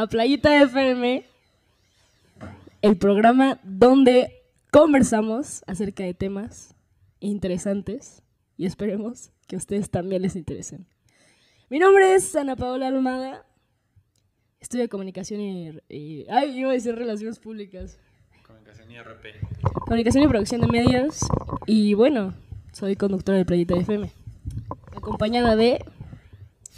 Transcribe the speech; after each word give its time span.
A 0.00 0.06
Playita 0.06 0.62
FM, 0.62 1.26
el 2.80 2.96
programa 2.96 3.60
donde 3.62 4.32
conversamos 4.70 5.62
acerca 5.66 6.04
de 6.04 6.14
temas 6.14 6.74
interesantes 7.20 8.22
y 8.56 8.64
esperemos 8.64 9.30
que 9.46 9.56
a 9.56 9.58
ustedes 9.58 9.90
también 9.90 10.22
les 10.22 10.36
interesen. 10.36 10.86
Mi 11.68 11.78
nombre 11.78 12.14
es 12.14 12.34
Ana 12.34 12.56
Paola 12.56 12.86
Almada, 12.88 13.44
estudio 14.58 14.88
comunicación 14.88 15.42
y, 15.42 15.68
y- 15.90 16.24
ay, 16.30 16.58
iba 16.58 16.70
a 16.70 16.72
decir 16.72 16.94
relaciones 16.94 17.38
públicas, 17.38 17.98
Comunicación 18.46 18.90
y 18.90 18.96
RP. 18.98 19.26
comunicación 19.80 20.24
y 20.24 20.28
producción 20.28 20.60
de 20.62 20.66
medios 20.68 21.18
y 21.66 21.92
bueno, 21.92 22.32
soy 22.72 22.96
conductora 22.96 23.36
de 23.36 23.44
Playita 23.44 23.76
FM, 23.76 24.10
acompañada 24.96 25.56
de 25.56 25.84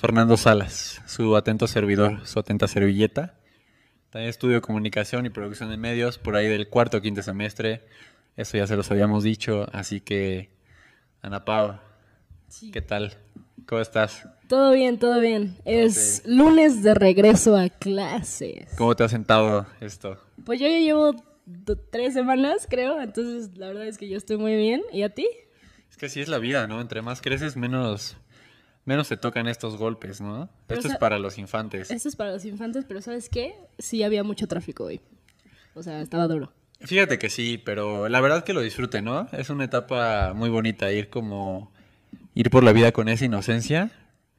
Fernando 0.03 0.37
Salas, 0.37 1.01
su 1.07 1.37
atento 1.37 1.69
servidor, 1.69 2.27
su 2.27 2.41
atenta 2.41 2.67
servilleta. 2.67 3.37
También 4.11 4.31
estudio 4.31 4.61
comunicación 4.61 5.27
y 5.27 5.31
producción 5.31 5.71
de 5.71 5.77
medios 5.77 6.19
por 6.19 6.35
ahí 6.35 6.49
del 6.49 6.69
cuarto 6.69 6.97
o 6.97 7.01
quinto 7.01 7.23
semestre. 7.23 7.87
Eso 8.37 8.57
ya 8.57 8.67
se 8.67 8.75
los 8.75 8.91
habíamos 8.91 9.23
dicho, 9.23 9.69
así 9.73 10.01
que 10.01 10.51
Ana 11.21 11.45
Pau, 11.45 11.79
¿qué 12.73 12.83
tal? 12.83 13.17
¿Cómo 13.65 13.81
estás? 13.81 14.27
Todo 14.49 14.73
bien, 14.73 14.99
todo 14.99 15.21
bien. 15.21 15.57
Es 15.65 16.25
lunes 16.27 16.83
de 16.83 16.95
regreso 16.95 17.57
a 17.57 17.69
clases. 17.69 18.75
¿Cómo 18.77 18.97
te 18.97 19.05
ha 19.05 19.09
sentado 19.09 19.69
esto? 19.81 20.19
Pues 20.45 20.59
yo 20.59 20.67
ya 20.67 20.81
llevo 20.81 21.15
tres 21.93 22.15
semanas, 22.15 22.67
creo, 22.69 23.01
entonces 23.01 23.57
la 23.57 23.69
verdad 23.69 23.87
es 23.87 23.99
que 23.99 24.09
yo 24.09 24.17
estoy 24.17 24.37
muy 24.37 24.57
bien. 24.57 24.83
¿Y 24.93 25.05
a 25.05 25.15
ti? 25.15 25.29
Es 25.89 25.97
que 25.97 26.07
así 26.07 26.21
es 26.21 26.27
la 26.27 26.39
vida, 26.39 26.67
¿no? 26.67 26.81
Entre 26.81 27.03
más 27.03 27.23
creces, 27.23 27.57
menos, 27.57 28.17
menos 28.85 29.09
te 29.09 29.17
tocan 29.17 29.49
estos 29.49 29.77
golpes, 29.77 30.21
¿no? 30.21 30.49
Pero, 30.67 30.81
Esto 30.81 30.91
o 30.91 30.93
es 30.93 30.99
para 30.99 31.19
los 31.19 31.39
infantes. 31.39 31.91
Esto 31.91 32.09
es 32.09 32.17
para 32.17 32.33
los 32.33 32.45
infantes, 32.45 32.85
pero 32.87 33.01
¿sabes 33.01 33.29
qué? 33.29 33.55
Sí 33.79 34.03
había 34.03 34.25
mucho 34.25 34.47
tráfico 34.47 34.85
hoy. 34.85 35.01
O 35.75 35.83
sea, 35.83 36.01
estaba 36.01 36.27
duro. 36.27 36.53
Fíjate 36.81 37.19
que 37.19 37.31
sí, 37.31 37.59
pero 37.65 38.09
la 38.09 38.21
verdad 38.21 38.45
que 38.45 38.53
lo 38.53 38.61
disfrute, 38.61 39.03
¿no? 39.03 39.29
Es 39.33 39.51
una 39.51 39.65
etapa 39.65 40.33
muy 40.35 40.51
bonita 40.51 40.91
ir 40.93 41.11
como 41.11 41.73
ir 42.35 42.51
por 42.51 42.65
la 42.65 42.73
vida 42.73 42.93
con 42.93 43.09
esa 43.09 43.25
inocencia, 43.25 43.91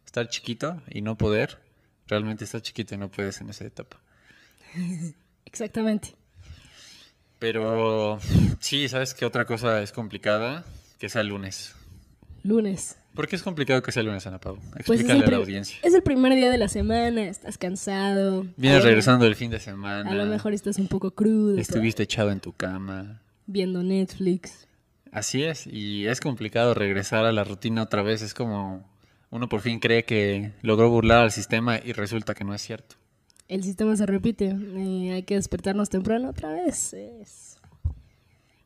estar 0.06 0.28
chiquito 0.28 0.82
y 0.90 1.02
no 1.02 1.18
poder. 1.18 1.60
Realmente 2.08 2.44
estar 2.44 2.62
chiquito 2.62 2.96
y 2.96 2.98
no 2.98 3.10
puedes 3.10 3.40
en 3.40 3.50
esa 3.50 3.66
etapa. 3.66 3.98
Exactamente. 5.46 6.16
Pero 7.40 8.20
sí, 8.60 8.88
¿sabes 8.90 9.14
qué 9.14 9.26
otra 9.26 9.46
cosa 9.46 9.82
es 9.82 9.92
complicada? 9.92 10.66
Que 11.00 11.10
sea 11.10 11.22
el 11.22 11.28
lunes. 11.28 11.76
Lunes. 12.44 12.98
¿Por 13.14 13.28
qué 13.28 13.36
es 13.36 13.44
complicado 13.44 13.82
que 13.84 13.92
sea 13.92 14.02
el 14.02 14.08
lunes, 14.08 14.26
Ana 14.26 14.40
Pau? 14.40 14.56
Pues 14.58 14.90
Explícale 14.90 15.24
a 15.26 15.30
la 15.30 15.38
audiencia. 15.38 15.78
es 15.84 15.94
el 15.94 16.02
primer 16.02 16.34
día 16.34 16.50
de 16.50 16.58
la 16.58 16.68
semana, 16.68 17.24
estás 17.24 17.58
cansado. 17.58 18.46
Vienes 18.58 18.84
regresando 18.84 19.26
del 19.26 19.36
fin 19.36 19.52
de 19.52 19.60
semana. 19.60 20.10
A 20.10 20.16
lo 20.16 20.26
mejor 20.26 20.54
estás 20.54 20.78
un 20.80 20.88
poco 20.88 21.12
crudo. 21.12 21.58
Estuviste 21.58 22.04
echado 22.04 22.32
en 22.32 22.40
tu 22.40 22.54
cama. 22.54 23.22
Viendo 23.46 23.84
Netflix. 23.84 24.68
Así 25.12 25.44
es, 25.44 25.68
y 25.68 26.08
es 26.08 26.20
complicado 26.22 26.74
regresar 26.74 27.26
a 27.26 27.32
la 27.32 27.44
rutina 27.44 27.84
otra 27.84 28.02
vez. 28.02 28.24
Es 28.24 28.34
como 28.34 28.90
uno 29.30 29.48
por 29.48 29.62
fin 29.62 29.80
cree 29.80 30.06
que 30.06 30.52
logró 30.64 30.90
burlar 30.90 31.24
al 31.24 31.32
sistema 31.32 31.78
y 31.84 31.92
resulta 31.94 32.34
que 32.34 32.44
no 32.44 32.54
es 32.56 32.62
cierto. 32.64 32.96
El 33.48 33.64
sistema 33.64 33.96
se 33.96 34.08
repite. 34.08 34.56
y 34.76 35.10
hay 35.12 35.22
que 35.24 35.36
despertarnos 35.36 35.90
temprano 35.90 36.30
otra 36.30 36.52
vez. 36.54 36.94
es- 36.94 37.58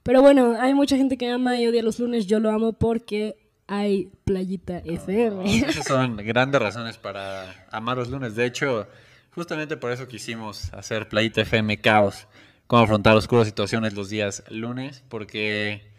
Pero 0.04 0.22
bueno, 0.22 0.56
hay 0.58 0.74
mucha 0.74 0.96
gente 0.96 1.18
que 1.18 1.30
ama 1.30 1.60
y 1.60 1.68
odia 1.68 1.84
los 1.84 2.00
lunes. 2.00 2.28
Yo 2.28 2.40
lo 2.40 2.50
amo 2.50 2.72
porque 2.72 3.36
hay 3.68 4.10
Playita 4.24 4.80
FM. 4.80 5.68
Esas 5.68 5.86
son 5.86 6.18
grandes 6.26 6.62
razones 6.62 6.98
para 6.98 7.68
amar 7.70 7.98
los 7.98 8.10
lunes. 8.10 8.36
De 8.36 8.46
hecho, 8.46 8.88
justamente 9.32 9.78
por 9.78 9.92
eso 9.92 10.08
quisimos 10.08 10.74
hacer 10.74 11.10
Playita 11.10 11.42
FM 11.42 11.78
Caos, 11.80 12.28
cómo 12.66 12.84
afrontar 12.84 13.16
oscuras 13.16 13.46
situaciones 13.46 13.94
los 13.94 14.10
días 14.10 14.44
lunes, 14.50 15.04
porque 15.10 15.92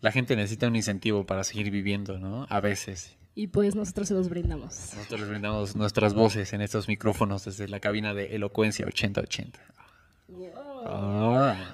la 0.00 0.10
gente 0.10 0.36
necesita 0.36 0.66
un 0.66 0.76
incentivo 0.76 1.24
para 1.24 1.44
seguir 1.44 1.70
viviendo, 1.70 2.18
¿no? 2.18 2.46
A 2.50 2.60
veces. 2.60 3.16
Y 3.34 3.46
pues 3.46 3.74
nosotros 3.74 4.08
se 4.08 4.14
los 4.14 4.28
brindamos. 4.28 4.92
Nosotros 4.94 5.20
les 5.20 5.28
brindamos 5.30 5.76
nuestras 5.76 6.12
voces 6.12 6.52
en 6.52 6.60
estos 6.60 6.88
micrófonos 6.88 7.44
desde 7.44 7.68
la 7.68 7.80
cabina 7.80 8.12
de 8.12 8.34
Elocuencia 8.34 8.84
8080. 8.86 9.58
Ah. 10.56 10.61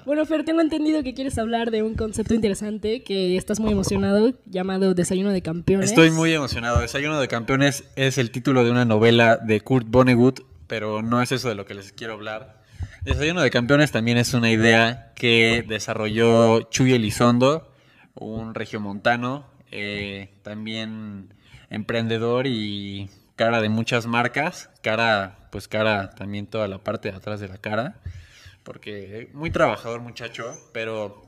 Bueno, 0.05 0.25
Fer, 0.25 0.43
tengo 0.43 0.61
entendido 0.61 1.03
que 1.03 1.13
quieres 1.13 1.37
hablar 1.37 1.71
de 1.71 1.83
un 1.83 1.95
concepto 1.95 2.33
interesante 2.33 3.03
que 3.03 3.37
estás 3.37 3.59
muy 3.59 3.71
emocionado, 3.71 4.33
llamado 4.45 4.93
Desayuno 4.93 5.31
de 5.31 5.41
Campeones. 5.41 5.89
Estoy 5.89 6.11
muy 6.11 6.33
emocionado. 6.33 6.79
Desayuno 6.79 7.19
de 7.19 7.27
Campeones 7.27 7.83
es 7.95 8.17
el 8.17 8.31
título 8.31 8.63
de 8.63 8.71
una 8.71 8.85
novela 8.85 9.37
de 9.37 9.61
Kurt 9.61 9.87
Vonnegut, 9.89 10.41
pero 10.67 11.01
no 11.01 11.21
es 11.21 11.31
eso 11.31 11.49
de 11.49 11.55
lo 11.55 11.65
que 11.65 11.73
les 11.73 11.91
quiero 11.91 12.13
hablar. 12.13 12.59
Desayuno 13.03 13.41
de 13.41 13.49
Campeones 13.49 13.91
también 13.91 14.17
es 14.17 14.33
una 14.33 14.51
idea 14.51 15.13
que 15.15 15.63
desarrolló 15.67 16.61
Chuy 16.69 16.93
Elizondo, 16.93 17.71
un 18.15 18.53
regiomontano, 18.53 19.45
eh, 19.71 20.29
también 20.43 21.33
emprendedor 21.69 22.47
y 22.47 23.09
cara 23.35 23.61
de 23.61 23.69
muchas 23.69 24.05
marcas, 24.05 24.69
cara, 24.81 25.47
pues 25.51 25.67
cara 25.67 26.09
también 26.09 26.47
toda 26.47 26.67
la 26.67 26.79
parte 26.79 27.09
de 27.09 27.17
atrás 27.17 27.39
de 27.39 27.47
la 27.47 27.57
cara, 27.57 27.95
porque 28.69 29.31
muy 29.33 29.49
trabajador 29.49 29.99
muchacho, 29.99 30.55
pero 30.73 31.23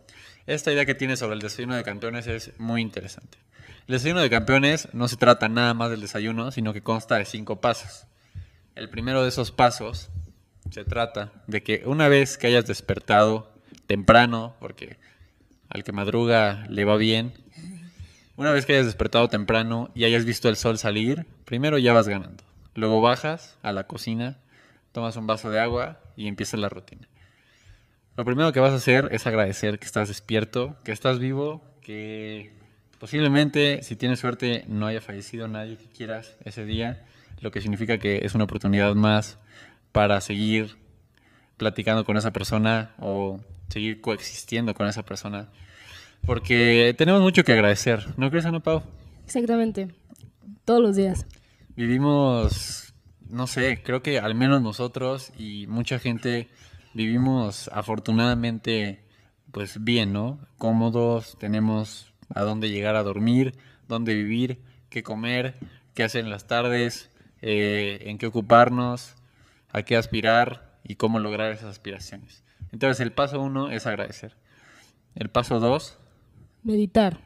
esta 0.45 0.71
idea 0.71 0.85
que 0.85 0.93
tiene 0.93 1.17
sobre 1.17 1.33
el 1.33 1.41
desayuno 1.41 1.75
de 1.75 1.83
campeones 1.83 2.27
es 2.27 2.51
muy 2.59 2.81
interesante. 2.81 3.39
El 3.87 3.93
desayuno 3.93 4.21
de 4.21 4.29
campeones 4.29 4.89
no 4.93 5.07
se 5.07 5.17
trata 5.17 5.49
nada 5.49 5.73
más 5.73 5.89
del 5.89 6.01
desayuno, 6.01 6.51
sino 6.51 6.71
que 6.71 6.83
consta 6.83 7.15
de 7.15 7.25
cinco 7.25 7.59
pasos. 7.59 8.05
El 8.75 8.91
primero 8.91 9.23
de 9.23 9.29
esos 9.29 9.49
pasos 9.49 10.11
se 10.69 10.85
trata 10.85 11.31
de 11.47 11.63
que 11.63 11.81
una 11.87 12.09
vez 12.09 12.37
que 12.37 12.45
hayas 12.45 12.67
despertado 12.67 13.51
temprano, 13.87 14.55
porque 14.59 14.99
al 15.67 15.83
que 15.83 15.93
madruga 15.93 16.67
le 16.69 16.85
va 16.85 16.95
bien, 16.95 17.33
una 18.35 18.51
vez 18.51 18.67
que 18.67 18.73
hayas 18.73 18.85
despertado 18.85 19.29
temprano 19.29 19.89
y 19.95 20.03
hayas 20.03 20.25
visto 20.25 20.47
el 20.47 20.57
sol 20.57 20.77
salir, 20.77 21.25
primero 21.45 21.79
ya 21.79 21.91
vas 21.91 22.07
ganando. 22.07 22.43
Luego 22.75 23.01
bajas 23.01 23.57
a 23.63 23.71
la 23.71 23.87
cocina, 23.87 24.37
tomas 24.91 25.15
un 25.15 25.25
vaso 25.25 25.49
de 25.49 25.59
agua 25.59 26.01
y 26.15 26.27
empieza 26.27 26.55
la 26.55 26.69
rutina. 26.69 27.07
Lo 28.21 28.25
primero 28.25 28.53
que 28.53 28.59
vas 28.59 28.71
a 28.71 28.75
hacer 28.75 29.09
es 29.09 29.25
agradecer 29.25 29.79
que 29.79 29.85
estás 29.87 30.07
despierto, 30.07 30.75
que 30.83 30.91
estás 30.91 31.17
vivo, 31.17 31.63
que 31.81 32.51
posiblemente, 32.99 33.81
si 33.81 33.95
tienes 33.95 34.19
suerte, 34.19 34.63
no 34.67 34.85
haya 34.85 35.01
fallecido 35.01 35.47
nadie 35.47 35.75
que 35.75 35.87
quieras 35.87 36.37
ese 36.45 36.63
día, 36.63 37.03
lo 37.39 37.49
que 37.49 37.61
significa 37.61 37.97
que 37.97 38.19
es 38.23 38.35
una 38.35 38.43
oportunidad 38.43 38.93
más 38.93 39.39
para 39.91 40.21
seguir 40.21 40.77
platicando 41.57 42.05
con 42.05 42.15
esa 42.15 42.31
persona 42.31 42.91
o 42.99 43.39
seguir 43.69 44.01
coexistiendo 44.01 44.75
con 44.75 44.85
esa 44.87 45.01
persona. 45.01 45.49
Porque 46.23 46.93
tenemos 46.95 47.21
mucho 47.21 47.43
que 47.43 47.53
agradecer, 47.53 48.05
¿no 48.17 48.29
crees, 48.29 48.45
Ana 48.45 48.59
Pau? 48.59 48.83
Exactamente. 49.25 49.87
Todos 50.63 50.79
los 50.79 50.95
días. 50.95 51.25
Vivimos, 51.75 52.93
no 53.27 53.47
sé, 53.47 53.81
creo 53.83 54.03
que 54.03 54.19
al 54.19 54.35
menos 54.35 54.61
nosotros 54.61 55.31
y 55.39 55.65
mucha 55.65 55.97
gente 55.97 56.49
vivimos 56.93 57.69
afortunadamente 57.73 59.03
pues 59.51 59.83
bien, 59.83 60.13
¿no? 60.13 60.39
Cómodos, 60.57 61.37
tenemos 61.39 62.13
a 62.33 62.41
dónde 62.41 62.69
llegar 62.69 62.95
a 62.95 63.03
dormir, 63.03 63.57
dónde 63.87 64.13
vivir, 64.13 64.61
qué 64.89 65.03
comer, 65.03 65.55
qué 65.93 66.03
hacer 66.03 66.23
en 66.23 66.29
las 66.29 66.47
tardes, 66.47 67.09
eh, 67.41 67.99
en 68.03 68.17
qué 68.17 68.27
ocuparnos, 68.27 69.15
a 69.71 69.83
qué 69.83 69.97
aspirar 69.97 70.79
y 70.83 70.95
cómo 70.95 71.19
lograr 71.19 71.51
esas 71.51 71.69
aspiraciones. 71.69 72.43
Entonces 72.71 72.99
el 73.01 73.11
paso 73.11 73.41
uno 73.41 73.69
es 73.69 73.85
agradecer. 73.85 74.35
El 75.15 75.29
paso 75.29 75.59
dos, 75.59 75.97
Meditar. 76.63 77.19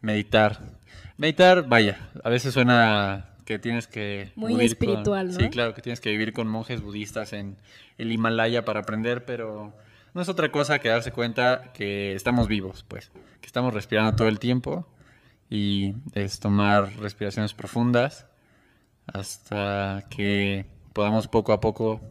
meditar. 0.00 0.78
Meditar, 1.16 1.68
vaya, 1.68 2.10
a 2.24 2.30
veces 2.30 2.54
suena 2.54 3.34
que 3.48 3.58
tienes 3.58 3.86
que... 3.86 4.30
Muy 4.36 4.52
con- 4.52 4.60
espiritual, 4.60 5.28
¿no? 5.28 5.40
Sí, 5.40 5.48
claro, 5.48 5.72
que 5.72 5.80
tienes 5.80 6.00
que 6.00 6.10
vivir 6.10 6.34
con 6.34 6.48
monjes 6.48 6.82
budistas 6.82 7.32
en 7.32 7.56
el 7.96 8.12
Himalaya 8.12 8.66
para 8.66 8.80
aprender, 8.80 9.24
pero 9.24 9.72
no 10.12 10.20
es 10.20 10.28
otra 10.28 10.52
cosa 10.52 10.80
que 10.80 10.90
darse 10.90 11.12
cuenta 11.12 11.72
que 11.72 12.12
estamos 12.12 12.46
vivos, 12.46 12.84
pues, 12.86 13.10
que 13.40 13.46
estamos 13.46 13.72
respirando 13.72 14.14
todo 14.14 14.28
el 14.28 14.38
tiempo 14.38 14.86
y 15.48 15.94
es 16.12 16.40
tomar 16.40 16.94
respiraciones 16.98 17.54
profundas 17.54 18.26
hasta 19.06 20.04
que 20.10 20.66
podamos 20.92 21.26
poco 21.26 21.54
a 21.54 21.60
poco 21.62 22.02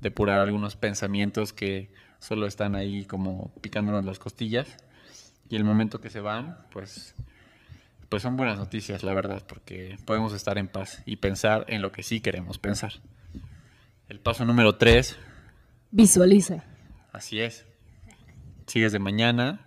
depurar 0.00 0.40
algunos 0.40 0.76
pensamientos 0.76 1.52
que 1.52 1.90
solo 2.20 2.46
están 2.46 2.74
ahí 2.74 3.04
como 3.04 3.52
picándonos 3.60 4.02
las 4.06 4.18
costillas 4.18 4.78
y 5.50 5.56
el 5.56 5.64
momento 5.64 6.00
que 6.00 6.08
se 6.08 6.20
van, 6.20 6.56
pues 6.72 7.14
pues 8.08 8.22
son 8.22 8.36
buenas 8.36 8.58
noticias, 8.58 9.02
la 9.02 9.14
verdad, 9.14 9.42
porque 9.46 9.96
podemos 10.04 10.32
estar 10.32 10.58
en 10.58 10.68
paz 10.68 11.02
y 11.06 11.16
pensar 11.16 11.64
en 11.68 11.82
lo 11.82 11.92
que 11.92 12.02
sí 12.02 12.20
queremos 12.20 12.58
pensar. 12.58 12.92
El 14.08 14.20
paso 14.20 14.44
número 14.44 14.76
tres, 14.76 15.16
Visualiza. 15.90 16.64
así 17.12 17.40
es. 17.40 17.64
Sigues 18.66 18.92
de 18.92 18.98
mañana, 18.98 19.60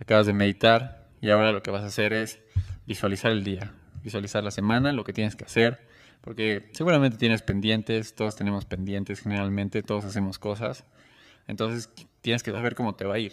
acabas 0.00 0.26
de 0.26 0.32
meditar 0.32 1.06
y 1.20 1.30
ahora 1.30 1.52
lo 1.52 1.62
que 1.62 1.70
vas 1.70 1.82
a 1.82 1.86
hacer 1.86 2.12
es 2.12 2.40
visualizar 2.86 3.30
el 3.32 3.44
día. 3.44 3.72
visualizar 4.02 4.44
la 4.44 4.52
semana, 4.52 4.92
lo 4.92 5.02
que 5.02 5.12
tienes 5.12 5.34
que 5.34 5.44
hacer, 5.44 5.80
porque 6.20 6.70
seguramente 6.72 7.18
tienes 7.18 7.42
pendientes, 7.42 8.14
todos 8.14 8.36
tenemos 8.36 8.64
pendientes 8.64 9.20
generalmente, 9.20 9.82
todos 9.82 10.04
hacemos 10.04 10.38
cosas. 10.38 10.84
Entonces 11.48 11.90
tienes 12.20 12.44
que 12.44 12.52
saber 12.52 12.76
cómo 12.76 12.94
te 12.94 13.04
va 13.04 13.14
a 13.14 13.18
ir. 13.18 13.32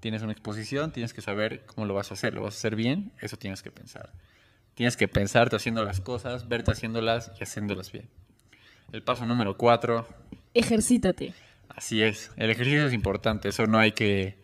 Tienes 0.00 0.22
una 0.22 0.32
exposición, 0.32 0.92
tienes 0.92 1.12
que 1.12 1.20
saber 1.20 1.64
cómo 1.66 1.86
lo 1.86 1.94
vas 1.94 2.10
a 2.10 2.14
hacer. 2.14 2.34
¿Lo 2.34 2.42
vas 2.42 2.54
a 2.54 2.58
hacer 2.58 2.74
bien? 2.74 3.12
Eso 3.20 3.36
tienes 3.36 3.62
que 3.62 3.70
pensar. 3.70 4.12
Tienes 4.74 4.96
que 4.96 5.08
pensarte 5.08 5.56
haciendo 5.56 5.84
las 5.84 6.00
cosas, 6.00 6.48
verte 6.48 6.72
haciéndolas 6.72 7.32
y 7.38 7.42
haciéndolas 7.42 7.92
bien. 7.92 8.08
El 8.92 9.02
paso 9.02 9.26
número 9.26 9.56
cuatro. 9.56 10.08
Ejercítate. 10.54 11.34
Así 11.68 12.02
es. 12.02 12.32
El 12.36 12.50
ejercicio 12.50 12.86
es 12.86 12.92
importante. 12.92 13.50
Eso 13.50 13.66
no 13.66 13.78
hay 13.78 13.92
que, 13.92 14.42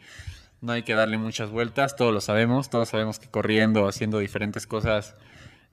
no 0.61 0.73
hay 0.73 0.83
que 0.83 0.95
darle 0.95 1.19
muchas 1.19 1.51
vueltas. 1.51 1.97
Todos 1.97 2.13
lo 2.13 2.21
sabemos. 2.21 2.71
Todos 2.71 2.91
sabemos 2.91 3.19
que 3.19 3.29
corriendo, 3.29 3.89
haciendo 3.89 4.19
diferentes 4.19 4.67
cosas, 4.67 5.17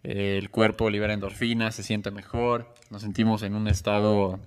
eh, 0.03 0.37
el 0.37 0.49
cuerpo 0.49 0.89
libera 0.89 1.13
endorfinas, 1.13 1.75
se 1.75 1.83
siente 1.83 2.09
mejor. 2.09 2.73
Nos 2.89 3.01
sentimos 3.01 3.43
en 3.43 3.55
un 3.55 3.67
estado, 3.67 4.39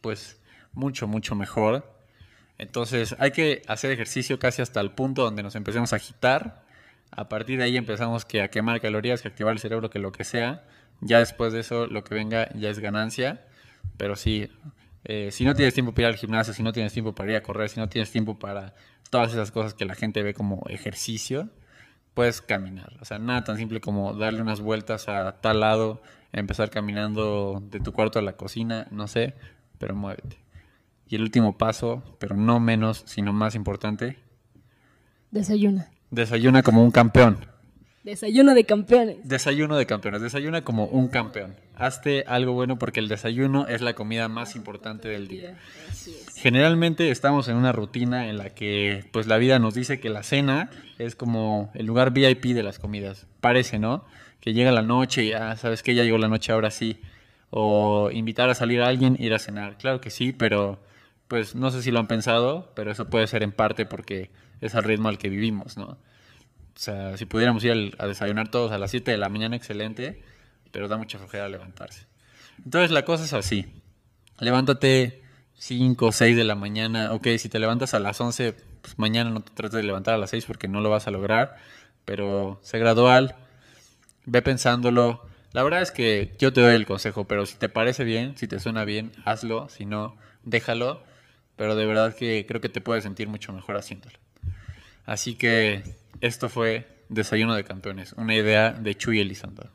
pues, 0.00 0.40
mucho, 0.72 1.06
mucho 1.06 1.34
mejor. 1.34 1.93
Entonces 2.58 3.16
hay 3.18 3.32
que 3.32 3.62
hacer 3.66 3.90
ejercicio 3.90 4.38
casi 4.38 4.62
hasta 4.62 4.80
el 4.80 4.92
punto 4.92 5.22
donde 5.22 5.42
nos 5.42 5.54
empecemos 5.54 5.92
a 5.92 5.96
agitar. 5.96 6.64
A 7.10 7.28
partir 7.28 7.58
de 7.58 7.64
ahí 7.64 7.76
empezamos 7.76 8.24
que 8.24 8.42
a 8.42 8.48
quemar 8.48 8.80
calorías, 8.80 9.22
que 9.22 9.28
activar 9.28 9.52
el 9.52 9.58
cerebro, 9.58 9.90
que 9.90 9.98
lo 9.98 10.12
que 10.12 10.24
sea. 10.24 10.64
Ya 11.00 11.18
después 11.18 11.52
de 11.52 11.60
eso 11.60 11.86
lo 11.86 12.04
que 12.04 12.14
venga 12.14 12.48
ya 12.54 12.70
es 12.70 12.78
ganancia. 12.78 13.44
Pero 13.96 14.16
sí, 14.16 14.50
eh, 15.04 15.30
si 15.30 15.44
no 15.44 15.54
tienes 15.54 15.74
tiempo 15.74 15.92
para 15.92 16.08
ir 16.08 16.14
al 16.14 16.18
gimnasio, 16.18 16.54
si 16.54 16.62
no 16.62 16.72
tienes 16.72 16.92
tiempo 16.92 17.14
para 17.14 17.30
ir 17.32 17.36
a 17.36 17.42
correr, 17.42 17.68
si 17.68 17.78
no 17.80 17.88
tienes 17.88 18.10
tiempo 18.10 18.38
para 18.38 18.74
todas 19.10 19.32
esas 19.32 19.50
cosas 19.50 19.74
que 19.74 19.84
la 19.84 19.94
gente 19.94 20.22
ve 20.22 20.34
como 20.34 20.64
ejercicio, 20.68 21.50
puedes 22.14 22.40
caminar. 22.40 22.94
O 23.00 23.04
sea, 23.04 23.18
nada 23.18 23.44
tan 23.44 23.56
simple 23.56 23.80
como 23.80 24.14
darle 24.14 24.40
unas 24.40 24.60
vueltas 24.60 25.08
a 25.08 25.40
tal 25.40 25.60
lado, 25.60 26.02
empezar 26.32 26.70
caminando 26.70 27.62
de 27.70 27.80
tu 27.80 27.92
cuarto 27.92 28.18
a 28.18 28.22
la 28.22 28.36
cocina, 28.36 28.86
no 28.90 29.06
sé, 29.06 29.34
pero 29.78 29.94
muévete. 29.94 30.38
Y 31.08 31.16
el 31.16 31.22
último 31.22 31.56
paso, 31.58 32.02
pero 32.18 32.36
no 32.36 32.60
menos, 32.60 33.02
sino 33.06 33.32
más 33.32 33.54
importante, 33.54 34.16
Desayuna. 35.30 35.90
desayuna 36.10 36.62
como 36.62 36.82
un 36.84 36.90
campeón. 36.90 37.38
Desayuno 38.04 38.54
de 38.54 38.64
campeones. 38.64 39.16
Desayuno 39.24 39.76
de 39.76 39.86
campeones, 39.86 40.20
desayuna 40.20 40.62
como 40.62 40.84
un 40.84 41.08
campeón. 41.08 41.56
Hazte 41.74 42.24
algo 42.28 42.52
bueno 42.52 42.78
porque 42.78 43.00
el 43.00 43.08
desayuno 43.08 43.66
es 43.66 43.80
la 43.80 43.94
comida 43.94 44.28
más 44.28 44.56
importante 44.56 45.08
del 45.08 45.26
día. 45.26 45.58
Así 45.90 46.10
es. 46.10 46.34
Generalmente 46.34 47.10
estamos 47.10 47.48
en 47.48 47.56
una 47.56 47.72
rutina 47.72 48.28
en 48.28 48.36
la 48.36 48.50
que 48.50 49.06
pues 49.10 49.26
la 49.26 49.38
vida 49.38 49.58
nos 49.58 49.74
dice 49.74 50.00
que 50.00 50.10
la 50.10 50.22
cena 50.22 50.70
es 50.98 51.16
como 51.16 51.70
el 51.74 51.86
lugar 51.86 52.12
VIP 52.12 52.54
de 52.54 52.62
las 52.62 52.78
comidas. 52.78 53.26
Parece, 53.40 53.78
¿no? 53.78 54.04
Que 54.40 54.52
llega 54.52 54.70
la 54.70 54.82
noche 54.82 55.24
y 55.24 55.30
ya 55.30 55.56
sabes 55.56 55.82
que 55.82 55.94
ya 55.94 56.04
llegó 56.04 56.18
la 56.18 56.28
noche 56.28 56.52
ahora 56.52 56.70
sí. 56.70 57.00
O 57.50 58.10
invitar 58.12 58.50
a 58.50 58.54
salir 58.54 58.82
a 58.82 58.88
alguien, 58.88 59.16
ir 59.18 59.32
a 59.32 59.38
cenar. 59.38 59.78
Claro 59.78 60.00
que 60.02 60.10
sí, 60.10 60.32
pero 60.32 60.78
pues 61.28 61.54
no 61.54 61.70
sé 61.70 61.82
si 61.82 61.90
lo 61.90 61.98
han 61.98 62.06
pensado, 62.06 62.72
pero 62.74 62.90
eso 62.90 63.08
puede 63.08 63.26
ser 63.26 63.42
en 63.42 63.52
parte 63.52 63.86
porque 63.86 64.30
es 64.60 64.74
al 64.74 64.84
ritmo 64.84 65.08
al 65.08 65.18
que 65.18 65.28
vivimos, 65.28 65.76
¿no? 65.76 65.86
O 65.86 66.78
sea, 66.78 67.16
si 67.16 67.24
pudiéramos 67.24 67.62
ir 67.64 67.94
a 67.98 68.06
desayunar 68.06 68.50
todos 68.50 68.72
a 68.72 68.78
las 68.78 68.90
7 68.90 69.10
de 69.10 69.16
la 69.16 69.28
mañana, 69.28 69.54
excelente, 69.56 70.22
pero 70.72 70.88
da 70.88 70.96
mucha 70.96 71.18
flojera 71.18 71.48
levantarse. 71.48 72.06
Entonces 72.64 72.90
la 72.90 73.04
cosa 73.04 73.24
es 73.24 73.32
así. 73.32 73.66
Levántate 74.40 75.22
5 75.54 76.06
o 76.06 76.12
6 76.12 76.36
de 76.36 76.44
la 76.44 76.56
mañana. 76.56 77.12
Ok, 77.12 77.28
si 77.38 77.48
te 77.48 77.58
levantas 77.58 77.94
a 77.94 78.00
las 78.00 78.20
11, 78.20 78.54
pues 78.82 78.98
mañana 78.98 79.30
no 79.30 79.40
te 79.40 79.52
trates 79.52 79.76
de 79.76 79.82
levantar 79.84 80.14
a 80.14 80.18
las 80.18 80.30
6 80.30 80.46
porque 80.46 80.68
no 80.68 80.80
lo 80.80 80.90
vas 80.90 81.06
a 81.06 81.10
lograr. 81.10 81.56
Pero 82.04 82.58
sé 82.62 82.78
gradual, 82.78 83.36
ve 84.26 84.42
pensándolo. 84.42 85.22
La 85.52 85.62
verdad 85.62 85.82
es 85.82 85.92
que 85.92 86.34
yo 86.38 86.52
te 86.52 86.60
doy 86.60 86.74
el 86.74 86.86
consejo, 86.86 87.24
pero 87.24 87.46
si 87.46 87.56
te 87.56 87.68
parece 87.68 88.02
bien, 88.02 88.36
si 88.36 88.48
te 88.48 88.58
suena 88.58 88.84
bien, 88.84 89.12
hazlo. 89.24 89.68
Si 89.68 89.86
no, 89.86 90.16
déjalo. 90.42 91.02
Pero 91.56 91.76
de 91.76 91.86
verdad 91.86 92.14
que 92.14 92.44
creo 92.46 92.60
que 92.60 92.68
te 92.68 92.80
puedes 92.80 93.04
sentir 93.04 93.28
mucho 93.28 93.52
mejor 93.52 93.76
haciéndolo. 93.76 94.16
Así 95.06 95.34
que 95.34 95.82
esto 96.20 96.48
fue 96.48 96.86
Desayuno 97.08 97.54
de 97.54 97.64
Campeones, 97.64 98.12
una 98.14 98.34
idea 98.34 98.72
de 98.72 98.94
Chuy 98.94 99.20
Elizondo. 99.20 99.68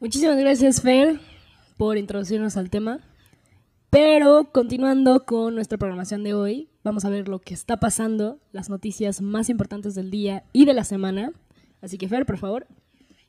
Muchísimas 0.00 0.36
gracias, 0.36 0.82
Fer, 0.82 1.20
por 1.76 1.96
introducirnos 1.96 2.56
al 2.56 2.70
tema. 2.70 3.00
Pero 3.90 4.50
continuando 4.52 5.24
con 5.24 5.54
nuestra 5.54 5.78
programación 5.78 6.24
de 6.24 6.34
hoy, 6.34 6.68
vamos 6.82 7.04
a 7.04 7.08
ver 7.08 7.28
lo 7.28 7.38
que 7.38 7.54
está 7.54 7.78
pasando, 7.78 8.38
las 8.52 8.68
noticias 8.68 9.22
más 9.22 9.48
importantes 9.48 9.94
del 9.94 10.10
día 10.10 10.44
y 10.52 10.64
de 10.64 10.74
la 10.74 10.84
semana. 10.84 11.32
Así 11.80 11.96
que, 11.96 12.08
Fer, 12.08 12.26
por 12.26 12.38
favor. 12.38 12.66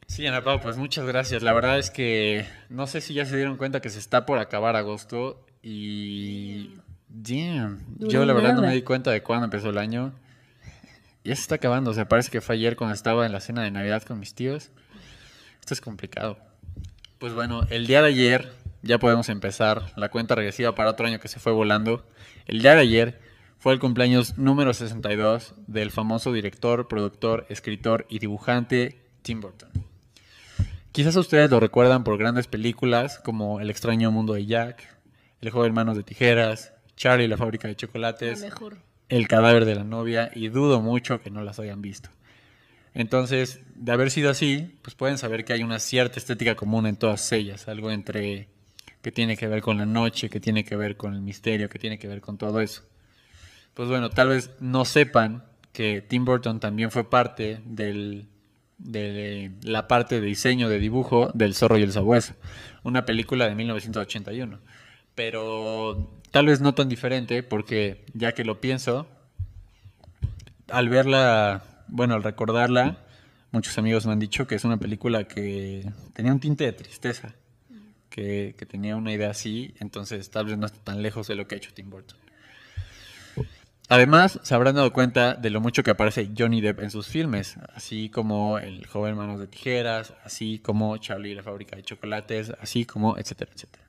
Sí, 0.07 0.25
Ana 0.25 0.43
Pau, 0.43 0.59
pues 0.59 0.77
muchas 0.77 1.05
gracias. 1.05 1.43
La 1.43 1.53
verdad 1.53 1.77
es 1.77 1.91
que 1.91 2.45
no 2.69 2.87
sé 2.87 3.01
si 3.01 3.13
ya 3.13 3.25
se 3.25 3.35
dieron 3.35 3.57
cuenta 3.57 3.81
que 3.81 3.89
se 3.89 3.99
está 3.99 4.25
por 4.25 4.39
acabar 4.39 4.75
agosto 4.75 5.45
y... 5.61 6.71
Damn. 7.09 7.79
Yo 7.99 8.25
la 8.25 8.33
verdad 8.33 8.53
no 8.53 8.61
me 8.61 8.73
di 8.73 8.81
cuenta 8.81 9.11
de 9.11 9.23
cuándo 9.23 9.45
empezó 9.45 9.69
el 9.69 9.77
año. 9.77 10.13
Ya 11.23 11.35
se 11.35 11.41
está 11.41 11.55
acabando, 11.55 11.91
o 11.91 11.93
sea, 11.93 12.07
parece 12.07 12.31
que 12.31 12.41
fue 12.41 12.55
ayer 12.55 12.75
cuando 12.75 12.93
estaba 12.93 13.25
en 13.25 13.31
la 13.31 13.41
cena 13.41 13.63
de 13.63 13.71
Navidad 13.71 14.03
con 14.03 14.19
mis 14.19 14.33
tíos. 14.33 14.71
Esto 15.59 15.73
es 15.73 15.81
complicado. 15.81 16.37
Pues 17.19 17.33
bueno, 17.33 17.65
el 17.69 17.87
día 17.87 18.01
de 18.01 18.09
ayer 18.09 18.53
ya 18.81 18.99
podemos 18.99 19.27
empezar 19.29 19.91
la 19.95 20.09
cuenta 20.09 20.35
regresiva 20.35 20.75
para 20.75 20.91
otro 20.91 21.07
año 21.07 21.19
que 21.19 21.27
se 21.27 21.39
fue 21.39 21.51
volando. 21.51 22.05
El 22.45 22.61
día 22.61 22.75
de 22.75 22.81
ayer 22.81 23.19
fue 23.57 23.73
el 23.73 23.79
cumpleaños 23.79 24.37
número 24.37 24.73
62 24.73 25.55
del 25.65 25.91
famoso 25.91 26.31
director, 26.31 26.87
productor, 26.87 27.45
escritor 27.49 28.05
y 28.07 28.19
dibujante 28.19 29.01
Tim 29.23 29.41
Burton. 29.41 29.69
Quizás 30.91 31.15
ustedes 31.15 31.49
lo 31.51 31.59
recuerdan 31.59 32.03
por 32.03 32.17
grandes 32.17 32.47
películas 32.47 33.19
como 33.19 33.59
El 33.59 33.69
extraño 33.69 34.11
mundo 34.11 34.33
de 34.33 34.45
Jack, 34.45 34.87
El 35.41 35.49
joven 35.49 35.73
manos 35.73 35.97
de 35.97 36.03
tijeras, 36.03 36.73
Charlie 36.97 37.29
la 37.29 37.37
fábrica 37.37 37.69
de 37.69 37.75
chocolates, 37.75 38.41
mejor. 38.41 38.79
El 39.07 39.29
cadáver 39.29 39.63
de 39.63 39.75
la 39.75 39.85
novia 39.85 40.29
y 40.35 40.49
dudo 40.49 40.81
mucho 40.81 41.21
que 41.21 41.29
no 41.29 41.41
las 41.43 41.59
hayan 41.59 41.81
visto. 41.81 42.09
Entonces, 42.93 43.61
de 43.75 43.91
haber 43.91 44.11
sido 44.11 44.29
así, 44.29 44.75
pues 44.81 44.95
pueden 44.95 45.17
saber 45.17 45.45
que 45.45 45.53
hay 45.53 45.63
una 45.63 45.79
cierta 45.79 46.19
estética 46.19 46.55
común 46.55 46.87
en 46.87 46.97
todas 46.97 47.31
ellas, 47.31 47.67
algo 47.67 47.91
entre 47.91 48.49
que 49.01 49.11
tiene 49.11 49.37
que 49.37 49.47
ver 49.47 49.61
con 49.61 49.77
la 49.77 49.85
noche, 49.85 50.29
que 50.29 50.39
tiene 50.39 50.65
que 50.65 50.75
ver 50.75 50.97
con 50.97 51.13
el 51.13 51.21
misterio, 51.21 51.69
que 51.69 51.79
tiene 51.79 51.99
que 51.99 52.07
ver 52.07 52.19
con 52.19 52.37
todo 52.37 52.59
eso. 52.59 52.83
Pues 53.75 53.87
bueno, 53.87 54.09
tal 54.09 54.29
vez 54.29 54.49
no 54.59 54.83
sepan 54.83 55.43
que 55.71 56.01
Tim 56.01 56.25
Burton 56.25 56.59
también 56.59 56.89
fue 56.89 57.07
parte 57.07 57.61
del, 57.63 58.25
de 58.79 59.51
la 59.61 59.87
parte 59.87 60.19
de 60.19 60.25
diseño 60.25 60.67
de 60.67 60.79
dibujo 60.79 61.29
del 61.35 61.53
Zorro 61.53 61.77
y 61.77 61.83
el 61.83 61.91
Sabueso, 61.91 62.33
una 62.83 63.05
película 63.05 63.47
de 63.47 63.53
1981. 63.53 64.59
Pero 65.17 66.11
tal 66.29 66.45
vez 66.45 66.61
no 66.61 66.75
tan 66.75 66.89
diferente 66.89 67.41
porque 67.41 68.05
ya 68.13 68.33
que 68.33 68.45
lo 68.45 68.61
pienso, 68.61 69.07
al 70.69 70.89
verla, 70.89 71.63
bueno, 71.87 72.13
al 72.13 72.21
recordarla, 72.21 72.99
muchos 73.51 73.75
amigos 73.79 74.05
me 74.05 74.11
han 74.11 74.19
dicho 74.19 74.45
que 74.45 74.53
es 74.53 74.63
una 74.63 74.77
película 74.77 75.23
que 75.23 75.91
tenía 76.13 76.31
un 76.31 76.39
tinte 76.39 76.65
de 76.65 76.73
tristeza, 76.73 77.33
que, 78.11 78.53
tenía 78.69 78.95
una 78.95 79.11
idea 79.11 79.31
así, 79.31 79.73
entonces 79.79 80.29
tal 80.29 80.45
vez 80.45 80.57
no 80.59 80.67
está 80.67 80.77
tan 80.83 81.01
lejos 81.01 81.27
de 81.27 81.33
lo 81.33 81.47
que 81.47 81.55
ha 81.55 81.57
hecho 81.57 81.73
Tim 81.73 81.89
Burton. 81.89 82.19
Además, 83.89 84.39
se 84.43 84.53
habrán 84.53 84.75
dado 84.75 84.93
cuenta 84.93 85.33
de 85.33 85.49
lo 85.49 85.61
mucho 85.61 85.81
que 85.81 85.89
aparece 85.89 86.29
Johnny 86.37 86.61
Depp 86.61 86.81
en 86.81 86.91
sus 86.91 87.07
filmes, 87.07 87.57
así 87.73 88.09
como 88.09 88.59
El 88.59 88.85
joven 88.85 89.17
manos 89.17 89.39
de 89.39 89.47
tijeras, 89.47 90.13
así 90.23 90.59
como 90.59 90.95
Charlie 90.97 91.31
y 91.31 91.35
la 91.35 91.41
fábrica 91.41 91.75
de 91.75 91.81
chocolates, 91.81 92.53
así 92.61 92.85
como 92.85 93.17
etcétera, 93.17 93.49
etcétera. 93.55 93.86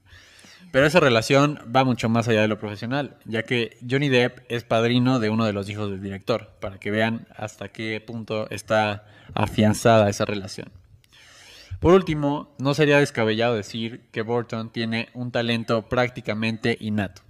Pero 0.71 0.87
esa 0.87 1.01
relación 1.01 1.59
va 1.75 1.85
mucho 1.85 2.09
más 2.09 2.29
allá 2.29 2.43
de 2.43 2.49
lo 2.49 2.59
profesional, 2.59 3.17
ya 3.25 3.43
que 3.43 3.79
Johnny 3.89 4.09
Depp 4.09 4.41
es 4.49 4.65
padrino 4.65 5.19
de 5.19 5.31
uno 5.31 5.47
de 5.47 5.53
los 5.53 5.69
hijos 5.71 5.91
del 5.91 6.03
director, 6.03 6.51
para 6.61 6.79
que 6.79 6.91
vean 6.91 7.27
hasta 7.35 7.69
qué 7.71 8.03
punto 8.07 8.49
está 8.51 9.07
afianzada 9.35 10.11
esa 10.11 10.25
relación. 10.25 10.71
Por 11.81 11.95
último, 11.95 12.55
no 12.59 12.75
sería 12.75 12.99
descabellado 12.99 13.55
decir 13.55 14.03
que 14.11 14.23
Burton 14.23 14.71
tiene 14.71 15.09
un 15.15 15.31
talento 15.31 15.89
prácticamente 15.89 16.77
innato, 16.81 17.23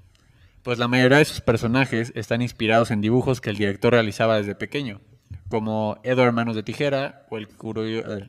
pues 0.62 0.78
la 0.78 0.88
mayoría 0.88 1.18
de 1.18 1.24
sus 1.24 1.40
personajes 1.40 2.12
están 2.16 2.42
inspirados 2.42 2.90
en 2.90 3.00
dibujos 3.00 3.40
que 3.40 3.50
el 3.50 3.56
director 3.56 3.92
realizaba 3.92 4.36
desde 4.36 4.54
pequeño, 4.54 5.00
como 5.48 5.98
Edward 6.02 6.32
Manos 6.32 6.56
de 6.56 6.62
Tijera 6.62 7.26
o 7.30 7.38
el, 7.38 7.48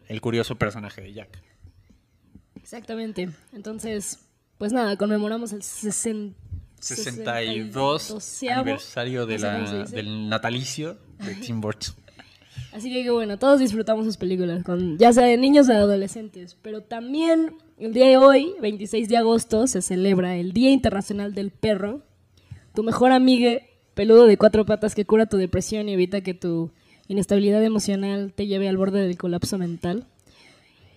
el 0.08 0.22
curioso 0.22 0.56
personaje 0.56 1.02
de 1.02 1.14
Jack. 1.14 1.42
Exactamente. 2.56 3.30
Entonces, 3.54 4.29
pues 4.60 4.72
nada, 4.74 4.96
conmemoramos 4.98 5.54
el 5.54 5.64
60 5.64 6.38
62 6.80 8.12
62avo, 8.12 8.52
aniversario 8.54 9.26
de 9.26 9.40
la, 9.40 9.86
del 9.86 10.30
natalicio 10.30 10.98
de 11.26 11.36
Tim 11.36 11.60
Burton. 11.62 11.96
Así 12.74 12.92
que, 12.92 13.04
que 13.04 13.10
bueno, 13.10 13.40
todos 13.40 13.60
disfrutamos 13.60 14.06
sus 14.06 14.18
películas, 14.18 14.64
con, 14.64 14.98
ya 14.98 15.12
sea 15.12 15.26
de 15.26 15.38
niños 15.38 15.68
o 15.70 15.72
de 15.72 15.78
adolescentes. 15.78 16.56
Pero 16.62 16.82
también 16.82 17.56
el 17.78 17.94
día 17.94 18.08
de 18.08 18.18
hoy, 18.18 18.54
26 18.62 19.10
de 19.10 19.18
agosto, 19.18 19.66
se 19.66 19.82
celebra 19.82 20.36
el 20.36 20.54
Día 20.54 20.70
Internacional 20.70 21.34
del 21.34 21.52
Perro. 21.52 22.04
Tu 22.76 22.84
mejor 22.84 23.12
amiga, 23.12 23.62
peludo 23.94 24.26
de 24.26 24.38
cuatro 24.38 24.66
patas 24.66 24.94
que 24.94 25.06
cura 25.06 25.26
tu 25.26 25.38
depresión 25.38 25.90
y 25.90 25.94
evita 25.94 26.22
que 26.22 26.34
tu 26.34 26.72
inestabilidad 27.08 27.64
emocional 27.64 28.34
te 28.34 28.46
lleve 28.46 28.70
al 28.70 28.78
borde 28.78 29.02
del 29.02 29.18
colapso 29.18 29.58
mental. 29.58 30.06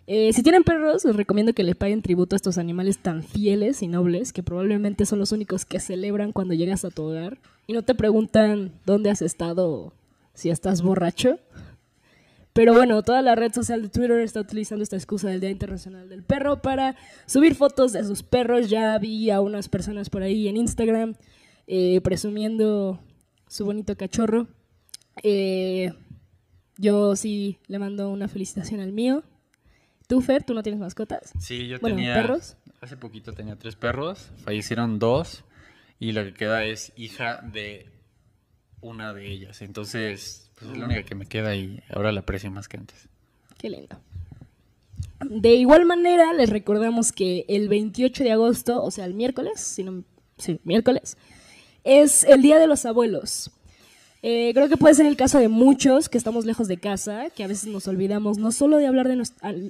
Eh, 0.06 0.32
si 0.32 0.42
tienen 0.42 0.64
perros, 0.64 1.04
les 1.04 1.14
recomiendo 1.14 1.52
que 1.52 1.62
le 1.62 1.74
paguen 1.74 2.02
tributo 2.02 2.34
a 2.34 2.38
estos 2.38 2.58
animales 2.58 2.98
tan 2.98 3.22
fieles 3.22 3.82
y 3.82 3.88
nobles 3.88 4.32
que 4.32 4.42
probablemente 4.42 5.06
son 5.06 5.20
los 5.20 5.32
únicos 5.32 5.64
que 5.64 5.78
celebran 5.78 6.32
cuando 6.32 6.54
llegas 6.54 6.84
a 6.84 6.90
tu 6.90 7.04
hogar 7.04 7.38
y 7.66 7.72
no 7.72 7.82
te 7.82 7.94
preguntan 7.94 8.72
dónde 8.84 9.10
has 9.10 9.22
estado 9.22 9.92
si 10.34 10.50
estás 10.50 10.82
borracho. 10.82 11.38
Pero 12.52 12.74
bueno, 12.74 13.02
toda 13.02 13.22
la 13.22 13.34
red 13.34 13.52
social 13.52 13.80
de 13.80 13.88
Twitter 13.88 14.20
está 14.20 14.40
utilizando 14.40 14.82
esta 14.82 14.96
excusa 14.96 15.28
del 15.28 15.40
Día 15.40 15.50
Internacional 15.50 16.08
del 16.08 16.22
Perro 16.22 16.60
para 16.60 16.96
subir 17.24 17.54
fotos 17.54 17.92
de 17.92 18.04
sus 18.04 18.22
perros. 18.22 18.68
Ya 18.68 18.98
vi 18.98 19.30
a 19.30 19.40
unas 19.40 19.68
personas 19.68 20.10
por 20.10 20.22
ahí 20.22 20.48
en 20.48 20.58
Instagram 20.58 21.14
eh, 21.66 22.00
presumiendo 22.02 23.00
su 23.48 23.64
bonito 23.64 23.96
cachorro. 23.96 24.48
Eh, 25.22 25.92
yo 26.76 27.16
sí 27.16 27.58
le 27.68 27.78
mando 27.78 28.10
una 28.10 28.28
felicitación 28.28 28.80
al 28.80 28.92
mío. 28.92 29.22
¿Tú, 30.06 30.20
Fer, 30.20 30.42
tú 30.44 30.54
no 30.54 30.62
tienes 30.62 30.80
mascotas? 30.80 31.32
Sí, 31.38 31.68
yo 31.68 31.78
Bueno, 31.80 31.96
tenía. 31.96 32.14
¿perros? 32.14 32.56
Hace 32.80 32.96
poquito 32.96 33.32
tenía 33.32 33.56
tres 33.56 33.76
perros, 33.76 34.30
fallecieron 34.44 34.98
dos 34.98 35.44
y 36.00 36.12
lo 36.12 36.24
que 36.24 36.34
queda 36.34 36.64
es 36.64 36.92
hija 36.96 37.40
de 37.42 37.88
una 38.80 39.14
de 39.14 39.30
ellas. 39.30 39.62
Entonces, 39.62 40.50
pues 40.58 40.70
es 40.72 40.76
la 40.76 40.86
única 40.86 41.04
que 41.04 41.14
me 41.14 41.26
queda 41.26 41.54
y 41.54 41.82
ahora 41.90 42.12
la 42.12 42.20
aprecio 42.20 42.50
más 42.50 42.68
que 42.68 42.76
antes. 42.76 43.08
Qué 43.58 43.70
lindo. 43.70 44.00
De 45.20 45.54
igual 45.54 45.86
manera, 45.86 46.32
les 46.32 46.50
recordamos 46.50 47.12
que 47.12 47.44
el 47.48 47.68
28 47.68 48.24
de 48.24 48.32
agosto, 48.32 48.82
o 48.82 48.90
sea, 48.90 49.04
el 49.04 49.14
miércoles, 49.14 49.60
si 49.60 49.84
no, 49.84 50.02
sí, 50.36 50.60
miércoles, 50.64 51.16
es 51.84 52.24
el 52.24 52.42
Día 52.42 52.58
de 52.58 52.66
los 52.66 52.84
Abuelos. 52.84 53.52
Eh, 54.24 54.52
creo 54.54 54.68
que 54.68 54.76
puede 54.76 54.94
ser 54.94 55.06
el 55.06 55.16
caso 55.16 55.40
de 55.40 55.48
muchos 55.48 56.08
que 56.08 56.16
estamos 56.16 56.44
lejos 56.44 56.68
de 56.68 56.76
casa, 56.76 57.28
que 57.30 57.42
a 57.42 57.48
veces 57.48 57.68
nos 57.68 57.88
olvidamos 57.88 58.38
no 58.38 58.52
solo 58.52 58.76
de 58.76 58.86
hablar 58.86 59.08
de 59.08 59.20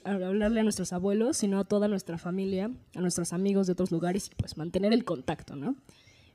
hablarle 0.05 0.61
a 0.61 0.63
nuestros 0.63 0.93
abuelos, 0.93 1.39
sino 1.39 1.59
a 1.59 1.65
toda 1.65 1.89
nuestra 1.89 2.19
familia, 2.19 2.71
a 2.95 3.01
nuestros 3.01 3.33
amigos 3.33 3.67
de 3.67 3.73
otros 3.73 3.91
lugares 3.91 4.27
y 4.31 4.35
pues 4.35 4.59
mantener 4.59 4.93
el 4.93 5.07
contacto, 5.07 5.57
¿no? 5.57 5.75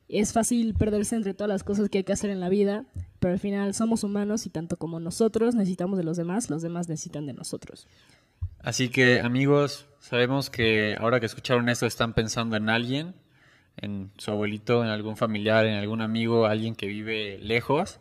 Es 0.08 0.32
fácil 0.32 0.74
perderse 0.74 1.14
entre 1.14 1.32
todas 1.32 1.48
las 1.48 1.62
cosas 1.62 1.88
que 1.90 1.98
hay 1.98 2.04
que 2.04 2.12
hacer 2.12 2.30
en 2.30 2.40
la 2.40 2.48
vida, 2.48 2.86
pero 3.20 3.34
al 3.34 3.38
final 3.38 3.72
somos 3.74 4.02
humanos 4.02 4.46
y 4.46 4.50
tanto 4.50 4.78
como 4.78 4.98
nosotros 4.98 5.54
necesitamos 5.54 5.96
de 5.96 6.04
los 6.04 6.16
demás, 6.16 6.50
los 6.50 6.62
demás 6.62 6.88
necesitan 6.88 7.24
de 7.24 7.34
nosotros. 7.34 7.86
Así 8.58 8.88
que, 8.88 9.20
amigos, 9.20 9.86
sabemos 10.00 10.50
que 10.50 10.96
ahora 10.98 11.20
que 11.20 11.26
escucharon 11.26 11.68
esto 11.68 11.86
están 11.86 12.14
pensando 12.14 12.56
en 12.56 12.68
alguien, 12.68 13.14
en 13.76 14.10
su 14.16 14.32
abuelito, 14.32 14.82
en 14.82 14.90
algún 14.90 15.16
familiar, 15.16 15.66
en 15.66 15.74
algún 15.74 16.00
amigo, 16.00 16.46
alguien 16.46 16.74
que 16.74 16.86
vive 16.86 17.38
lejos. 17.38 18.00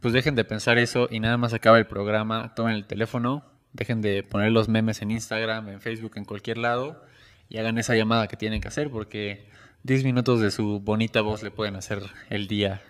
Pues 0.00 0.14
dejen 0.14 0.34
de 0.34 0.44
pensar 0.44 0.78
eso 0.78 1.08
y 1.10 1.20
nada 1.20 1.36
más 1.36 1.52
acaba 1.52 1.78
el 1.78 1.86
programa, 1.86 2.54
tomen 2.54 2.74
el 2.74 2.86
teléfono, 2.86 3.44
dejen 3.72 4.00
de 4.00 4.22
poner 4.22 4.52
los 4.52 4.68
memes 4.68 5.02
en 5.02 5.10
Instagram, 5.10 5.68
en 5.68 5.80
Facebook, 5.80 6.12
en 6.16 6.24
cualquier 6.24 6.58
lado 6.58 7.02
y 7.48 7.58
hagan 7.58 7.78
esa 7.78 7.96
llamada 7.96 8.28
que 8.28 8.36
tienen 8.36 8.60
que 8.60 8.68
hacer 8.68 8.90
porque 8.90 9.46
10 9.82 10.04
minutos 10.04 10.40
de 10.40 10.50
su 10.50 10.80
bonita 10.80 11.20
voz 11.20 11.42
le 11.42 11.50
pueden 11.50 11.76
hacer 11.76 12.02
el 12.30 12.46
día 12.46 12.82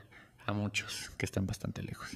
a 0.46 0.52
muchos 0.52 1.10
que 1.16 1.26
están 1.26 1.46
bastante 1.46 1.82
lejos. 1.82 2.08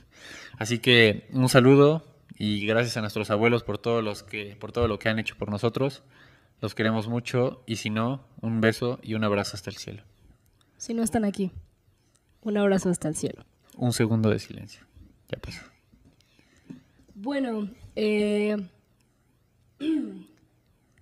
Así 0.59 0.79
que 0.79 1.29
un 1.33 1.49
saludo 1.49 2.07
y 2.37 2.67
gracias 2.67 2.97
a 2.97 3.01
nuestros 3.01 3.31
abuelos 3.31 3.63
por 3.63 3.81
los 4.03 4.23
que, 4.23 4.57
por 4.59 4.73
todo 4.73 4.89
lo 4.89 4.99
que 4.99 5.09
han 5.09 5.19
hecho 5.19 5.37
por 5.37 5.51
nosotros. 5.51 6.03
Los 6.61 6.75
queremos 6.75 7.09
mucho 7.09 7.63
y 7.67 7.77
si 7.77 7.91
no, 7.91 8.25
un 8.41 8.61
beso 8.61 8.99
y 9.03 9.15
un 9.15 9.25
abrazo 9.25 9.57
hasta 9.57 9.71
el 9.71 9.77
cielo. 9.77 10.03
Si 10.77 10.95
no 10.95 11.03
están 11.03 11.25
aquí, 11.25 11.51
un 12.43 12.57
abrazo 12.57 12.89
hasta 12.89 13.09
el 13.09 13.17
cielo. 13.17 13.45
Un 13.77 13.93
segundo 13.93 14.31
de 14.31 14.39
silencio. 14.39 14.85
Ya 15.29 15.39
pasó. 15.39 15.61
Bueno, 17.15 17.71
eh, 17.97 18.57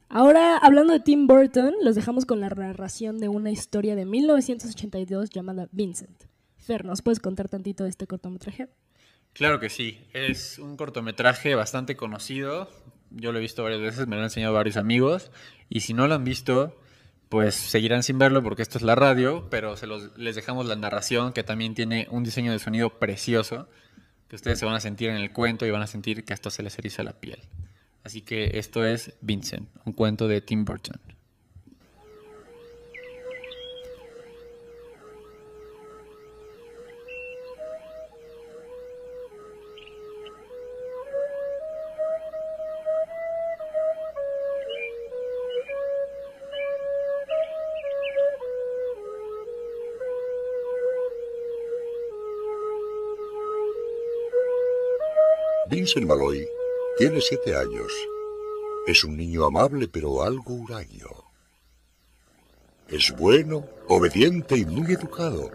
ahora 0.08 0.58
hablando 0.58 0.92
de 0.92 1.00
Tim 1.00 1.26
Burton, 1.26 1.74
los 1.82 1.94
dejamos 1.94 2.26
con 2.26 2.40
la 2.40 2.48
narración 2.48 3.18
de 3.18 3.28
una 3.28 3.50
historia 3.50 3.96
de 3.96 4.04
1982 4.04 5.30
llamada 5.30 5.68
Vincent. 5.72 6.24
Fer, 6.58 6.84
¿nos 6.84 7.02
puedes 7.02 7.20
contar 7.20 7.48
tantito 7.48 7.84
de 7.84 7.90
este 7.90 8.06
cortometraje? 8.06 8.68
Claro 9.32 9.60
que 9.60 9.70
sí, 9.70 9.98
es 10.12 10.58
un 10.58 10.76
cortometraje 10.76 11.54
bastante 11.54 11.96
conocido. 11.96 12.68
Yo 13.10 13.32
lo 13.32 13.38
he 13.38 13.40
visto 13.40 13.62
varias 13.62 13.80
veces, 13.80 14.06
me 14.06 14.16
lo 14.16 14.22
han 14.22 14.26
enseñado 14.26 14.52
varios 14.52 14.76
amigos. 14.76 15.30
Y 15.68 15.80
si 15.80 15.94
no 15.94 16.06
lo 16.06 16.14
han 16.14 16.24
visto, 16.24 16.76
pues 17.30 17.54
seguirán 17.54 18.02
sin 18.02 18.18
verlo 18.18 18.42
porque 18.42 18.60
esto 18.60 18.76
es 18.76 18.82
la 18.82 18.96
radio, 18.96 19.46
pero 19.50 19.76
se 19.76 19.86
los, 19.86 20.18
les 20.18 20.34
dejamos 20.34 20.66
la 20.66 20.74
narración 20.74 21.32
que 21.32 21.44
también 21.44 21.74
tiene 21.74 22.08
un 22.10 22.24
diseño 22.24 22.50
de 22.50 22.58
sonido 22.58 22.98
precioso, 22.98 23.68
que 24.28 24.34
ustedes 24.34 24.58
se 24.58 24.66
van 24.66 24.74
a 24.74 24.80
sentir 24.80 25.10
en 25.10 25.16
el 25.16 25.32
cuento 25.32 25.64
y 25.64 25.70
van 25.70 25.80
a 25.80 25.86
sentir 25.86 26.24
que 26.24 26.32
hasta 26.34 26.50
se 26.50 26.64
les 26.64 26.76
eriza 26.78 27.04
la 27.04 27.12
piel. 27.12 27.38
Así 28.02 28.22
que 28.22 28.58
esto 28.58 28.84
es 28.84 29.14
Vincent, 29.20 29.68
un 29.84 29.92
cuento 29.92 30.26
de 30.26 30.40
Tim 30.40 30.64
Burton. 30.64 31.00
Vincent 55.80 56.06
Malloy 56.06 56.46
tiene 56.98 57.22
siete 57.22 57.56
años. 57.56 57.90
Es 58.86 59.02
un 59.02 59.16
niño 59.16 59.46
amable 59.46 59.88
pero 59.88 60.22
algo 60.22 60.52
huraño. 60.52 61.08
Es 62.86 63.16
bueno, 63.16 63.66
obediente 63.88 64.58
y 64.58 64.66
muy 64.66 64.92
educado. 64.92 65.50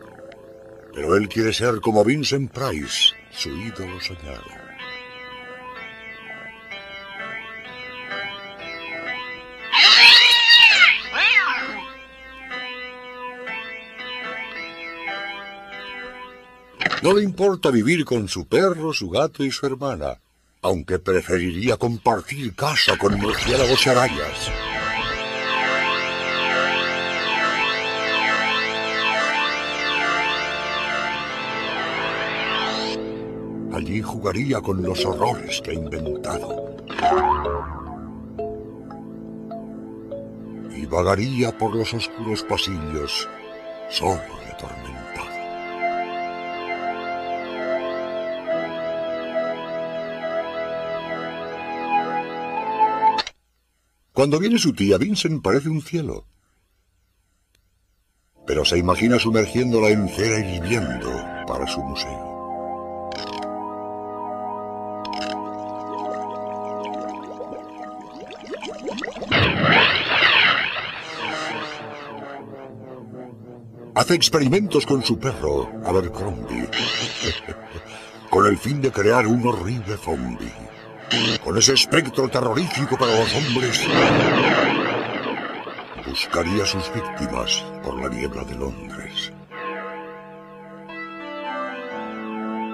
Pero 0.95 1.15
él 1.15 1.29
quiere 1.29 1.53
ser 1.53 1.79
como 1.79 2.03
Vincent 2.03 2.51
Price, 2.51 3.13
su 3.29 3.49
ídolo 3.49 4.01
soñado. 4.01 4.64
No 17.05 17.13
le 17.13 17.21
importa 17.21 17.69
vivir 17.69 18.03
con 18.03 18.27
su 18.27 18.47
perro, 18.47 18.91
su 18.91 19.11
gato 19.11 19.43
y 19.43 19.51
su 19.51 19.67
hermana, 19.67 20.19
aunque 20.63 20.97
preferiría 20.97 21.77
compartir 21.77 22.55
casa 22.55 22.97
con 22.97 23.13
murciélagos 23.19 23.85
y 23.85 23.89
arañas. 23.89 24.51
Allí 33.71 34.01
jugaría 34.01 34.59
con 34.61 34.81
los 34.81 35.05
horrores 35.05 35.61
que 35.61 35.69
ha 35.69 35.73
inventado. 35.75 36.75
Y 40.75 40.87
vagaría 40.87 41.55
por 41.55 41.75
los 41.75 41.93
oscuros 41.93 42.41
pasillos, 42.41 43.29
solo 43.91 44.23
y 44.43 44.51
atormentado. 44.51 45.14
Cuando 54.15 54.39
viene 54.39 54.57
su 54.57 54.71
tía, 54.71 54.97
Vincent 54.97 55.43
parece 55.43 55.67
un 55.67 55.81
cielo. 55.81 56.25
Pero 58.47 58.63
se 58.63 58.77
imagina 58.77 59.19
sumergiéndola 59.19 59.89
en 59.89 60.07
cera 60.07 60.39
hirviendo 60.39 61.11
para 61.45 61.67
su 61.67 61.83
museo. 61.83 62.31
Hace 73.95 74.13
experimentos 74.13 74.85
con 74.85 75.03
su 75.03 75.19
perro, 75.19 75.69
Abercrombie, 75.83 76.69
con 78.29 78.45
el 78.45 78.57
fin 78.57 78.79
de 78.79 78.93
crear 78.93 79.27
un 79.27 79.45
horrible 79.45 79.97
zombie. 79.97 80.53
Con 81.43 81.57
ese 81.57 81.73
espectro 81.73 82.27
terrorífico 82.29 82.97
para 82.97 83.17
los 83.19 83.33
hombres, 83.35 83.87
buscaría 86.07 86.65
sus 86.65 86.91
víctimas 86.93 87.63
por 87.83 88.01
la 88.01 88.09
niebla 88.09 88.43
de 88.43 88.55
Londres. 88.55 89.31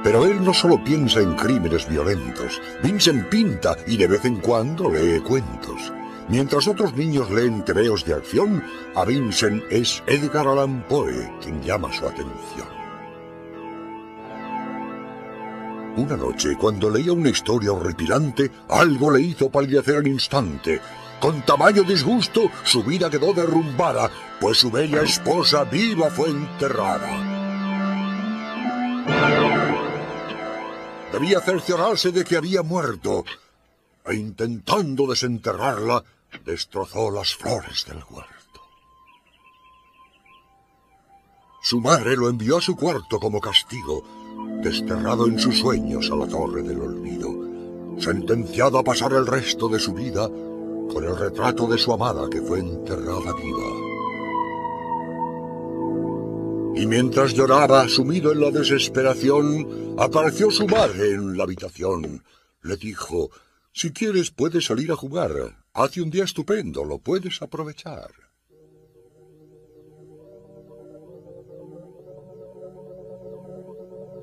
Pero 0.03 0.25
él 0.25 0.43
no 0.43 0.53
solo 0.53 0.83
piensa 0.83 1.19
en 1.19 1.35
crímenes 1.35 1.87
violentos, 1.87 2.59
Vincent 2.81 3.27
pinta 3.29 3.77
y 3.85 3.97
de 3.97 4.07
vez 4.07 4.25
en 4.25 4.37
cuando 4.37 4.89
lee 4.89 5.19
cuentos. 5.19 5.93
Mientras 6.27 6.67
otros 6.67 6.95
niños 6.95 7.29
leen 7.29 7.63
tebeos 7.65 8.05
de 8.05 8.13
acción, 8.13 8.63
a 8.95 9.05
Vincent 9.05 9.63
es 9.69 10.01
Edgar 10.07 10.47
Allan 10.47 10.83
Poe 10.87 11.31
quien 11.41 11.61
llama 11.61 11.91
su 11.93 12.07
atención. 12.07 12.80
Una 15.97 16.15
noche, 16.15 16.55
cuando 16.57 16.89
leía 16.89 17.11
una 17.11 17.29
historia 17.29 17.73
horripilante, 17.73 18.49
algo 18.69 19.11
le 19.11 19.21
hizo 19.21 19.49
palidecer 19.49 19.97
al 19.97 20.07
instante. 20.07 20.79
Con 21.19 21.41
tamaño 21.41 21.83
disgusto, 21.83 22.49
su 22.63 22.81
vida 22.81 23.09
quedó 23.09 23.33
derrumbada, 23.33 24.09
pues 24.39 24.57
su 24.57 24.71
bella 24.71 25.01
esposa 25.01 25.65
viva 25.65 26.09
fue 26.09 26.29
enterrada. 26.29 27.39
Debía 31.11 31.41
cerciorarse 31.41 32.11
de 32.11 32.23
que 32.23 32.37
había 32.37 32.63
muerto, 32.63 33.25
e 34.05 34.15
intentando 34.15 35.05
desenterrarla, 35.07 36.03
destrozó 36.45 37.11
las 37.11 37.35
flores 37.35 37.85
del 37.85 38.01
huerto. 38.09 38.61
Su 41.61 41.81
madre 41.81 42.15
lo 42.15 42.29
envió 42.29 42.57
a 42.57 42.61
su 42.61 42.77
cuarto 42.77 43.19
como 43.19 43.41
castigo, 43.41 44.20
desterrado 44.61 45.27
en 45.27 45.39
sus 45.39 45.59
sueños 45.59 46.09
a 46.11 46.15
la 46.15 46.27
torre 46.27 46.61
del 46.63 46.79
olvido, 46.79 47.99
sentenciado 47.99 48.77
a 48.77 48.83
pasar 48.83 49.13
el 49.13 49.25
resto 49.27 49.67
de 49.67 49.79
su 49.79 49.93
vida 49.93 50.27
con 50.27 51.03
el 51.03 51.17
retrato 51.17 51.67
de 51.67 51.77
su 51.77 51.91
amada 51.93 52.29
que 52.29 52.41
fue 52.41 52.59
enterrada 52.59 53.33
viva. 53.33 53.91
Y 56.75 56.85
mientras 56.85 57.33
lloraba, 57.33 57.87
sumido 57.89 58.31
en 58.31 58.41
la 58.41 58.51
desesperación, 58.51 59.95
apareció 59.97 60.49
su 60.51 60.67
madre 60.67 61.11
en 61.11 61.37
la 61.37 61.43
habitación. 61.43 62.23
Le 62.61 62.77
dijo, 62.77 63.29
si 63.73 63.91
quieres 63.91 64.31
puedes 64.31 64.65
salir 64.65 64.91
a 64.91 64.95
jugar. 64.95 65.31
Hace 65.73 66.01
un 66.01 66.09
día 66.09 66.23
estupendo, 66.23 66.83
lo 66.83 66.99
puedes 66.99 67.41
aprovechar. 67.41 68.30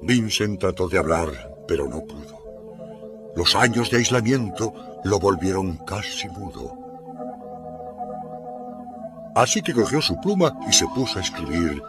Vincent 0.02 0.60
trató 0.60 0.88
de 0.88 0.98
hablar, 0.98 1.30
pero 1.66 1.88
no 1.88 2.04
pudo. 2.04 3.32
Los 3.36 3.54
años 3.54 3.90
de 3.90 3.98
aislamiento 3.98 4.74
lo 5.04 5.18
volvieron 5.18 5.76
casi 5.84 6.28
mudo. 6.28 6.76
Así 9.34 9.62
que 9.62 9.72
cogió 9.72 10.02
su 10.02 10.20
pluma 10.20 10.58
y 10.68 10.72
se 10.72 10.86
puso 10.88 11.18
a 11.18 11.22
escribir. 11.22 11.82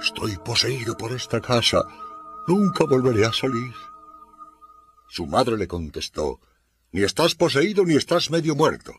Estoy 0.00 0.36
poseído 0.36 0.96
por 0.96 1.12
esta 1.12 1.40
casa. 1.40 1.80
Nunca 2.46 2.84
volveré 2.84 3.24
a 3.24 3.32
salir. 3.32 3.72
Su 5.08 5.26
madre 5.26 5.56
le 5.56 5.68
contestó. 5.68 6.40
Ni 6.90 7.02
estás 7.02 7.34
poseído 7.34 7.84
ni 7.84 7.94
estás 7.94 8.30
medio 8.30 8.54
muerto. 8.54 8.92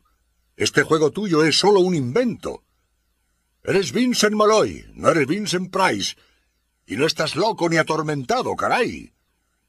Este 0.55 0.83
juego 0.83 1.11
tuyo 1.11 1.43
es 1.43 1.57
solo 1.57 1.81
un 1.81 1.93
invento. 1.93 2.63
Eres 3.63 3.91
Vincent 3.91 4.35
Malloy, 4.35 4.85
no 4.93 5.09
eres 5.09 5.27
Vincent 5.27 5.71
Price, 5.71 6.15
y 6.85 6.97
no 6.97 7.05
estás 7.05 7.35
loco 7.35 7.69
ni 7.69 7.77
atormentado, 7.77 8.55
caray. 8.55 9.13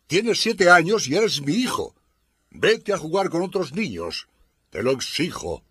Tienes 0.07 0.41
siete 0.41 0.71
años 0.71 1.09
y 1.09 1.17
eres 1.17 1.43
mi 1.43 1.55
hijo. 1.55 1.95
Vete 2.51 2.93
a 2.93 2.99
jugar 2.99 3.31
con 3.31 3.43
otros 3.43 3.73
niños. 3.73 4.29
Te 4.71 4.83
lo 4.83 4.91
exijo. 4.91 5.63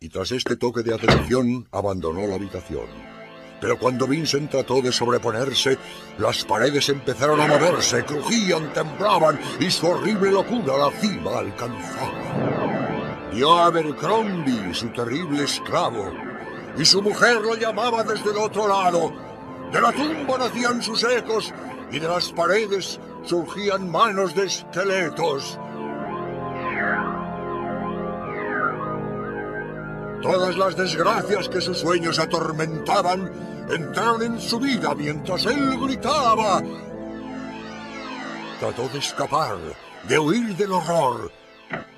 Y 0.00 0.08
tras 0.08 0.32
este 0.32 0.56
toque 0.56 0.82
de 0.82 0.94
atención, 0.94 1.68
abandonó 1.70 2.26
la 2.26 2.34
habitación. 2.34 2.86
Pero 3.60 3.78
cuando 3.78 4.06
Vincent 4.06 4.50
trató 4.50 4.82
de 4.82 4.92
sobreponerse, 4.92 5.78
las 6.18 6.44
paredes 6.44 6.88
empezaron 6.90 7.40
a 7.40 7.46
moverse, 7.46 8.04
crujían, 8.04 8.72
temblaban, 8.74 9.40
y 9.58 9.70
su 9.70 9.86
horrible 9.86 10.32
locura 10.32 10.76
la 10.76 10.90
cima 11.00 11.38
alcanzaba. 11.38 13.30
Vio 13.32 13.54
a 13.54 13.66
Abercrombie, 13.66 14.74
su 14.74 14.88
terrible 14.90 15.44
esclavo, 15.44 16.12
y 16.76 16.84
su 16.84 17.00
mujer 17.00 17.40
lo 17.40 17.54
llamaba 17.54 18.02
desde 18.02 18.30
el 18.32 18.36
otro 18.36 18.68
lado, 18.68 19.14
de 19.74 19.80
la 19.80 19.90
tumba 19.90 20.38
nacían 20.38 20.80
sus 20.80 21.02
ecos 21.02 21.52
y 21.90 21.98
de 21.98 22.06
las 22.06 22.30
paredes 22.30 23.00
surgían 23.24 23.90
manos 23.90 24.32
de 24.32 24.44
esqueletos. 24.44 25.58
Todas 30.22 30.56
las 30.56 30.76
desgracias 30.76 31.48
que 31.48 31.60
sus 31.60 31.78
sueños 31.78 32.20
atormentaban 32.20 33.32
entraron 33.68 34.22
en 34.22 34.40
su 34.40 34.60
vida 34.60 34.94
mientras 34.94 35.44
él 35.46 35.76
gritaba. 35.80 36.62
Trató 38.60 38.88
de 38.90 38.98
escapar, 39.00 39.58
de 40.08 40.18
huir 40.20 40.56
del 40.56 40.70
horror, 40.70 41.32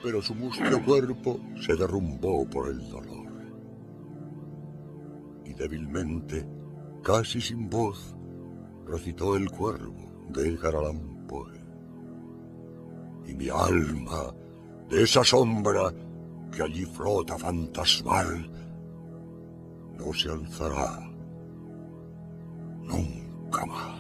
pero 0.03 0.23
su 0.23 0.35
mustio 0.35 0.83
cuerpo 0.83 1.41
se 1.61 1.77
derrumbó 1.77 2.49
por 2.49 2.71
el 2.71 2.89
dolor. 2.89 3.27
Y 5.45 5.53
débilmente 5.53 6.56
casi 7.07 7.40
sin 7.40 7.71
voz, 7.71 8.16
recitó 8.85 9.37
el 9.37 9.49
cuervo 9.49 9.95
de 10.31 10.49
Edgar 10.49 10.75
Allan 10.75 11.25
Poe. 11.29 11.55
Y 13.29 13.35
mi 13.35 13.49
alma, 13.49 14.35
de 14.90 15.05
esa 15.05 15.23
sombra 15.23 15.95
que 16.51 16.64
allí 16.64 16.85
flota 16.85 17.38
fantasmal, 17.38 18.51
no 19.97 20.12
se 20.12 20.31
alzará 20.31 21.09
nunca 22.83 23.64
más. 23.66 23.96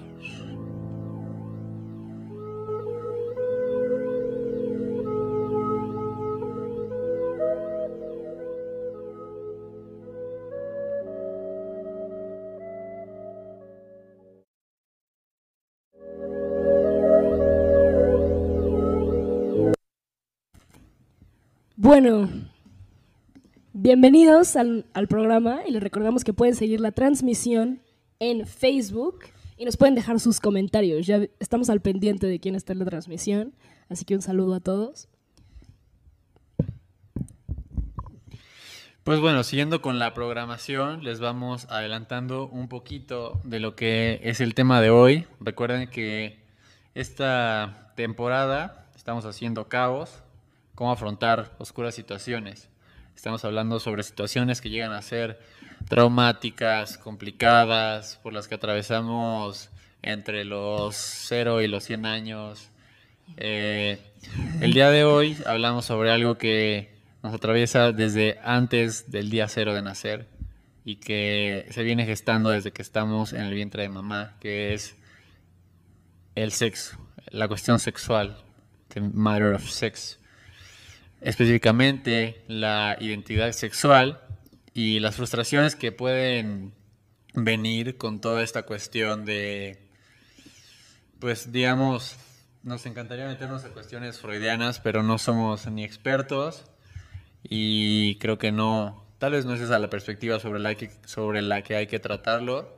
Bueno, 21.98 22.28
bienvenidos 23.72 24.54
al, 24.56 24.84
programa 25.08 25.60
y 25.66 25.70
les 25.70 25.82
recordamos 25.82 26.24
que 26.24 26.34
pueden 26.34 26.54
seguir 26.54 26.78
la 26.78 26.92
transmisión 26.92 27.80
en 28.18 28.46
Facebook 28.46 29.20
y 29.56 29.64
nos 29.64 29.78
pueden 29.78 29.94
dejar 29.94 30.20
sus 30.20 30.38
comentarios. 30.38 31.06
Ya 31.06 31.22
estamos 31.40 31.70
al 31.70 31.80
pendiente 31.80 32.26
de 32.26 32.38
quién 32.38 32.54
está 32.54 32.74
en 32.74 32.80
la 32.80 32.84
transmisión, 32.84 33.54
así 33.88 34.04
que 34.04 34.14
un 34.14 34.20
saludo 34.20 34.52
a 34.52 34.60
todos. 34.60 35.08
Pues 39.02 39.18
bueno, 39.18 39.42
siguiendo 39.42 39.80
con 39.80 39.98
la 39.98 40.12
programación, 40.12 41.02
les 41.02 41.18
vamos 41.18 41.66
adelantando 41.70 42.46
un 42.46 42.68
poquito 42.68 43.40
de 43.42 43.58
lo 43.58 43.74
que 43.74 44.20
es 44.22 44.42
el 44.42 44.52
tema 44.52 44.82
de 44.82 44.90
hoy. 44.90 45.24
Recuerden 45.40 45.88
que 45.88 46.44
esta 46.94 47.94
temporada 47.96 48.86
estamos 48.94 49.24
haciendo 49.24 49.70
caos, 49.70 50.22
cómo 50.76 50.92
afrontar 50.92 51.56
oscuras 51.58 51.96
situaciones. 51.96 52.68
Estamos 53.16 53.44
hablando 53.44 53.80
sobre 53.80 54.02
situaciones 54.02 54.60
que 54.60 54.70
llegan 54.70 54.92
a 54.92 55.02
ser 55.02 55.40
traumáticas, 55.88 56.98
complicadas, 56.98 58.20
por 58.22 58.34
las 58.34 58.46
que 58.46 58.54
atravesamos 58.54 59.70
entre 60.02 60.44
los 60.44 60.94
0 60.94 61.62
y 61.62 61.66
los 61.66 61.82
100 61.82 62.06
años. 62.06 62.70
Eh, 63.38 63.98
el 64.60 64.74
día 64.74 64.90
de 64.90 65.04
hoy 65.04 65.36
hablamos 65.46 65.86
sobre 65.86 66.12
algo 66.12 66.36
que 66.36 66.94
nos 67.22 67.34
atraviesa 67.34 67.92
desde 67.92 68.38
antes 68.44 69.10
del 69.10 69.30
día 69.30 69.48
cero 69.48 69.74
de 69.74 69.82
nacer 69.82 70.28
y 70.84 70.96
que 70.96 71.66
se 71.70 71.82
viene 71.82 72.04
gestando 72.04 72.50
desde 72.50 72.70
que 72.70 72.82
estamos 72.82 73.32
en 73.32 73.40
el 73.40 73.54
vientre 73.54 73.82
de 73.82 73.88
mamá, 73.88 74.36
que 74.40 74.74
es 74.74 74.94
el 76.34 76.52
sexo, 76.52 76.98
la 77.30 77.48
cuestión 77.48 77.78
sexual, 77.78 78.36
the 78.90 79.00
matter 79.00 79.54
of 79.54 79.68
sex. 79.68 80.20
Específicamente 81.20 82.42
la 82.46 82.96
identidad 83.00 83.52
sexual 83.52 84.20
y 84.74 85.00
las 85.00 85.16
frustraciones 85.16 85.74
que 85.74 85.92
pueden 85.92 86.72
venir 87.34 87.96
con 87.96 88.20
toda 88.20 88.42
esta 88.42 88.64
cuestión 88.64 89.24
de, 89.24 89.78
pues 91.18 91.52
digamos, 91.52 92.16
nos 92.62 92.84
encantaría 92.86 93.26
meternos 93.26 93.64
a 93.64 93.70
cuestiones 93.70 94.18
freudianas, 94.18 94.80
pero 94.80 95.02
no 95.02 95.18
somos 95.18 95.66
ni 95.66 95.84
expertos 95.84 96.64
y 97.42 98.16
creo 98.16 98.38
que 98.38 98.52
no, 98.52 99.06
tal 99.18 99.32
vez 99.32 99.46
no 99.46 99.54
es 99.54 99.60
esa 99.60 99.78
la 99.78 99.88
perspectiva 99.88 100.40
sobre 100.40 100.60
la 100.60 100.74
que, 100.74 100.90
sobre 101.06 101.42
la 101.42 101.62
que 101.62 101.76
hay 101.76 101.86
que 101.86 101.98
tratarlo, 101.98 102.76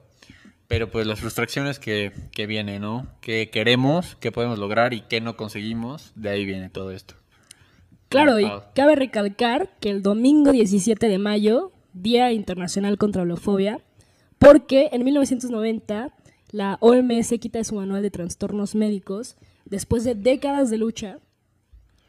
pero 0.68 0.90
pues 0.90 1.07
las 1.07 1.20
frustraciones 1.20 1.79
que, 1.79 2.12
que 2.33 2.46
vienen, 2.46 2.83
¿no? 2.83 3.09
Que 3.20 3.51
queremos, 3.51 4.16
que 4.16 4.31
podemos 4.31 4.59
lograr 4.59 4.92
y 4.92 5.01
que 5.01 5.20
no 5.20 5.37
conseguimos, 5.37 6.12
de 6.14 6.31
ahí 6.31 6.44
viene 6.44 6.68
todo 6.68 6.92
esto. 6.92 7.18
Claro, 8.09 8.40
y 8.40 8.51
cabe 8.75 8.97
recalcar 8.97 9.68
que 9.81 9.90
el 9.90 10.03
domingo 10.03 10.53
17 10.53 11.09
de 11.09 11.18
mayo, 11.18 11.73
Día 11.92 12.33
Internacional 12.33 12.97
contra 12.97 13.25
la 13.25 13.35
Homofobia, 13.35 13.81
porque 14.38 14.88
en 14.92 15.05
1990 15.05 16.14
la 16.51 16.79
OMS 16.81 17.29
quita 17.38 17.59
de 17.59 17.64
su 17.64 17.75
manual 17.75 18.03
de 18.03 18.11
trastornos 18.11 18.75
médicos, 18.75 19.37
después 19.66 20.05
de 20.05 20.14
décadas 20.14 20.71
de 20.71 20.79
lucha, 20.79 21.18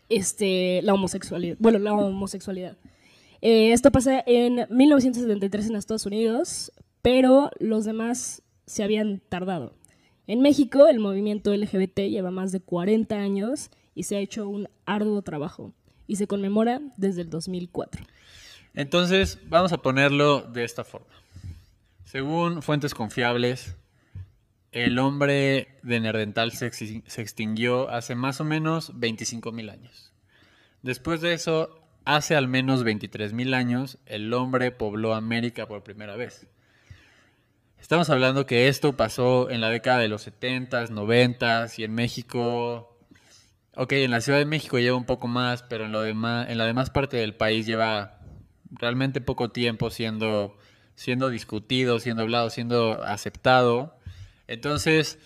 este, 0.07 0.81
la 0.83 0.93
homosexualidad. 0.93 1.57
Bueno, 1.59 1.79
la 1.79 1.93
homosexualidad. 1.93 2.77
Eh, 3.41 3.73
esto 3.73 3.91
pasa 3.91 4.23
en 4.25 4.67
1973 4.69 5.69
en 5.69 5.75
Estados 5.75 6.05
Unidos, 6.05 6.71
pero 7.01 7.51
los 7.59 7.83
demás 7.83 8.41
se 8.65 8.83
habían 8.83 9.21
tardado. 9.27 9.73
En 10.27 10.41
México, 10.41 10.87
el 10.87 10.99
movimiento 10.99 11.53
LGBT 11.53 12.01
lleva 12.09 12.31
más 12.31 12.51
de 12.51 12.61
40 12.61 13.15
años 13.15 13.69
y 13.95 14.03
se 14.03 14.15
ha 14.15 14.19
hecho 14.19 14.47
un 14.47 14.69
arduo 14.85 15.21
trabajo 15.23 15.73
y 16.09 16.15
se 16.15 16.27
conmemora 16.27 16.81
desde 16.97 17.21
el 17.21 17.29
2004. 17.29 18.03
Entonces, 18.73 19.39
vamos 19.47 19.71
a 19.71 19.77
ponerlo 19.77 20.41
de 20.41 20.63
esta 20.63 20.83
forma. 20.83 21.07
Según 22.03 22.63
fuentes 22.63 22.95
confiables, 22.95 23.75
el 24.71 24.97
hombre 24.97 25.77
de 25.83 25.99
Nerdental 25.99 26.51
se, 26.51 26.65
extinguió 26.65 27.89
hace 27.89 28.15
más 28.15 28.41
o 28.41 28.43
menos 28.43 28.93
25.000 28.95 29.71
años. 29.71 30.11
Después 30.81 31.21
de 31.21 31.33
eso, 31.33 31.79
hace 32.05 32.35
al 32.35 32.47
menos 32.47 32.83
23.000 32.83 33.53
años, 33.53 33.99
el 34.07 34.33
hombre 34.33 34.71
pobló 34.71 35.13
América 35.13 35.67
por 35.67 35.83
primera 35.83 36.15
vez. 36.15 36.47
Estamos 37.79 38.09
hablando 38.09 38.47
que 38.47 38.67
esto 38.67 38.97
pasó 38.97 39.51
en 39.51 39.61
la 39.61 39.69
década 39.69 39.99
de 39.99 40.07
los 40.07 40.27
70s, 40.27 40.89
90s 40.89 41.77
y 41.77 41.83
en 41.83 41.93
México... 41.93 42.95
Ok, 43.81 43.93
en 43.93 44.11
la 44.11 44.19
Ciudad 44.19 44.39
de 44.39 44.45
México 44.45 44.77
lleva 44.77 44.97
un 44.97 45.05
poco 45.05 45.29
más, 45.29 45.63
pero 45.63 45.85
en, 45.85 45.93
lo 45.93 46.01
demás, 46.01 46.49
en 46.49 46.57
la 46.57 46.65
demás 46.65 46.89
parte 46.89 47.15
del 47.15 47.33
país 47.33 47.65
lleva 47.65 48.19
realmente 48.71 49.21
poco 49.21 49.51
tiempo 49.51 49.89
siendo, 49.89 50.57
siendo 50.95 51.29
discutido, 51.29 51.97
siendo 51.99 52.23
hablado, 52.23 52.49
siendo 52.49 53.01
aceptado. 53.01 53.97
Entonces, 54.47 55.17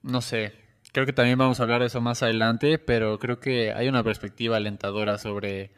no 0.00 0.22
sé, 0.22 0.54
creo 0.92 1.04
que 1.04 1.12
también 1.12 1.36
vamos 1.36 1.60
a 1.60 1.64
hablar 1.64 1.82
de 1.82 1.88
eso 1.88 2.00
más 2.00 2.22
adelante, 2.22 2.78
pero 2.78 3.18
creo 3.18 3.38
que 3.38 3.74
hay 3.74 3.86
una 3.86 4.02
perspectiva 4.02 4.56
alentadora 4.56 5.18
sobre, 5.18 5.70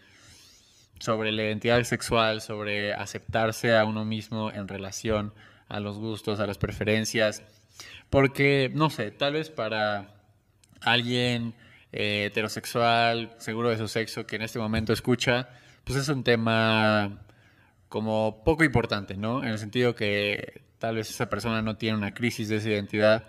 sobre 1.00 1.32
la 1.32 1.42
identidad 1.42 1.82
sexual, 1.82 2.40
sobre 2.40 2.94
aceptarse 2.94 3.76
a 3.76 3.85
uno 3.85 4.04
mismo 4.04 4.52
en 4.52 4.68
relación 4.68 5.35
a 5.66 5.80
los 5.80 5.98
gustos, 5.98 6.38
a 6.38 6.46
las 6.46 6.58
preferencias, 6.58 7.42
porque, 8.11 8.70
no 8.72 8.90
sé, 8.90 9.11
tal 9.11 9.32
vez 9.32 9.50
para 9.50 10.14
alguien 10.82 11.54
eh, 11.92 12.26
heterosexual, 12.26 13.35
seguro 13.38 13.70
de 13.70 13.76
su 13.78 13.88
sexo, 13.88 14.26
que 14.26 14.37
en 14.37 14.42
este 14.42 14.59
momento 14.59 14.92
escucha, 14.92 15.50
pues 15.85 15.98
es 15.98 16.09
un 16.09 16.24
tema 16.24 17.20
como 17.88 18.42
poco 18.44 18.64
importante, 18.64 19.16
¿no? 19.16 19.42
En 19.42 19.50
el 19.50 19.59
sentido 19.59 19.94
que 19.94 20.62
tal 20.78 20.96
vez 20.96 21.11
esa 21.11 21.28
persona 21.28 21.62
no 21.62 21.76
tiene 21.76 21.98
una 21.98 22.14
crisis 22.14 22.48
de 22.48 22.57
esa 22.57 22.70
identidad, 22.70 23.24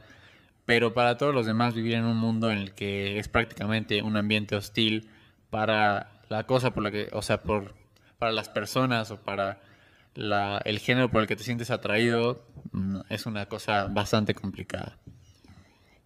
pero 0.66 0.94
para 0.94 1.18
todos 1.18 1.36
los 1.36 1.46
demás 1.46 1.74
vivir 1.76 1.96
en 1.96 2.06
un 2.06 2.18
mundo 2.18 2.50
en 2.50 2.58
el 2.58 2.74
que 2.74 3.20
es 3.20 3.28
prácticamente 3.28 4.02
un 4.02 4.16
ambiente 4.16 4.56
hostil 4.56 5.10
para 5.50 6.12
la 6.30 6.46
cosa 6.46 6.74
por 6.74 6.84
la 6.84 6.92
que, 6.92 7.10
o 7.12 7.22
sea, 7.22 7.44
por, 7.44 7.76
para 8.18 8.32
las 8.32 8.50
personas 8.50 9.12
o 9.12 9.18
para 9.18 9.60
la, 10.16 10.62
el 10.66 10.80
género 10.80 11.12
por 11.12 11.22
el 11.22 11.28
que 11.28 11.36
te 11.36 11.44
sientes 11.44 11.70
atraído, 11.70 12.46
mm, 12.72 13.02
es 13.10 13.26
una 13.26 13.48
cosa 13.48 13.88
bastante 13.88 14.34
complicada. 14.34 14.98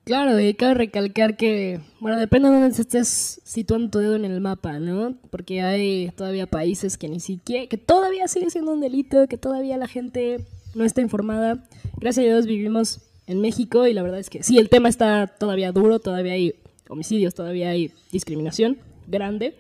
Claro, 0.08 0.39
y 0.39 0.54
cabe 0.54 0.74
recalcar 0.74 1.36
que, 1.36 1.82
bueno, 2.00 2.17
depende 2.17 2.48
de 2.48 2.62
dónde 2.62 2.70
estés 2.70 3.41
situando 3.43 3.89
tu 3.89 4.00
dedo 4.00 4.15
en 4.15 4.24
el 4.24 4.39
mapa, 4.39 4.80
¿no? 4.80 5.17
Porque 5.30 5.62
hay 5.62 6.13
todavía 6.15 6.48
países 6.48 6.98
que 6.98 7.10
ni 7.10 7.20
siquiera, 7.20 7.67
que 7.67 7.78
todavía 7.78 8.30
sigue 8.30 8.50
siendo 8.50 8.72
un 8.72 8.80
delito, 8.80 9.28
que 9.28 9.38
todavía 9.38 9.76
la 9.76 9.89
gente 9.89 10.46
no 10.76 10.86
está 10.86 11.02
informada. 11.02 11.62
Gracias 11.98 12.24
a 12.24 12.30
Dios 12.30 12.46
vivimos 12.46 13.02
en 13.26 13.41
México 13.41 13.86
y 13.86 13.93
la 13.93 14.02
verdad 14.02 14.22
es 14.22 14.30
que 14.30 14.43
sí, 14.43 14.58
el 14.58 14.70
tema 14.70 14.88
está 14.88 15.28
todavía 15.28 15.74
duro, 15.74 16.00
todavía 16.00 16.32
hay 16.32 16.56
homicidios, 16.88 17.36
todavía 17.36 17.72
hay 17.72 17.91
discriminación 18.10 18.78
grande, 19.08 19.56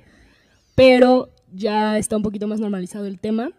pero 0.75 1.27
ya 1.53 1.97
está 1.97 2.15
un 2.15 2.23
poquito 2.23 2.47
más 2.47 2.61
normalizado 2.61 3.05
el 3.05 3.19
tema. 3.19 3.51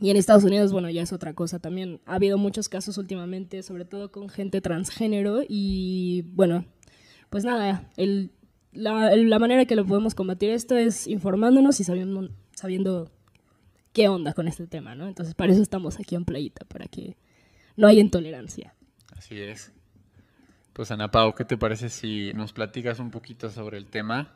Y 0.00 0.10
en 0.10 0.16
Estados 0.16 0.44
Unidos, 0.44 0.72
bueno, 0.72 0.90
ya 0.90 1.02
es 1.02 1.12
otra 1.12 1.32
cosa 1.34 1.58
también. 1.58 2.00
Ha 2.04 2.16
habido 2.16 2.36
muchos 2.36 2.68
casos 2.68 2.98
últimamente, 2.98 3.62
sobre 3.62 3.84
todo 3.84 4.12
con 4.12 4.28
gente 4.28 4.60
transgénero. 4.60 5.42
Y 5.48 6.22
bueno, 6.34 6.66
pues 7.30 7.44
nada, 7.44 7.90
la 8.72 9.38
manera 9.38 9.64
que 9.64 9.76
lo 9.76 9.86
podemos 9.86 10.14
combatir 10.14 10.50
esto 10.50 10.76
es 10.76 11.06
informándonos 11.06 11.80
y 11.80 11.84
sabiendo, 11.84 12.28
sabiendo 12.52 13.10
qué 13.94 14.08
onda 14.08 14.34
con 14.34 14.48
este 14.48 14.66
tema, 14.66 14.94
¿no? 14.94 15.08
Entonces, 15.08 15.34
para 15.34 15.52
eso 15.52 15.62
estamos 15.62 15.98
aquí 15.98 16.14
en 16.14 16.26
Playita, 16.26 16.66
para 16.66 16.86
que 16.86 17.16
no 17.76 17.86
haya 17.86 18.02
intolerancia. 18.02 18.74
Así 19.16 19.40
es. 19.40 19.72
Pues 20.74 20.90
Ana 20.90 21.10
Pau, 21.10 21.34
¿qué 21.34 21.46
te 21.46 21.56
parece 21.56 21.88
si 21.88 22.34
nos 22.34 22.52
platicas 22.52 22.98
un 22.98 23.10
poquito 23.10 23.48
sobre 23.48 23.78
el 23.78 23.86
tema? 23.86 24.34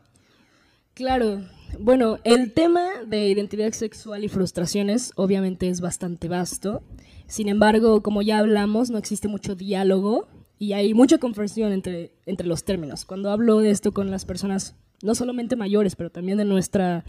Claro, 0.94 1.42
bueno, 1.78 2.18
el 2.24 2.52
tema 2.52 3.04
de 3.06 3.28
identidad 3.28 3.72
sexual 3.72 4.24
y 4.24 4.28
frustraciones 4.28 5.12
obviamente 5.16 5.68
es 5.68 5.80
bastante 5.80 6.28
vasto. 6.28 6.82
Sin 7.26 7.48
embargo, 7.48 8.02
como 8.02 8.22
ya 8.22 8.38
hablamos, 8.38 8.90
no 8.90 8.98
existe 8.98 9.28
mucho 9.28 9.54
diálogo 9.54 10.28
y 10.58 10.72
hay 10.72 10.92
mucha 10.92 11.18
confusión 11.18 11.72
entre, 11.72 12.12
entre 12.26 12.46
los 12.46 12.64
términos. 12.64 13.04
Cuando 13.04 13.30
hablo 13.30 13.60
de 13.60 13.70
esto 13.70 13.92
con 13.92 14.10
las 14.10 14.24
personas, 14.24 14.74
no 15.02 15.14
solamente 15.14 15.56
mayores, 15.56 15.96
pero 15.96 16.10
también 16.10 16.38
de 16.38 16.44
nuestra 16.44 17.04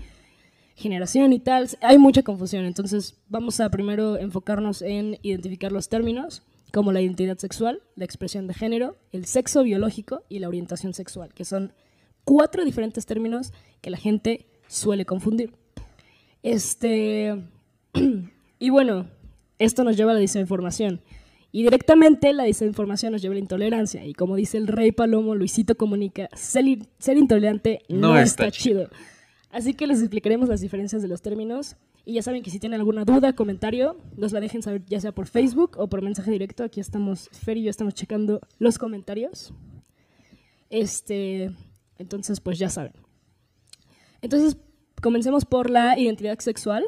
generación 0.76 1.34
y 1.34 1.39
tal, 1.39 1.67
hay 1.82 1.98
mucha 1.98 2.24
confusión. 2.24 2.65
Entonces, 2.65 3.20
vamos 3.30 3.60
a 3.60 3.70
primero 3.70 4.17
enfocarnos 4.17 4.82
en 4.82 5.17
identificar 5.22 5.72
los 5.72 5.89
términos, 5.89 6.44
como 6.72 6.91
la 6.91 7.02
identidad 7.02 7.38
sexual, 7.38 7.82
la 7.96 8.06
expresión 8.06 8.48
de 8.48 8.54
género, 8.54 8.96
el 9.12 9.26
sexo 9.26 9.63
biológico 9.63 10.24
y 10.30 10.39
la 10.39 10.48
orientación 10.48 10.94
sexual, 10.94 11.34
que 11.34 11.44
son 11.44 11.74
cuatro 12.24 12.66
diferentes 12.66 13.06
términos 13.06 13.54
que 13.82 13.90
la 13.90 13.98
gente 13.98 14.46
suele 14.68 15.06
confundir. 15.06 15.54
Este. 16.44 17.36
y 18.60 18.70
bueno, 18.70 19.08
esto 19.60 19.84
nos 19.84 19.98
lleva 19.98 20.12
a 20.12 20.14
la 20.16 20.20
desinformación. 20.20 21.02
Y 21.52 21.64
directamente 21.64 22.32
la 22.34 22.44
desinformación 22.44 23.12
nos 23.12 23.22
lleva 23.22 23.34
a 23.34 23.36
la 23.36 23.42
intolerancia. 23.42 24.06
Y 24.06 24.14
como 24.14 24.36
dice 24.36 24.58
el 24.58 24.68
rey 24.68 24.92
Palomo, 24.92 25.36
Luisito 25.36 25.76
comunica, 25.76 26.30
ser, 26.34 26.64
ser 26.98 27.18
intolerante 27.18 27.82
no, 27.90 28.14
No 28.14 28.18
está, 28.18 28.48
está 28.48 28.58
chido. 28.58 28.90
Así 29.52 29.74
que 29.74 29.86
les 29.86 30.00
explicaremos 30.00 30.48
las 30.48 30.62
diferencias 30.62 31.02
de 31.02 31.10
los 31.10 31.22
términos. 31.22 31.76
Y 32.06 32.14
ya 32.14 32.22
saben 32.24 32.42
que 32.42 32.50
si 32.50 32.60
tienen 32.60 32.80
alguna 32.80 33.06
duda, 33.06 33.34
comentario, 33.34 33.98
nos 34.16 34.32
la 34.32 34.40
dejen 34.40 34.64
saber 34.64 34.84
ya 34.88 35.00
sea 35.00 35.12
por 35.12 35.28
Facebook 35.28 35.76
o 35.78 35.88
por 35.88 36.02
mensaje 36.02 36.32
directo. 36.32 36.64
Aquí 36.64 36.80
estamos, 36.80 37.30
Fer 37.32 37.58
y 37.58 37.64
yo 37.64 37.70
estamos 37.70 37.94
checando 37.94 38.40
los 38.58 38.78
comentarios. 38.78 39.54
Este, 40.70 41.52
entonces, 42.02 42.40
pues 42.42 42.60
ya 42.60 42.70
saben. 42.70 42.94
Entonces, 44.22 44.58
comencemos 45.02 45.46
por 45.46 45.70
la 45.70 45.98
identidad 45.98 46.38
sexual. 46.40 46.84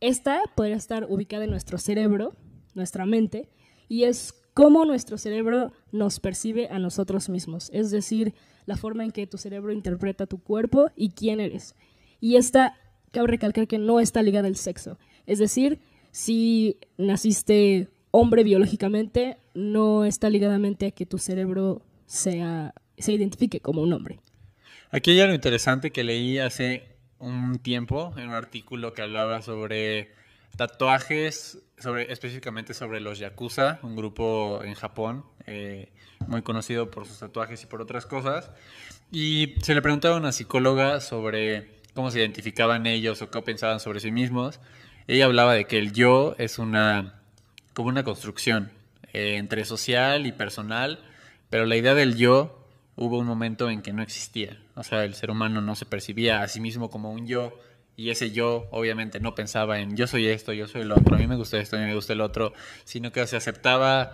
Esta 0.00 0.40
podría 0.54 0.76
estar 0.76 1.06
ubicada 1.08 1.44
en 1.44 1.50
nuestro 1.50 1.78
cerebro, 1.78 2.34
nuestra 2.74 3.04
mente, 3.04 3.48
y 3.88 4.04
es 4.04 4.34
cómo 4.54 4.84
nuestro 4.84 5.18
cerebro 5.18 5.72
nos 5.92 6.20
percibe 6.20 6.68
a 6.68 6.78
nosotros 6.78 7.28
mismos, 7.28 7.70
es 7.72 7.90
decir, 7.90 8.34
la 8.66 8.76
forma 8.76 9.04
en 9.04 9.12
que 9.12 9.26
tu 9.26 9.38
cerebro 9.38 9.72
interpreta 9.72 10.26
tu 10.26 10.42
cuerpo 10.42 10.90
y 10.96 11.10
quién 11.10 11.40
eres. 11.40 11.74
Y 12.20 12.36
esta, 12.36 12.74
cabe 13.12 13.28
recalcar 13.28 13.66
que 13.66 13.78
no 13.78 14.00
está 14.00 14.22
ligada 14.22 14.48
al 14.48 14.56
sexo, 14.56 14.98
es 15.26 15.38
decir, 15.38 15.80
si 16.10 16.78
naciste 16.96 17.88
hombre 18.10 18.42
biológicamente, 18.42 19.38
no 19.54 20.04
está 20.04 20.30
ligadamente 20.30 20.86
a 20.86 20.90
que 20.90 21.06
tu 21.06 21.18
cerebro 21.18 21.82
sea, 22.06 22.74
se 22.96 23.12
identifique 23.12 23.60
como 23.60 23.82
un 23.82 23.92
hombre. 23.92 24.20
Aquí 24.90 25.10
hay 25.10 25.20
algo 25.20 25.34
interesante 25.34 25.90
que 25.90 26.02
leí 26.02 26.38
hace 26.38 26.88
un 27.18 27.58
tiempo 27.58 28.14
en 28.16 28.28
un 28.28 28.34
artículo 28.34 28.94
que 28.94 29.02
hablaba 29.02 29.42
sobre 29.42 30.12
tatuajes, 30.56 31.58
sobre, 31.78 32.10
específicamente 32.10 32.72
sobre 32.72 33.00
los 33.00 33.18
Yakuza, 33.18 33.80
un 33.82 33.96
grupo 33.96 34.62
en 34.64 34.72
Japón 34.72 35.24
eh, 35.46 35.92
muy 36.26 36.40
conocido 36.40 36.90
por 36.90 37.06
sus 37.06 37.18
tatuajes 37.18 37.62
y 37.62 37.66
por 37.66 37.82
otras 37.82 38.06
cosas. 38.06 38.50
Y 39.12 39.56
se 39.62 39.74
le 39.74 39.82
preguntaba 39.82 40.16
a 40.16 40.18
una 40.18 40.32
psicóloga 40.32 41.00
sobre 41.00 41.68
cómo 41.92 42.10
se 42.10 42.20
identificaban 42.20 42.86
ellos 42.86 43.20
o 43.20 43.30
qué 43.30 43.42
pensaban 43.42 43.80
sobre 43.80 44.00
sí 44.00 44.10
mismos. 44.10 44.58
Ella 45.06 45.26
hablaba 45.26 45.52
de 45.52 45.66
que 45.66 45.78
el 45.78 45.92
yo 45.92 46.34
es 46.38 46.58
una, 46.58 47.20
como 47.74 47.90
una 47.90 48.04
construcción 48.04 48.72
eh, 49.12 49.36
entre 49.36 49.66
social 49.66 50.26
y 50.26 50.32
personal, 50.32 51.04
pero 51.50 51.66
la 51.66 51.76
idea 51.76 51.94
del 51.94 52.16
yo 52.16 52.66
hubo 52.96 53.18
un 53.18 53.26
momento 53.26 53.70
en 53.70 53.82
que 53.82 53.92
no 53.92 54.02
existía. 54.02 54.58
O 54.78 54.84
sea, 54.84 55.04
el 55.04 55.14
ser 55.14 55.30
humano 55.30 55.60
no 55.60 55.74
se 55.74 55.86
percibía 55.86 56.42
a 56.42 56.48
sí 56.48 56.60
mismo 56.60 56.88
como 56.88 57.10
un 57.10 57.26
yo 57.26 57.58
y 57.96 58.10
ese 58.10 58.30
yo 58.30 58.68
obviamente 58.70 59.18
no 59.18 59.34
pensaba 59.34 59.80
en 59.80 59.96
yo 59.96 60.06
soy 60.06 60.28
esto, 60.28 60.52
yo 60.52 60.68
soy 60.68 60.84
lo 60.84 60.94
otro, 60.94 61.16
a 61.16 61.18
mí 61.18 61.26
me 61.26 61.34
gusta 61.34 61.58
esto, 61.58 61.76
a 61.76 61.80
mí 61.80 61.86
me 61.86 61.96
gusta 61.96 62.12
el 62.12 62.20
otro, 62.20 62.52
sino 62.84 63.10
que 63.10 63.26
se 63.26 63.36
aceptaba 63.36 64.12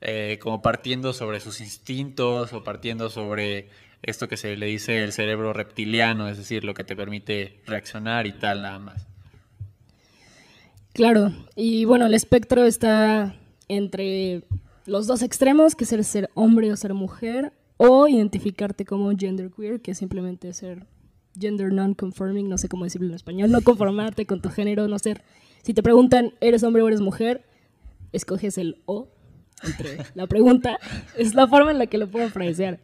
eh, 0.00 0.38
como 0.40 0.62
partiendo 0.62 1.12
sobre 1.12 1.40
sus 1.40 1.60
instintos 1.60 2.54
o 2.54 2.64
partiendo 2.64 3.10
sobre 3.10 3.68
esto 4.00 4.26
que 4.26 4.38
se 4.38 4.56
le 4.56 4.66
dice 4.66 5.04
el 5.04 5.12
cerebro 5.12 5.52
reptiliano, 5.52 6.28
es 6.28 6.38
decir, 6.38 6.64
lo 6.64 6.72
que 6.72 6.84
te 6.84 6.96
permite 6.96 7.60
reaccionar 7.66 8.26
y 8.26 8.32
tal, 8.32 8.62
nada 8.62 8.78
más. 8.78 9.06
Claro, 10.94 11.30
y 11.54 11.84
bueno, 11.84 12.06
el 12.06 12.14
espectro 12.14 12.64
está 12.64 13.36
entre 13.68 14.44
los 14.86 15.06
dos 15.06 15.20
extremos, 15.20 15.74
que 15.74 15.84
es 15.84 15.92
el 15.92 16.06
ser 16.06 16.30
hombre 16.32 16.72
o 16.72 16.76
ser 16.76 16.94
mujer, 16.94 17.52
o 17.76 18.08
identificarte 18.08 18.84
como 18.84 19.10
genderqueer, 19.16 19.80
que 19.80 19.92
es 19.92 19.98
simplemente 19.98 20.52
ser 20.52 20.86
gender 21.38 21.72
non-conforming, 21.72 22.48
no 22.48 22.58
sé 22.58 22.68
cómo 22.68 22.84
decirlo 22.84 23.08
en 23.08 23.14
español, 23.14 23.50
no 23.50 23.60
conformarte 23.62 24.26
con 24.26 24.40
tu 24.40 24.48
género, 24.50 24.88
no 24.88 24.98
ser... 24.98 25.22
Si 25.62 25.74
te 25.74 25.82
preguntan, 25.82 26.32
¿eres 26.40 26.62
hombre 26.62 26.82
o 26.82 26.88
eres 26.88 27.00
mujer? 27.00 27.44
Escoges 28.12 28.56
el 28.56 28.82
O, 28.86 29.08
entre 29.62 29.98
la 30.14 30.26
pregunta, 30.26 30.78
es 31.16 31.34
la 31.34 31.46
forma 31.46 31.70
en 31.70 31.78
la 31.78 31.86
que 31.86 31.98
lo 31.98 32.08
puedo 32.08 32.26
apreciar. 32.26 32.80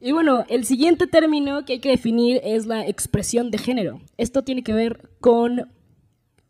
Y 0.00 0.12
bueno, 0.12 0.44
el 0.48 0.64
siguiente 0.66 1.06
término 1.06 1.64
que 1.64 1.74
hay 1.74 1.78
que 1.78 1.90
definir 1.90 2.40
es 2.44 2.66
la 2.66 2.86
expresión 2.86 3.50
de 3.50 3.58
género. 3.58 4.00
Esto 4.18 4.42
tiene 4.42 4.62
que 4.62 4.74
ver 4.74 5.08
con 5.20 5.70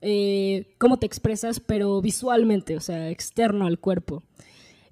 eh, 0.01 0.75
cómo 0.79 0.99
te 0.99 1.07
expresas, 1.07 1.61
pero 1.61 2.01
visualmente, 2.01 2.77
o 2.77 2.81
sea, 2.81 3.11
externo 3.11 3.67
al 3.67 3.79
cuerpo. 3.79 4.25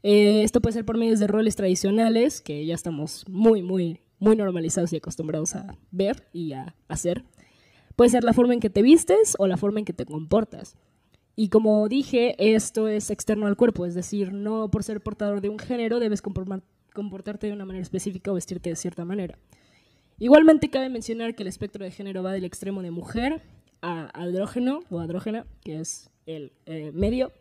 Eh, 0.03 0.43
esto 0.43 0.61
puede 0.61 0.75
ser 0.75 0.85
por 0.85 0.99
medios 0.99 1.21
de 1.21 1.27
roles 1.27 1.57
tradicionales, 1.57 2.41
que 2.41 2.65
ya 2.67 2.75
estamos 2.75 3.25
muy, 3.29 3.63
muy, 3.63 4.01
muy 4.19 4.37
normalizados 4.37 4.93
y 4.93 4.97
acostumbrados 4.97 5.55
a 5.55 5.77
ver 5.91 6.29
y 6.33 6.53
a 6.53 6.75
hacer. 6.89 7.25
Puede 7.97 8.11
ser 8.11 8.25
la 8.25 8.33
forma 8.33 8.55
en 8.55 8.61
que 8.61 8.71
te 8.71 8.83
vistes 8.83 9.35
o 9.39 9.47
la 9.47 9.57
forma 9.57 9.79
en 9.79 9.85
que 9.85 9.93
te 9.93 10.07
comportas. 10.07 10.77
Y 11.35 11.49
como 11.49 11.89
dije, 11.89 12.35
esto 12.39 12.89
es 12.89 13.11
externo 13.11 13.47
al 13.47 13.57
cuerpo, 13.57 13.87
es 13.87 13.95
decir, 13.95 14.33
no 14.33 14.71
por 14.71 14.83
ser 14.85 15.01
portador 15.01 15.41
de 15.41 15.49
un 15.49 15.59
género 15.59 15.99
debes 15.99 16.21
comportarte 16.21 17.47
de 17.47 17.53
una 17.53 17.65
manera 17.65 17.83
específica 17.83 18.31
o 18.31 18.35
vestirte 18.35 18.71
de 18.71 18.77
cierta 18.77 19.05
manera. 19.05 19.39
Igualmente 20.19 20.69
cabe 20.69 20.89
mencionar 20.89 21.35
que 21.35 21.43
el 21.43 21.49
espectro 21.49 21.85
de 21.85 21.91
género 21.91 22.23
va 22.23 22.33
del 22.33 22.45
extremo 22.45 22.83
de 22.83 22.91
mujer 22.91 23.43
a 23.81 24.11
andrógeno 24.13 24.81
o 24.91 25.01
andrógena, 25.01 25.47
que 25.65 25.81
es 25.81 26.11
el 26.27 26.53
eh, 26.67 26.93
medio, 26.93 27.33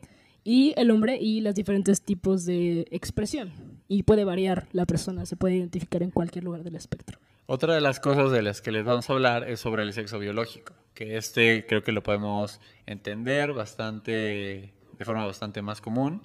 y 0.44 0.74
el 0.78 0.92
hombre 0.92 1.18
y 1.20 1.42
los 1.42 1.56
diferentes 1.56 2.02
tipos 2.02 2.46
de 2.46 2.88
expresión. 2.92 3.52
Y 3.88 4.04
puede 4.04 4.24
variar 4.24 4.68
la 4.72 4.86
persona, 4.86 5.26
se 5.26 5.36
puede 5.36 5.56
identificar 5.56 6.02
en 6.04 6.12
cualquier 6.12 6.44
lugar 6.44 6.64
del 6.64 6.76
espectro. 6.76 7.20
Otra 7.46 7.76
de 7.76 7.82
las 7.82 8.00
cosas 8.00 8.32
de 8.32 8.42
las 8.42 8.62
que 8.62 8.72
les 8.72 8.86
vamos 8.86 9.10
a 9.10 9.14
hablar 9.14 9.50
es 9.50 9.60
sobre 9.60 9.84
el 9.84 9.92
sexo 9.92 10.20
biológico, 10.20 10.74
que 10.94 11.18
este 11.18 11.66
creo 11.68 11.84
que 11.84 11.92
lo 11.92 12.02
podemos 12.02 12.62
entender 12.86 13.52
bastante, 13.52 14.72
de 14.98 15.06
forma 15.06 15.26
bastante 15.26 15.62
más 15.62 15.82
común, 15.82 16.22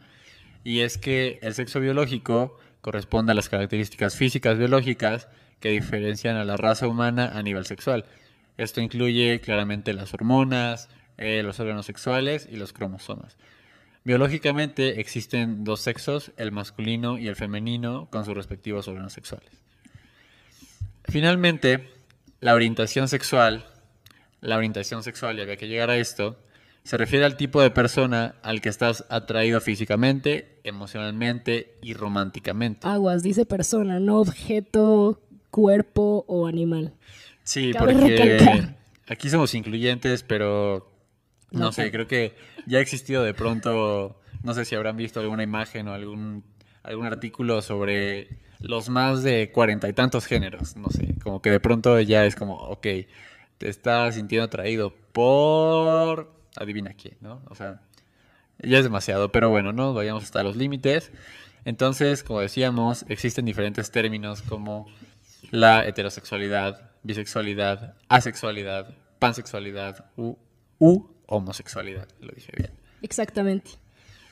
y 0.63 0.81
es 0.81 0.99
que 0.99 1.41
el 1.43 1.55
sexo 1.55 1.81
biológico 1.81 2.59
corresponde 2.81 3.33
a 3.33 3.35
las 3.35 3.49
características 3.49 4.15
físicas 4.15 4.57
biológicas 4.59 5.29
que 5.59 5.71
diferencian 5.71 6.37
a 6.37 6.45
la 6.45 6.57
raza 6.57 6.87
humana 6.87 7.33
a 7.35 7.43
nivel 7.43 7.67
sexual. 7.67 8.05
Esto 8.57 8.81
incluye 8.81 9.41
claramente 9.41 9.93
las 9.93 10.15
hormonas, 10.15 10.89
eh, 11.19 11.43
los 11.43 11.59
órganos 11.59 11.87
sexuales 11.87 12.49
y 12.51 12.57
los 12.57 12.73
cromosomas. 12.73 13.37
Biológicamente 14.07 15.01
existen 15.01 15.65
dos 15.65 15.81
sexos, 15.81 16.31
el 16.37 16.53
masculino 16.53 17.19
y 17.19 17.27
el 17.27 17.35
femenino, 17.35 18.07
con 18.09 18.25
sus 18.25 18.37
respectivos 18.37 18.87
órganos 18.87 19.13
sexuales. 19.13 19.51
Finalmente, 21.07 21.91
la 22.39 22.55
orientación 22.55 23.09
sexual, 23.09 23.67
la 24.41 24.59
orientación 24.59 25.03
sexual, 25.03 25.37
y 25.37 25.43
había 25.43 25.57
que 25.57 25.67
llegar 25.67 25.91
a 25.91 25.97
esto, 25.97 26.39
se 26.85 26.97
refiere 26.97 27.25
al 27.25 27.37
tipo 27.37 27.61
de 27.61 27.73
persona 27.73 28.37
al 28.45 28.61
que 28.61 28.69
estás 28.69 29.05
atraído 29.09 29.61
físicamente, 29.61 30.61
emocionalmente 30.63 31.75
y 31.83 31.95
románticamente. 31.95 32.87
Aguas, 32.87 33.25
dice 33.25 33.45
persona, 33.45 33.99
no 33.99 34.21
objeto, 34.21 35.21
cuerpo 35.51 36.25
o 36.29 36.47
animal. 36.47 36.93
Sí, 37.43 37.73
porque 37.77 38.49
aquí 39.09 39.31
somos 39.31 39.53
incluyentes, 39.55 40.23
pero 40.23 40.96
no, 41.51 41.73
sé, 41.73 41.91
creo 41.91 42.07
que 42.07 42.35
ya 42.67 42.79
ha 42.79 42.81
existido 42.81 43.23
de 43.23 43.35
pronto, 43.35 44.21
no 44.43 44.55
sé 44.55 44.65
si 44.65 44.75
habrán 44.75 44.97
visto 44.97 45.21
alguna 45.21 45.43
imagen 45.43 45.89
o 45.89 45.95
algún, 45.95 46.45
algún 46.83 47.07
artículo 47.07 47.63
sobre 47.63 48.29
los 48.61 48.89
más 48.89 49.23
de 49.23 49.51
cuarenta 49.53 49.89
y 49.89 49.93
tantos 49.93 50.27
géneros, 50.27 50.77
no 50.77 50.89
sé, 50.91 51.15
como 51.23 51.43
que 51.43 51.51
de 51.51 51.61
pronto 51.61 52.01
ya 52.01 52.25
es 52.25 52.37
como, 52.37 52.55
ok, 52.55 52.87
te 53.59 53.69
estás 53.69 54.15
sintiendo 54.15 54.45
atraído 54.45 54.95
por, 55.13 56.33
adivina 56.57 56.95
quién, 56.95 57.17
¿no? 57.21 57.43
O 57.49 57.55
sea, 57.55 57.81
ya 58.59 58.79
es 58.79 58.85
demasiado, 58.85 59.33
pero 59.33 59.51
bueno, 59.51 59.73
no 59.73 59.95
vayamos 59.95 60.25
hasta 60.25 60.43
los 60.43 60.57
límites. 60.57 61.11
Entonces, 61.65 62.23
como 62.23 62.41
decíamos, 62.41 63.05
existen 63.09 63.45
diferentes 63.45 63.91
términos 63.91 64.43
como 64.43 64.87
la 65.51 65.87
heterosexualidad, 65.87 66.91
bisexualidad, 67.03 67.95
asexualidad, 68.09 68.95
pansexualidad 69.19 70.11
u, 70.17 70.37
u 70.79 71.16
homosexualidad, 71.27 72.09
lo 72.21 72.33
dije 72.33 72.53
bien. 72.57 72.71
Exactamente. 73.03 73.73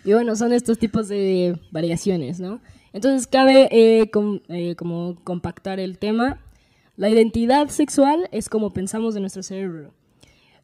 Y 0.05 0.13
bueno, 0.13 0.37
son 0.37 0.53
estos 0.53 0.79
tipos 0.79 1.09
de 1.09 1.59
variaciones, 1.71 2.41
¿no? 2.41 2.61
Entonces 2.93 3.27
cabe 3.27 3.69
eh, 3.71 4.11
eh, 4.49 4.77
como 4.77 5.17
compactar 5.25 5.81
el 5.81 5.99
tema. 5.99 6.41
La 6.97 7.09
identidad 7.09 7.69
sexual 7.69 8.29
es 8.31 8.49
como 8.49 8.73
pensamos 8.73 9.15
de 9.15 9.21
nuestro 9.21 9.43
cerebro. 9.43 9.93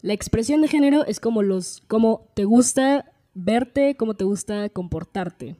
La 0.02 0.12
expresión 0.12 0.62
de 0.62 0.68
género 0.68 1.04
es 1.04 1.20
como 1.20 1.42
los, 1.42 1.82
cómo 1.88 2.28
te 2.34 2.44
gusta 2.44 3.12
verte, 3.34 3.96
cómo 3.96 4.14
te 4.14 4.24
gusta 4.24 4.68
comportarte. 4.68 5.56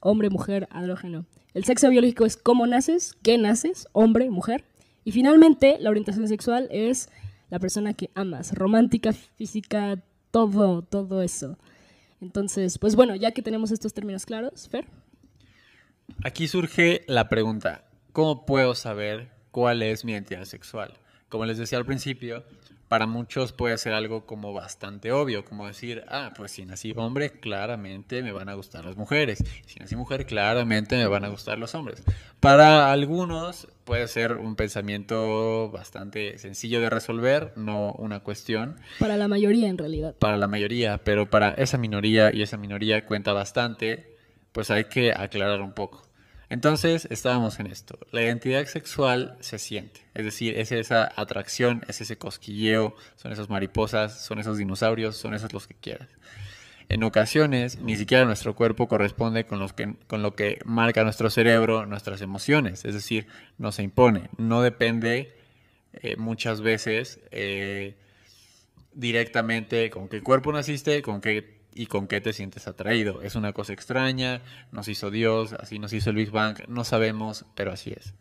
Hombre, 0.00 0.30
mujer, 0.30 0.68
andrógeno. 0.70 1.26
El 1.54 1.64
sexo 1.64 1.88
biológico 1.90 2.24
es 2.24 2.36
cómo 2.36 2.66
naces, 2.66 3.16
qué 3.22 3.36
naces, 3.36 3.88
hombre, 3.92 4.30
mujer. 4.30 4.64
Y 5.04 5.12
finalmente, 5.12 5.76
la 5.80 5.90
orientación 5.90 6.28
sexual 6.28 6.68
es 6.70 7.10
la 7.50 7.58
persona 7.58 7.92
que 7.92 8.10
amas, 8.14 8.54
romántica, 8.54 9.12
física, 9.12 10.02
todo, 10.32 10.82
todo 10.82 11.22
eso. 11.22 11.56
Entonces, 12.20 12.78
pues 12.78 12.96
bueno, 12.96 13.14
ya 13.14 13.30
que 13.30 13.42
tenemos 13.42 13.70
estos 13.70 13.94
términos 13.94 14.26
claros, 14.26 14.68
Fer. 14.68 14.86
Aquí 16.24 16.48
surge 16.48 17.04
la 17.06 17.28
pregunta, 17.28 17.84
¿cómo 18.12 18.44
puedo 18.44 18.74
saber 18.74 19.30
cuál 19.52 19.82
es 19.82 20.04
mi 20.04 20.12
identidad 20.12 20.44
sexual? 20.44 20.94
Como 21.28 21.46
les 21.46 21.58
decía 21.58 21.78
al 21.78 21.86
principio, 21.86 22.44
para 22.92 23.06
muchos 23.06 23.52
puede 23.52 23.78
ser 23.78 23.94
algo 23.94 24.26
como 24.26 24.52
bastante 24.52 25.12
obvio, 25.12 25.46
como 25.46 25.66
decir, 25.66 26.04
ah, 26.08 26.34
pues 26.36 26.52
si 26.52 26.66
nací 26.66 26.92
hombre, 26.94 27.30
claramente 27.30 28.22
me 28.22 28.32
van 28.32 28.50
a 28.50 28.54
gustar 28.54 28.84
las 28.84 28.98
mujeres. 28.98 29.42
Si 29.64 29.80
nací 29.80 29.96
mujer, 29.96 30.26
claramente 30.26 30.98
me 30.98 31.06
van 31.06 31.24
a 31.24 31.28
gustar 31.28 31.58
los 31.58 31.74
hombres. 31.74 32.02
Para 32.38 32.92
algunos 32.92 33.66
puede 33.84 34.08
ser 34.08 34.34
un 34.34 34.56
pensamiento 34.56 35.70
bastante 35.70 36.36
sencillo 36.36 36.82
de 36.82 36.90
resolver, 36.90 37.54
no 37.56 37.92
una 37.92 38.20
cuestión. 38.20 38.76
Para 38.98 39.16
la 39.16 39.26
mayoría, 39.26 39.70
en 39.70 39.78
realidad. 39.78 40.14
Para 40.18 40.36
la 40.36 40.46
mayoría, 40.46 40.98
pero 41.02 41.30
para 41.30 41.52
esa 41.52 41.78
minoría, 41.78 42.30
y 42.30 42.42
esa 42.42 42.58
minoría 42.58 43.06
cuenta 43.06 43.32
bastante, 43.32 44.18
pues 44.52 44.70
hay 44.70 44.84
que 44.84 45.12
aclarar 45.12 45.62
un 45.62 45.72
poco. 45.72 46.02
Entonces 46.52 47.08
estábamos 47.10 47.58
en 47.60 47.66
esto. 47.66 47.98
La 48.10 48.20
identidad 48.20 48.66
sexual 48.66 49.38
se 49.40 49.58
siente, 49.58 50.02
es 50.12 50.26
decir, 50.26 50.58
es 50.58 50.70
esa 50.70 51.10
atracción, 51.16 51.82
es 51.88 52.02
ese 52.02 52.18
cosquilleo, 52.18 52.94
son 53.16 53.32
esas 53.32 53.48
mariposas, 53.48 54.22
son 54.22 54.38
esos 54.38 54.58
dinosaurios, 54.58 55.16
son 55.16 55.32
esos 55.32 55.54
los 55.54 55.66
que 55.66 55.72
quieras. 55.72 56.10
En 56.90 57.04
ocasiones, 57.04 57.78
ni 57.78 57.96
siquiera 57.96 58.26
nuestro 58.26 58.54
cuerpo 58.54 58.86
corresponde 58.86 59.46
con, 59.46 59.60
lo 59.60 60.34
que 60.34 60.58
marca 60.66 61.04
nuestro 61.04 61.30
cerebro, 61.30 61.86
nuestras 61.86 62.20
emociones, 62.20 62.84
es 62.84 62.92
decir, 62.92 63.28
no 63.56 63.72
se 63.72 63.82
impone, 63.82 64.28
no 64.36 64.60
depende 64.60 65.34
eh, 65.94 66.16
muchas 66.18 66.60
veces 66.60 67.20
eh, 67.30 67.96
directamente 68.92 69.88
con 69.88 70.06
qué 70.06 70.20
cuerpo 70.22 70.52
naciste, 70.52 71.00
con 71.00 71.22
qué 71.22 71.61
y 71.74 71.86
con 71.86 72.06
qué 72.06 72.20
te 72.20 72.32
sientes 72.32 72.68
atraído. 72.68 73.22
Es 73.22 73.34
una 73.34 73.52
cosa 73.52 73.72
extraña, 73.72 74.42
nos 74.70 74.88
hizo 74.88 75.10
Dios, 75.10 75.52
así 75.54 75.78
nos 75.78 75.92
hizo 75.92 76.10
el 76.10 76.16
Big 76.16 76.30
Bang, 76.30 76.58
no 76.68 76.84
sabemos, 76.84 77.44
pero 77.54 77.72
así 77.72 77.90
es. 77.90 78.14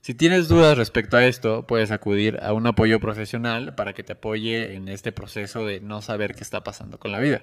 Si 0.00 0.12
tienes 0.12 0.48
dudas 0.48 0.76
respecto 0.76 1.16
a 1.16 1.24
esto, 1.24 1.66
puedes 1.66 1.90
acudir 1.90 2.38
a 2.42 2.52
un 2.52 2.66
apoyo 2.66 3.00
profesional 3.00 3.74
para 3.74 3.94
que 3.94 4.02
te 4.02 4.12
apoye 4.12 4.74
en 4.74 4.88
este 4.88 5.12
proceso 5.12 5.64
de 5.64 5.80
no 5.80 6.02
saber 6.02 6.34
qué 6.34 6.42
está 6.42 6.62
pasando 6.62 6.98
con 6.98 7.10
la 7.10 7.20
vida. 7.20 7.42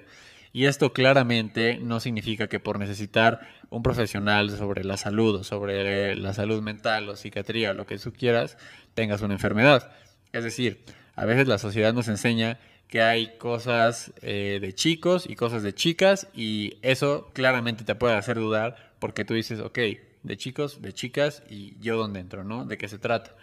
Y 0.52 0.66
esto 0.66 0.92
claramente 0.92 1.78
no 1.78 1.98
significa 1.98 2.46
que 2.46 2.60
por 2.60 2.78
necesitar 2.78 3.40
un 3.70 3.82
profesional 3.82 4.50
sobre 4.50 4.84
la 4.84 4.96
salud 4.96 5.40
o 5.40 5.44
sobre 5.44 6.14
la 6.14 6.34
salud 6.34 6.62
mental 6.62 7.08
o 7.08 7.16
psiquiatría 7.16 7.70
o 7.70 7.74
lo 7.74 7.86
que 7.86 7.98
tú 7.98 8.12
quieras, 8.12 8.58
tengas 8.94 9.22
una 9.22 9.34
enfermedad. 9.34 9.90
Es 10.32 10.44
decir, 10.44 10.84
a 11.16 11.24
veces 11.24 11.48
la 11.48 11.58
sociedad 11.58 11.92
nos 11.92 12.08
enseña 12.08 12.60
que 12.92 13.00
hay 13.00 13.38
cosas 13.38 14.12
eh, 14.20 14.58
de 14.60 14.74
chicos 14.74 15.24
y 15.26 15.34
cosas 15.34 15.62
de 15.62 15.74
chicas 15.74 16.28
y 16.34 16.76
eso 16.82 17.30
claramente 17.32 17.84
te 17.84 17.94
puede 17.94 18.16
hacer 18.16 18.36
dudar 18.36 18.92
porque 18.98 19.24
tú 19.24 19.32
dices, 19.32 19.60
ok, 19.60 19.78
de 20.22 20.36
chicos, 20.36 20.82
de 20.82 20.92
chicas 20.92 21.42
y 21.48 21.74
yo 21.80 21.96
dónde 21.96 22.20
entro, 22.20 22.44
¿no? 22.44 22.66
¿De 22.66 22.76
qué 22.76 22.88
se 22.88 22.98
trata? 22.98 23.34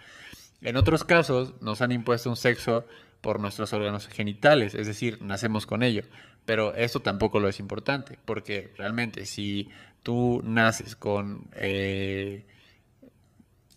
En 0.62 0.78
otros 0.78 1.04
casos 1.04 1.60
nos 1.62 1.82
han 1.82 1.92
impuesto 1.92 2.30
un 2.30 2.36
sexo 2.36 2.86
por 3.22 3.40
nuestros 3.40 3.74
órganos 3.74 4.08
genitales, 4.08 4.76
es 4.76 4.86
decir, 4.86 5.20
nacemos 5.20 5.66
con 5.66 5.82
ello, 5.82 6.04
pero 6.46 6.76
esto 6.76 7.00
tampoco 7.00 7.40
lo 7.40 7.50
es 7.50 7.60
importante 7.60 8.20
porque 8.26 8.72
realmente 8.78 9.26
si 9.26 9.68
tú 10.04 10.44
naces 10.44 10.96
con... 10.96 11.48
Eh, 11.56 12.46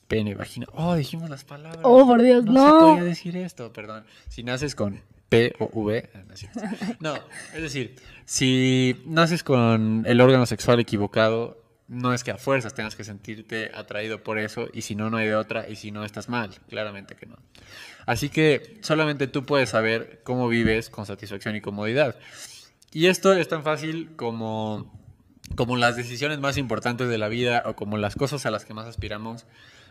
pene, 0.07 0.35
vagina. 0.35 0.67
Oh, 0.75 0.95
dijimos 0.97 1.31
las 1.31 1.45
palabras. 1.45 1.81
Oh, 1.83 2.07
por 2.07 2.21
Dios, 2.21 2.45
no. 2.45 2.53
No 2.53 2.67
se 2.67 2.93
podía 2.93 3.05
decir 3.05 3.39
esto, 3.39 3.73
perdón. 3.73 4.05
Si 4.29 4.43
naces 4.43 4.75
con 4.75 5.01
P 5.33 5.55
o 5.59 5.71
V. 5.73 6.11
Ah, 6.23 6.97
no, 7.01 7.15
es 7.55 7.63
decir, 7.63 7.97
si 8.25 9.03
naces 9.07 9.43
con 9.43 10.05
el 10.07 10.21
órgano 10.21 10.47
sexual 10.47 10.81
equivocado, 10.81 11.63
no 11.89 12.15
es 12.15 12.25
que 12.25 12.31
a 12.31 12.39
fuerzas 12.39 12.75
tengas 12.75 12.97
que 12.97 13.05
sentirte 13.05 13.71
atraído 13.75 14.23
por 14.23 14.39
eso 14.39 14.69
y 14.73 14.83
si 14.83 14.95
no, 14.95 15.11
no 15.11 15.19
hay 15.19 15.27
de 15.27 15.35
otra 15.35 15.69
y 15.69 15.77
si 15.77 15.91
no, 15.91 16.05
estás 16.05 16.29
mal. 16.29 16.51
Claramente 16.69 17.15
que 17.17 17.27
no. 17.27 17.37
Así 18.07 18.29
que 18.29 18.79
solamente 18.83 19.27
tú 19.27 19.45
puedes 19.45 19.71
saber 19.71 20.21
cómo 20.25 20.49
vives 20.49 20.91
con 20.91 21.07
satisfacción 21.07 21.57
y 21.57 21.61
comodidad. 21.61 22.17
Y 22.93 23.07
esto 23.07 23.33
es 23.33 23.49
tan 23.49 23.63
fácil 23.63 24.11
como 24.17 24.91
como 25.55 25.77
las 25.77 25.97
decisiones 25.97 26.39
más 26.41 26.57
importantes 26.57 27.09
de 27.09 27.19
la 27.19 27.29
vida 27.29 27.63
o 27.67 27.75
como 27.75 27.99
las 27.99 28.15
cosas 28.15 28.47
a 28.47 28.51
las 28.51 28.65
que 28.65 28.73
más 28.73 28.87
aspiramos, 28.87 29.45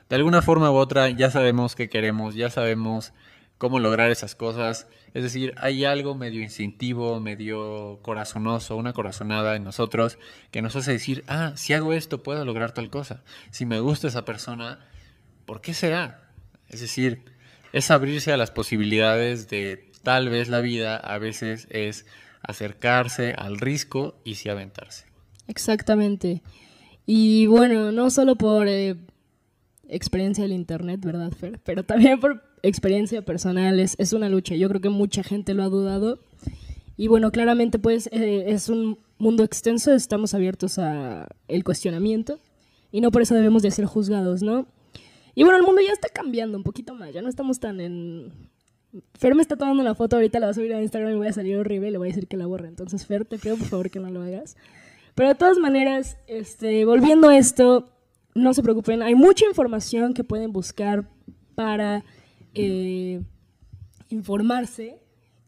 de 0.09 0.15
alguna 0.15 0.41
forma 0.41 0.71
u 0.71 0.75
otra 0.75 1.09
ya 1.09 1.29
sabemos 1.29 1.75
qué 1.75 1.87
queremos, 1.87 2.33
ya 2.35 2.49
sabemos 2.49 3.13
cómo 3.61 3.77
lograr 3.77 4.09
esas 4.09 4.33
cosas. 4.33 4.87
Es 5.13 5.21
decir, 5.21 5.53
hay 5.57 5.85
algo 5.85 6.15
medio 6.15 6.41
instintivo, 6.41 7.19
medio 7.19 7.99
corazonoso, 8.01 8.75
una 8.75 8.91
corazonada 8.91 9.55
en 9.55 9.63
nosotros 9.63 10.17
que 10.49 10.63
nos 10.63 10.75
hace 10.75 10.93
decir, 10.93 11.23
ah, 11.27 11.53
si 11.57 11.73
hago 11.73 11.93
esto 11.93 12.23
puedo 12.23 12.43
lograr 12.43 12.71
tal 12.71 12.89
cosa. 12.89 13.23
Si 13.51 13.67
me 13.67 13.79
gusta 13.79 14.07
esa 14.07 14.25
persona, 14.25 14.79
¿por 15.45 15.61
qué 15.61 15.75
será? 15.75 16.31
Es 16.69 16.81
decir, 16.81 17.23
es 17.71 17.91
abrirse 17.91 18.33
a 18.33 18.37
las 18.37 18.49
posibilidades 18.49 19.47
de 19.47 19.91
tal 20.01 20.29
vez 20.29 20.49
la 20.49 20.61
vida 20.61 20.97
a 20.97 21.19
veces 21.19 21.67
es 21.69 22.07
acercarse 22.41 23.35
al 23.37 23.59
riesgo 23.59 24.19
y 24.23 24.35
sí 24.35 24.49
aventarse. 24.49 25.05
Exactamente. 25.47 26.41
Y 27.05 27.45
bueno, 27.45 27.91
no 27.91 28.09
solo 28.09 28.37
por 28.37 28.67
eh, 28.67 28.95
experiencia 29.87 30.45
del 30.45 30.53
Internet, 30.53 31.01
¿verdad, 31.05 31.31
Fer? 31.31 31.59
Pero 31.63 31.83
también 31.83 32.19
por 32.19 32.50
experiencia 32.63 33.21
personal. 33.23 33.79
Es, 33.79 33.95
es, 33.97 34.13
una 34.13 34.29
lucha. 34.29 34.55
Yo 34.55 34.69
creo 34.69 34.81
que 34.81 34.89
mucha 34.89 35.23
gente 35.23 35.53
lo 35.53 35.63
ha 35.63 35.69
dudado. 35.69 36.19
Y 36.97 37.07
bueno, 37.07 37.31
claramente 37.31 37.79
pues 37.79 38.07
eh, 38.11 38.45
es 38.47 38.69
un 38.69 38.99
mundo 39.17 39.43
extenso. 39.43 39.93
Estamos 39.93 40.33
abiertos 40.33 40.79
a 40.79 41.27
el 41.47 41.63
cuestionamiento. 41.63 42.39
Y 42.91 43.01
no 43.01 43.11
por 43.11 43.21
eso 43.21 43.35
debemos 43.35 43.63
de 43.63 43.71
ser 43.71 43.85
juzgados, 43.85 44.43
¿no? 44.43 44.67
Y 45.33 45.43
bueno, 45.43 45.57
el 45.57 45.63
mundo 45.63 45.81
ya 45.81 45.93
está 45.93 46.09
cambiando 46.09 46.57
un 46.57 46.63
poquito 46.63 46.93
más. 46.93 47.13
Ya 47.13 47.21
no 47.21 47.29
estamos 47.29 47.59
tan 47.59 47.79
en... 47.79 48.49
Fer 49.13 49.35
me 49.35 49.41
está 49.41 49.55
tomando 49.55 49.81
una 49.81 49.95
foto 49.95 50.17
ahorita, 50.17 50.39
la 50.39 50.47
va 50.47 50.51
a 50.51 50.53
subir 50.53 50.73
a 50.73 50.81
Instagram 50.81 51.13
y 51.13 51.15
voy 51.15 51.27
a 51.27 51.33
salir 51.33 51.55
horrible 51.55 51.87
y 51.87 51.91
le 51.91 51.97
voy 51.97 52.09
a 52.09 52.11
decir 52.11 52.27
que 52.27 52.35
la 52.35 52.45
borre. 52.45 52.67
Entonces, 52.67 53.05
Fer, 53.05 53.23
te 53.23 53.37
pido 53.37 53.55
por 53.55 53.67
favor 53.67 53.89
que 53.89 53.99
no 53.99 54.09
lo 54.09 54.21
hagas. 54.21 54.57
Pero 55.15 55.29
de 55.29 55.35
todas 55.35 55.57
maneras, 55.59 56.17
este, 56.27 56.83
volviendo 56.83 57.29
a 57.29 57.37
esto, 57.37 57.89
no 58.35 58.53
se 58.53 58.61
preocupen, 58.61 59.01
hay 59.01 59.15
mucha 59.15 59.45
información 59.45 60.13
que 60.13 60.25
pueden 60.25 60.51
buscar 60.51 61.07
para 61.55 62.03
eh, 62.53 63.21
informarse 64.09 64.99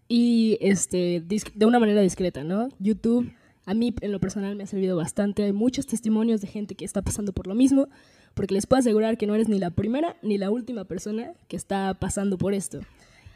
y 0.08 0.58
este, 0.62 1.22
de 1.22 1.66
una 1.66 1.80
manera 1.80 2.02
discreta, 2.02 2.44
¿no? 2.44 2.70
YouTube 2.80 3.32
a 3.66 3.74
mí 3.74 3.96
en 4.02 4.12
lo 4.12 4.20
personal 4.20 4.56
me 4.56 4.64
ha 4.64 4.68
servido 4.68 4.98
bastante, 4.98 5.44
hay 5.44 5.54
muchos 5.54 5.88
testimonios 5.88 6.42
de 6.42 6.48
gente 6.48 6.76
que 6.76 6.84
está 6.84 7.02
pasando 7.02 7.32
por 7.32 7.48
lo 7.48 7.56
mismo, 7.56 7.88
porque 8.34 8.54
les 8.54 8.68
puedo 8.68 8.82
asegurar 8.82 9.18
que 9.18 9.26
no 9.26 9.36
eres 9.36 9.48
ni 9.48 9.58
la 9.58 9.70
primera 9.70 10.18
ni 10.22 10.38
la 10.38 10.52
última 10.52 10.84
persona 10.84 11.34
que 11.48 11.56
está 11.56 11.94
pasando 11.94 12.38
por 12.38 12.54
esto. 12.54 12.82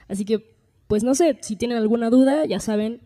Así 0.10 0.26
que, 0.26 0.54
pues 0.88 1.04
no 1.04 1.16
sé, 1.16 1.38
si 1.42 1.56
tienen 1.56 1.78
alguna 1.78 2.10
duda, 2.10 2.46
ya 2.46 2.60
saben, 2.60 3.00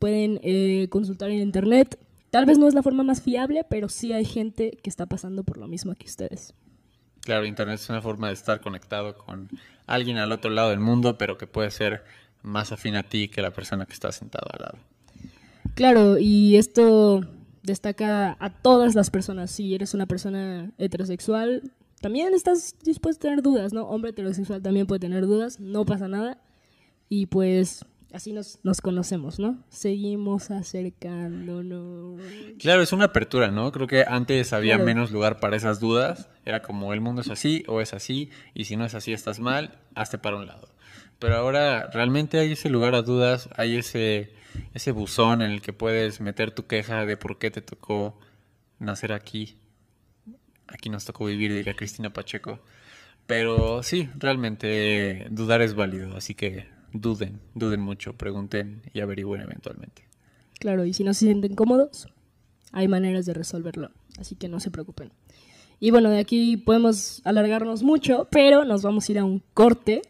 pueden 0.00 0.40
eh, 0.42 0.88
consultar 0.90 1.30
en 1.30 1.40
internet, 1.40 1.98
Tal 2.34 2.46
vez 2.46 2.58
no 2.58 2.66
es 2.66 2.74
la 2.74 2.82
forma 2.82 3.04
más 3.04 3.22
fiable, 3.22 3.64
pero 3.70 3.88
sí 3.88 4.12
hay 4.12 4.24
gente 4.24 4.76
que 4.82 4.90
está 4.90 5.06
pasando 5.06 5.44
por 5.44 5.56
lo 5.56 5.68
mismo 5.68 5.94
que 5.94 6.06
ustedes. 6.06 6.52
Claro, 7.24 7.46
Internet 7.46 7.80
es 7.80 7.88
una 7.88 8.02
forma 8.02 8.28
de 8.28 8.34
estar 8.34 8.60
conectado 8.60 9.16
con 9.16 9.48
alguien 9.86 10.18
al 10.18 10.32
otro 10.32 10.50
lado 10.50 10.70
del 10.70 10.80
mundo, 10.80 11.16
pero 11.18 11.38
que 11.38 11.46
puede 11.46 11.70
ser 11.70 12.04
más 12.42 12.72
afín 12.72 12.96
a 12.96 13.02
ti 13.02 13.28
que 13.28 13.42
la 13.42 13.52
persona 13.52 13.86
que 13.86 13.94
está 13.94 14.12
sentada 14.12 14.48
al 14.52 14.60
lado. 14.60 14.78
Claro, 15.74 16.18
y 16.18 16.56
esto 16.56 17.22
destaca 17.62 18.36
a 18.38 18.50
todas 18.50 18.94
las 18.94 19.10
personas. 19.10 19.50
Si 19.50 19.74
eres 19.74 19.94
una 19.94 20.06
persona 20.06 20.70
heterosexual, 20.78 21.72
también 22.00 22.34
estás 22.34 22.76
dispuesto 22.84 23.26
a 23.26 23.30
tener 23.30 23.42
dudas, 23.42 23.72
¿no? 23.72 23.84
Hombre 23.84 24.10
heterosexual 24.10 24.62
también 24.62 24.86
puede 24.86 25.00
tener 25.00 25.26
dudas, 25.26 25.58
no 25.58 25.84
pasa 25.86 26.06
nada. 26.06 26.38
Y 27.08 27.26
pues 27.26 27.84
así 28.14 28.32
nos, 28.32 28.60
nos 28.62 28.80
conocemos, 28.80 29.38
¿no? 29.38 29.62
Seguimos 29.68 30.50
acercándonos. 30.50 32.20
Claro, 32.58 32.82
es 32.82 32.92
una 32.92 33.06
apertura, 33.06 33.50
¿no? 33.50 33.72
Creo 33.72 33.86
que 33.86 34.04
antes 34.06 34.52
había 34.52 34.78
menos 34.78 35.10
lugar 35.10 35.40
para 35.40 35.56
esas 35.56 35.80
dudas. 35.80 36.30
Era 36.44 36.62
como 36.62 36.92
el 36.92 37.00
mundo 37.00 37.22
es 37.22 37.30
así 37.30 37.64
o 37.66 37.80
es 37.80 37.92
así, 37.92 38.30
y 38.54 38.64
si 38.64 38.76
no 38.76 38.84
es 38.84 38.94
así 38.94 39.12
estás 39.12 39.40
mal, 39.40 39.78
hazte 39.94 40.18
para 40.18 40.36
un 40.36 40.46
lado. 40.46 40.68
Pero 41.18 41.36
ahora 41.36 41.90
realmente 41.92 42.38
hay 42.38 42.52
ese 42.52 42.70
lugar 42.70 42.94
a 42.94 43.02
dudas, 43.02 43.48
hay 43.56 43.76
ese, 43.76 44.32
ese 44.74 44.92
buzón 44.92 45.42
en 45.42 45.50
el 45.50 45.60
que 45.60 45.72
puedes 45.72 46.20
meter 46.20 46.52
tu 46.52 46.66
queja 46.66 47.06
de 47.06 47.16
por 47.16 47.38
qué 47.38 47.50
te 47.50 47.62
tocó 47.62 48.18
nacer 48.78 49.12
aquí. 49.12 49.58
Aquí 50.68 50.88
nos 50.88 51.04
tocó 51.04 51.26
vivir, 51.26 51.52
diría 51.52 51.74
Cristina 51.74 52.12
Pacheco. 52.12 52.60
Pero 53.26 53.82
sí, 53.82 54.08
realmente 54.16 55.26
dudar 55.30 55.62
es 55.62 55.74
válido, 55.74 56.16
así 56.16 56.34
que 56.34 56.73
duden, 56.94 57.40
duden 57.54 57.80
mucho, 57.80 58.14
pregunten 58.14 58.80
y 58.94 59.00
averigüen 59.00 59.42
eventualmente. 59.42 60.08
Claro, 60.58 60.86
y 60.86 60.94
si 60.94 61.04
no 61.04 61.12
se 61.12 61.26
sienten 61.26 61.54
cómodos, 61.54 62.08
hay 62.72 62.88
maneras 62.88 63.26
de 63.26 63.34
resolverlo, 63.34 63.90
así 64.18 64.36
que 64.36 64.48
no 64.48 64.60
se 64.60 64.70
preocupen. 64.70 65.12
Y 65.80 65.90
bueno, 65.90 66.08
de 66.08 66.20
aquí 66.20 66.56
podemos 66.56 67.20
alargarnos 67.24 67.82
mucho, 67.82 68.28
pero 68.30 68.64
nos 68.64 68.82
vamos 68.82 69.08
a 69.08 69.12
ir 69.12 69.18
a 69.18 69.24
un 69.24 69.42
corte. 69.52 70.02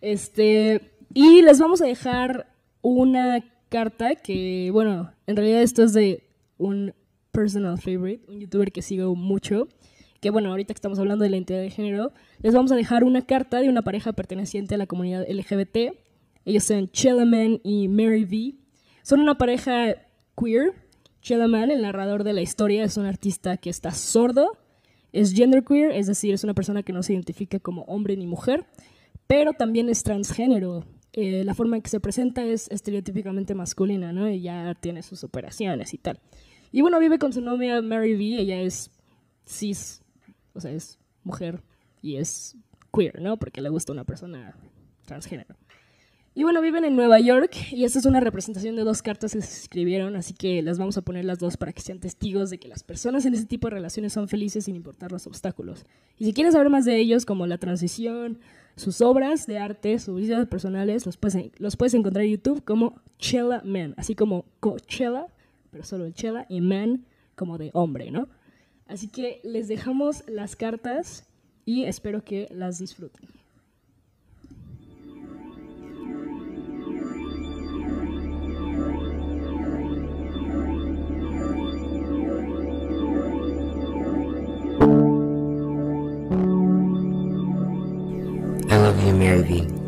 Este, 0.00 0.92
y 1.12 1.42
les 1.42 1.58
vamos 1.58 1.82
a 1.82 1.86
dejar 1.86 2.54
una 2.80 3.44
carta 3.68 4.14
que, 4.14 4.70
bueno, 4.72 5.12
en 5.26 5.36
realidad 5.36 5.62
esto 5.62 5.82
es 5.82 5.92
de 5.92 6.24
un 6.58 6.94
personal 7.32 7.78
favorite, 7.78 8.24
un 8.30 8.40
youtuber 8.40 8.70
que 8.70 8.82
sigo 8.82 9.14
mucho, 9.14 9.68
que 10.22 10.30
bueno, 10.30 10.50
ahorita 10.50 10.72
que 10.72 10.78
estamos 10.78 11.00
hablando 11.00 11.24
de 11.24 11.30
la 11.30 11.36
identidad 11.36 11.58
de 11.58 11.68
género, 11.70 12.12
les 12.42 12.54
vamos 12.54 12.70
a 12.70 12.76
dejar 12.76 13.02
una 13.02 13.22
carta 13.22 13.58
de 13.58 13.68
una 13.68 13.82
pareja 13.82 14.12
perteneciente 14.12 14.76
a 14.76 14.78
la 14.78 14.86
comunidad 14.86 15.26
LGBT. 15.28 15.98
Ellos 16.44 16.62
son 16.62 16.88
Chellaman 16.92 17.60
y 17.64 17.88
Mary 17.88 18.24
V. 18.24 18.54
Son 19.02 19.18
una 19.18 19.36
pareja 19.36 19.96
queer. 20.40 20.74
Chellaman, 21.22 21.72
el 21.72 21.82
narrador 21.82 22.22
de 22.22 22.34
la 22.34 22.40
historia, 22.40 22.84
es 22.84 22.96
un 22.96 23.04
artista 23.04 23.56
que 23.56 23.68
está 23.68 23.90
sordo, 23.90 24.58
es 25.12 25.34
genderqueer, 25.34 25.90
es 25.90 26.06
decir, 26.06 26.34
es 26.34 26.44
una 26.44 26.54
persona 26.54 26.84
que 26.84 26.92
no 26.92 27.02
se 27.02 27.14
identifica 27.14 27.58
como 27.58 27.82
hombre 27.82 28.16
ni 28.16 28.26
mujer, 28.28 28.64
pero 29.26 29.52
también 29.54 29.88
es 29.88 30.04
transgénero. 30.04 30.84
Eh, 31.14 31.42
la 31.44 31.54
forma 31.54 31.76
en 31.76 31.82
que 31.82 31.90
se 31.90 31.98
presenta 31.98 32.44
es 32.44 32.70
estereotípicamente 32.70 33.54
masculina, 33.56 34.12
¿no? 34.12 34.30
Y 34.30 34.40
ya 34.40 34.76
tiene 34.80 35.02
sus 35.02 35.24
operaciones 35.24 35.94
y 35.94 35.98
tal. 35.98 36.20
Y 36.70 36.80
bueno, 36.80 37.00
vive 37.00 37.18
con 37.18 37.32
su 37.32 37.40
novia 37.40 37.82
Mary 37.82 38.14
V, 38.14 38.40
ella 38.40 38.60
es 38.60 38.90
cis 39.44 40.01
o 40.54 40.60
sea, 40.60 40.70
es 40.70 40.98
mujer 41.24 41.62
y 42.00 42.16
es 42.16 42.56
queer, 42.92 43.20
¿no? 43.20 43.38
Porque 43.38 43.60
le 43.60 43.68
gusta 43.68 43.92
una 43.92 44.04
persona 44.04 44.56
transgénero. 45.04 45.56
Y 46.34 46.44
bueno, 46.44 46.62
viven 46.62 46.86
en 46.86 46.96
Nueva 46.96 47.20
York 47.20 47.54
y 47.72 47.84
esta 47.84 47.98
es 47.98 48.06
una 48.06 48.18
representación 48.18 48.74
de 48.74 48.84
dos 48.84 49.02
cartas 49.02 49.34
que 49.34 49.42
se 49.42 49.64
escribieron, 49.64 50.16
así 50.16 50.32
que 50.32 50.62
las 50.62 50.78
vamos 50.78 50.96
a 50.96 51.02
poner 51.02 51.26
las 51.26 51.38
dos 51.38 51.58
para 51.58 51.74
que 51.74 51.82
sean 51.82 51.98
testigos 51.98 52.48
de 52.48 52.56
que 52.56 52.68
las 52.68 52.82
personas 52.82 53.26
en 53.26 53.34
ese 53.34 53.44
tipo 53.44 53.68
de 53.68 53.74
relaciones 53.74 54.14
son 54.14 54.28
felices 54.28 54.64
sin 54.64 54.74
importar 54.74 55.12
los 55.12 55.26
obstáculos. 55.26 55.84
Y 56.18 56.24
si 56.24 56.32
quieres 56.32 56.54
saber 56.54 56.70
más 56.70 56.86
de 56.86 56.96
ellos, 56.96 57.26
como 57.26 57.46
la 57.46 57.58
transición, 57.58 58.38
sus 58.76 59.02
obras 59.02 59.46
de 59.46 59.58
arte, 59.58 59.98
sus 59.98 60.18
vidas 60.22 60.48
personales, 60.48 61.04
los 61.04 61.18
puedes, 61.18 61.50
los 61.58 61.76
puedes 61.76 61.92
encontrar 61.92 62.24
en 62.24 62.30
YouTube 62.30 62.64
como 62.64 63.02
Chella 63.18 63.60
Man, 63.62 63.92
así 63.98 64.14
como 64.14 64.46
Coachella, 64.58 65.26
pero 65.70 65.84
solo 65.84 66.06
el 66.06 66.14
Chella, 66.14 66.46
y 66.48 66.62
Man 66.62 67.04
como 67.36 67.58
de 67.58 67.70
hombre, 67.74 68.10
¿no? 68.10 68.28
Así 68.86 69.08
que 69.08 69.40
les 69.44 69.68
dejamos 69.68 70.24
las 70.28 70.56
cartas 70.56 71.24
y 71.64 71.84
espero 71.84 72.24
que 72.24 72.48
las 72.50 72.78
disfruten. 72.78 73.28
I 88.68 88.76
love 88.76 89.50
you. 89.50 89.82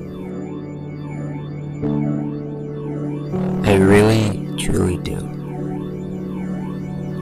I 3.64 3.76
really, 3.76 4.57
truly 4.57 4.99
do. 4.99 5.43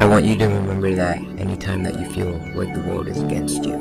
I 0.03 0.05
want 0.05 0.25
you 0.25 0.37
to 0.37 0.49
remember 0.49 0.93
that 0.97 1.19
anytime 1.39 1.85
that 1.85 1.97
you 1.97 2.11
feel 2.11 2.33
like 2.57 2.75
the 2.75 2.81
world 2.81 3.07
is 3.07 3.23
against 3.23 3.65
you. 3.65 3.79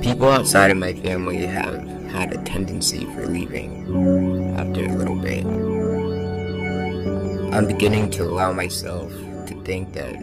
People 0.00 0.30
outside 0.30 0.70
of 0.70 0.76
my 0.76 0.92
family 0.92 1.38
have 1.38 1.84
had 2.12 2.32
a 2.32 2.40
tendency 2.44 3.04
for 3.06 3.26
leaving 3.26 3.82
after 4.56 4.84
a 4.84 4.94
little 4.94 5.16
bit. 5.16 5.44
I'm 7.52 7.66
beginning 7.66 8.12
to 8.12 8.22
allow 8.22 8.52
myself 8.52 9.10
to 9.10 9.62
think 9.64 9.92
that 9.94 10.14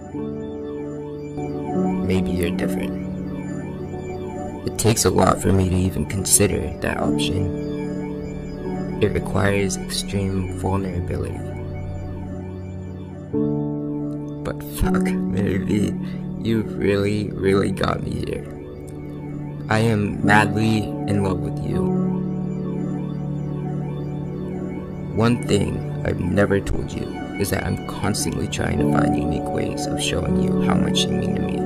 maybe 2.07 2.31
you're 2.31 2.55
different. 2.55 3.05
It 4.65 4.79
takes 4.79 5.03
a 5.03 5.09
lot 5.09 5.41
for 5.41 5.51
me 5.51 5.67
to 5.67 5.75
even 5.75 6.05
consider 6.05 6.61
that 6.79 6.99
option. 6.99 9.03
It 9.03 9.11
requires 9.11 9.75
extreme 9.75 10.57
vulnerability. 10.59 11.58
Fuck, 14.79 15.03
maybe 15.03 15.93
you 16.41 16.61
really, 16.63 17.31
really 17.31 17.71
got 17.71 18.03
me 18.03 18.25
here. 18.25 18.45
I 19.69 19.79
am 19.79 20.25
madly 20.25 20.79
in 20.83 21.23
love 21.23 21.39
with 21.39 21.63
you. 21.63 22.09
one 25.19 25.45
thing 25.45 25.75
I've 26.05 26.21
never 26.21 26.61
told 26.61 26.93
you 26.93 27.03
is 27.41 27.49
that 27.49 27.65
I'm 27.65 27.85
constantly 27.87 28.47
trying 28.47 28.79
to 28.79 28.89
find 28.89 29.17
unique 29.17 29.49
ways 29.49 29.85
of 29.85 30.01
showing 30.01 30.41
you 30.41 30.61
how 30.61 30.75
much 30.75 30.99
you 30.99 31.09
mean 31.09 31.35
to 31.35 31.41
me. 31.41 31.59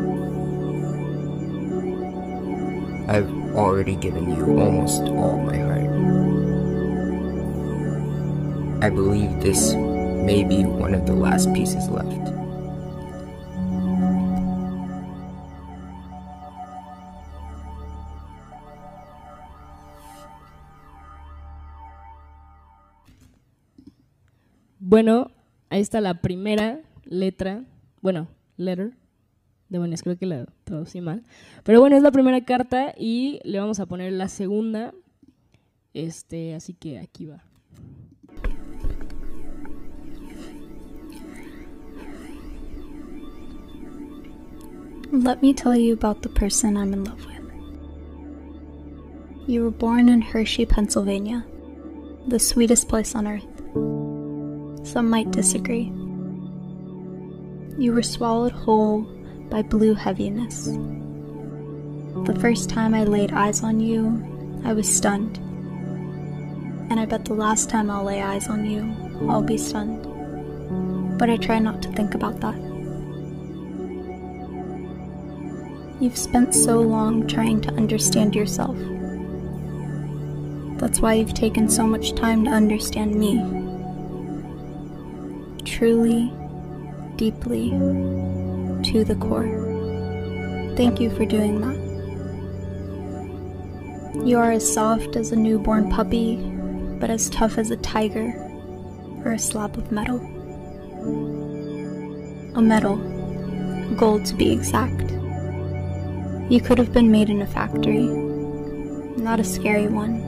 I've 3.07 3.29
already 3.55 3.95
given 3.95 4.35
you 4.35 4.59
almost 4.59 5.03
all 5.03 5.37
my 5.37 5.55
heart. 5.55 5.85
I 8.83 8.89
believe 8.89 9.39
this 9.39 9.75
may 9.75 10.43
be 10.43 10.65
one 10.65 10.95
of 10.95 11.05
the 11.05 11.13
last 11.13 11.53
pieces 11.53 11.87
left. 11.89 12.42
Bueno, 24.93 25.31
ahí 25.71 25.81
está 25.81 26.01
la 26.01 26.21
primera 26.21 26.79
letra, 27.03 27.63
bueno, 28.03 28.27
letter. 28.57 28.93
Demonios, 29.67 30.03
creo 30.03 30.19
que 30.19 30.27
la 30.27 30.45
traducí 30.65 31.01
mal. 31.01 31.23
Pero 31.63 31.79
bueno, 31.79 31.95
es 31.95 32.03
la 32.03 32.11
primera 32.11 32.45
carta 32.45 32.93
y 32.95 33.39
le 33.43 33.59
vamos 33.59 33.79
a 33.79 33.87
poner 33.87 34.13
la 34.13 34.27
segunda. 34.27 34.93
Este, 35.95 36.53
así 36.53 36.75
que 36.75 36.99
aquí 36.99 37.25
va. 37.25 37.43
Let 45.11 45.41
me 45.41 45.55
tell 45.55 45.75
you 45.75 45.93
about 45.95 46.21
the 46.21 46.29
person 46.29 46.77
I'm 46.77 46.93
in 46.93 47.03
love 47.03 47.25
with. 47.25 47.33
You 49.47 49.63
were 49.63 49.75
born 49.75 50.07
in 50.07 50.21
Hershey, 50.21 50.67
Pennsylvania, 50.67 51.47
the 52.27 52.37
sweetest 52.37 52.87
place 52.87 53.15
on 53.15 53.25
earth. 53.25 54.02
Some 54.83 55.09
might 55.09 55.31
disagree. 55.31 55.91
You 57.77 57.93
were 57.93 58.03
swallowed 58.03 58.51
whole 58.51 59.01
by 59.49 59.61
blue 59.61 59.93
heaviness. 59.93 60.65
The 62.25 62.37
first 62.39 62.69
time 62.69 62.93
I 62.93 63.03
laid 63.03 63.31
eyes 63.31 63.63
on 63.63 63.79
you, 63.79 64.61
I 64.63 64.73
was 64.73 64.93
stunned. 64.93 65.37
And 66.89 66.99
I 66.99 67.05
bet 67.05 67.25
the 67.25 67.33
last 67.33 67.69
time 67.69 67.89
I'll 67.89 68.03
lay 68.03 68.21
eyes 68.21 68.49
on 68.49 68.65
you, 68.65 68.93
I'll 69.29 69.41
be 69.41 69.57
stunned. 69.57 70.03
But 71.17 71.29
I 71.29 71.37
try 71.37 71.59
not 71.59 71.81
to 71.83 71.91
think 71.93 72.13
about 72.13 72.41
that. 72.41 72.55
You've 76.01 76.17
spent 76.17 76.53
so 76.53 76.81
long 76.81 77.25
trying 77.27 77.61
to 77.61 77.73
understand 77.73 78.35
yourself. 78.35 78.77
That's 80.77 80.99
why 80.99 81.13
you've 81.13 81.33
taken 81.33 81.69
so 81.69 81.87
much 81.87 82.13
time 82.15 82.43
to 82.43 82.51
understand 82.51 83.15
me. 83.15 83.62
Truly, 85.73 86.31
deeply, 87.15 87.71
to 87.71 89.03
the 89.03 89.15
core. 89.19 89.49
Thank 90.77 90.99
you 90.99 91.09
for 91.09 91.25
doing 91.25 91.61
that. 91.61 91.79
You 94.23 94.37
are 94.37 94.51
as 94.51 94.71
soft 94.71 95.15
as 95.15 95.31
a 95.31 95.35
newborn 95.35 95.89
puppy, 95.89 96.35
but 96.99 97.09
as 97.09 97.27
tough 97.31 97.57
as 97.57 97.71
a 97.71 97.77
tiger 97.77 98.35
or 99.25 99.31
a 99.31 99.39
slab 99.39 99.75
of 99.75 99.91
metal. 99.91 100.19
A 102.55 102.61
metal, 102.61 102.97
gold 103.97 104.25
to 104.27 104.35
be 104.35 104.51
exact. 104.51 105.09
You 106.51 106.61
could 106.63 106.77
have 106.77 106.93
been 106.93 107.09
made 107.11 107.31
in 107.31 107.41
a 107.41 107.47
factory, 107.47 108.05
not 109.17 109.39
a 109.39 109.43
scary 109.43 109.87
one, 109.87 110.19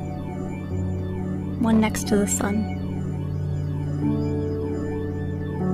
one 1.62 1.80
next 1.80 2.08
to 2.08 2.18
the 2.18 2.26
sun. 2.28 2.75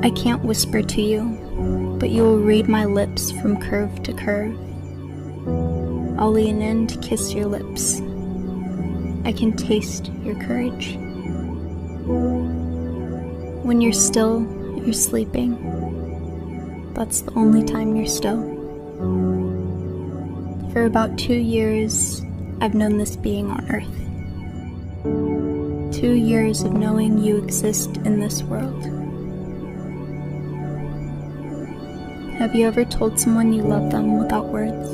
I 0.04 0.10
can't 0.10 0.43
whisper 0.43 0.82
to 0.82 1.02
you, 1.02 1.97
but 1.99 2.10
you 2.10 2.24
will 2.24 2.39
read 2.39 2.68
my 2.68 2.86
lips 2.86 3.32
from 3.32 3.62
curve 3.62 4.02
to 4.02 4.14
curve. 4.14 4.58
I'll 6.20 6.32
lean 6.32 6.60
in 6.62 6.88
to 6.88 6.97
kiss 6.99 7.34
your 7.34 7.45
lips. 7.45 8.02
I 9.26 9.32
can 9.32 9.56
taste 9.56 10.12
your 10.24 10.34
courage. 10.41 10.95
When 13.64 13.80
you're 13.80 13.93
still, 13.93 14.41
you're 14.84 14.93
sleeping. 14.93 15.56
That's 16.95 17.22
the 17.22 17.34
only 17.36 17.64
time 17.64 17.95
you're 17.95 18.08
still. 18.08 18.41
For 20.74 20.86
about 20.86 21.18
two 21.20 21.36
years, 21.36 22.24
I've 22.60 22.74
known 22.74 22.97
this 22.97 23.16
being 23.16 23.52
on 23.52 23.70
Earth. 23.70 23.97
Two 25.93 26.14
years 26.14 26.64
of 26.64 26.74
knowing 26.74 27.20
you 27.20 27.38
exist 27.38 27.97
in 27.97 28.20
this 28.20 28.41
world. 28.41 29.01
Have 32.41 32.55
you 32.55 32.65
ever 32.65 32.83
told 32.83 33.19
someone 33.19 33.53
you 33.53 33.61
love 33.61 33.91
them 33.91 34.17
without 34.17 34.47
words? 34.47 34.89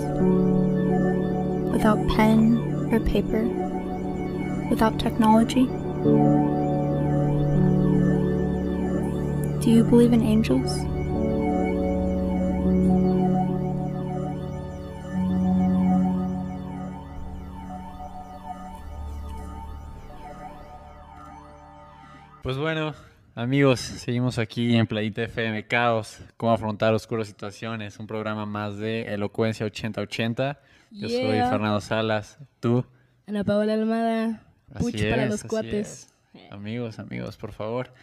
Without 1.71 2.05
pen 2.09 2.57
or 2.91 2.99
paper? 2.99 3.43
Without 4.69 4.99
technology? 4.99 5.63
Do 9.63 9.71
you 9.71 9.85
believe 9.85 10.11
in 10.11 10.23
angels? 10.23 10.75
Pues 22.43 22.57
bueno, 22.57 22.93
amigos, 23.37 23.79
seguimos 23.79 24.39
aquí 24.39 24.75
en 24.75 24.87
Playita 24.87 25.23
FM 25.23 25.67
Caos, 25.67 26.19
cómo 26.37 26.51
afrontar 26.51 26.93
oscuras 26.93 27.27
situaciones, 27.27 27.99
un 27.99 28.07
programa 28.07 28.45
más 28.45 28.77
de 28.77 29.13
Elocuencia 29.13 29.65
8080. 29.65 30.59
Yo 30.91 31.07
soy. 31.07 31.19
Fernando 31.19 31.79
Salas, 31.79 32.39
tú. 32.59 32.83
Ana 33.27 33.43
Paola 33.43 33.73
Almada, 33.73 34.43
Así 34.73 34.83
puch 34.83 35.09
para 35.09 35.25
es, 35.25 35.29
los 35.29 35.43
cuates. 35.43 36.07
es. 36.33 36.51
Amigos, 36.51 36.97
amigos, 36.99 37.37
por 37.37 37.51
favor. 37.51 37.93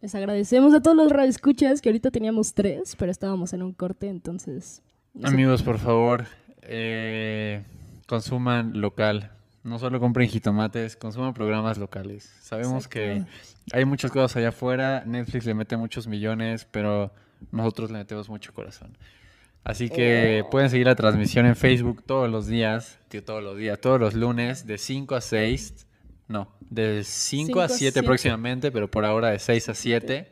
Les 0.00 0.14
agradecemos 0.14 0.72
a 0.74 0.80
todos 0.82 0.96
los 0.96 1.10
radioescuchas 1.10 1.80
que 1.80 1.88
ahorita 1.88 2.10
teníamos 2.10 2.54
tres, 2.54 2.94
pero 2.96 3.10
estábamos 3.10 3.52
en 3.54 3.62
un 3.62 3.72
corte, 3.72 4.08
entonces. 4.08 4.82
no 5.14 5.28
sé. 5.28 5.34
Amigos, 5.34 5.62
por 5.62 5.78
favor, 5.78 6.26
eh, 6.62 7.64
consuman 8.06 8.80
local. 8.80 9.33
No 9.64 9.78
solo 9.78 9.98
compren 9.98 10.28
jitomates, 10.28 10.94
consuman 10.96 11.32
programas 11.34 11.78
locales. 11.78 12.30
Sabemos 12.42 12.86
que 12.86 13.24
hay 13.72 13.84
muchas 13.86 14.10
cosas 14.10 14.36
allá 14.36 14.50
afuera. 14.50 15.02
Netflix 15.06 15.46
le 15.46 15.54
mete 15.54 15.76
muchos 15.76 16.06
millones, 16.06 16.66
pero 16.70 17.10
nosotros 17.50 17.90
le 17.90 17.98
metemos 17.98 18.28
mucho 18.28 18.52
corazón. 18.52 18.96
Así 19.64 19.88
que 19.88 20.44
pueden 20.50 20.68
seguir 20.68 20.86
la 20.86 20.94
transmisión 20.94 21.46
en 21.46 21.56
Facebook 21.56 22.02
todos 22.04 22.30
los 22.30 22.46
días, 22.46 22.98
tío, 23.08 23.24
todos 23.24 23.42
los 23.42 23.56
días, 23.56 23.80
todos 23.80 23.98
los 23.98 24.12
lunes, 24.12 24.66
de 24.66 24.76
5 24.76 25.14
a 25.14 25.20
6. 25.22 25.86
No, 26.28 26.48
de 26.60 27.02
5 27.02 27.46
Cinco 27.46 27.60
a 27.62 27.64
a 27.64 27.68
7 27.68 27.78
siete. 27.78 28.02
próximamente, 28.02 28.70
pero 28.70 28.90
por 28.90 29.06
ahora 29.06 29.30
de 29.30 29.38
6 29.38 29.70
a 29.70 29.74
7. 29.74 30.30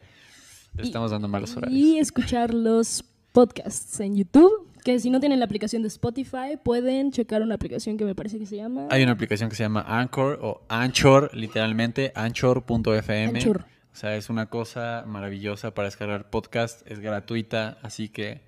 Le 0.74 0.82
Y- 0.82 0.86
estamos 0.86 1.10
dando 1.10 1.28
malos 1.28 1.56
horarios. 1.56 1.78
Y 1.78 1.98
escuchar 1.98 2.52
los 2.52 3.02
podcasts 3.32 3.98
en 4.00 4.16
YouTube, 4.16 4.68
que 4.84 4.98
si 4.98 5.10
no 5.10 5.20
tienen 5.20 5.38
la 5.38 5.44
aplicación 5.44 5.82
de 5.82 5.88
Spotify, 5.88 6.58
pueden 6.62 7.12
checar 7.12 7.42
una 7.42 7.54
aplicación 7.54 7.96
que 7.96 8.04
me 8.04 8.14
parece 8.14 8.38
que 8.38 8.46
se 8.46 8.56
llama 8.56 8.88
Hay 8.90 9.02
una 9.02 9.12
aplicación 9.12 9.48
que 9.48 9.56
se 9.56 9.62
llama 9.62 9.84
Anchor 9.86 10.38
o 10.42 10.62
Anchor, 10.68 11.30
literalmente, 11.34 12.12
anchor.fm. 12.14 13.38
Anchor. 13.38 13.64
O 13.92 13.96
sea, 13.96 14.16
es 14.16 14.30
una 14.30 14.46
cosa 14.46 15.04
maravillosa 15.06 15.74
para 15.74 15.86
descargar 15.86 16.30
podcast, 16.30 16.80
es 16.90 16.98
gratuita, 16.98 17.78
así 17.82 18.08
que, 18.08 18.40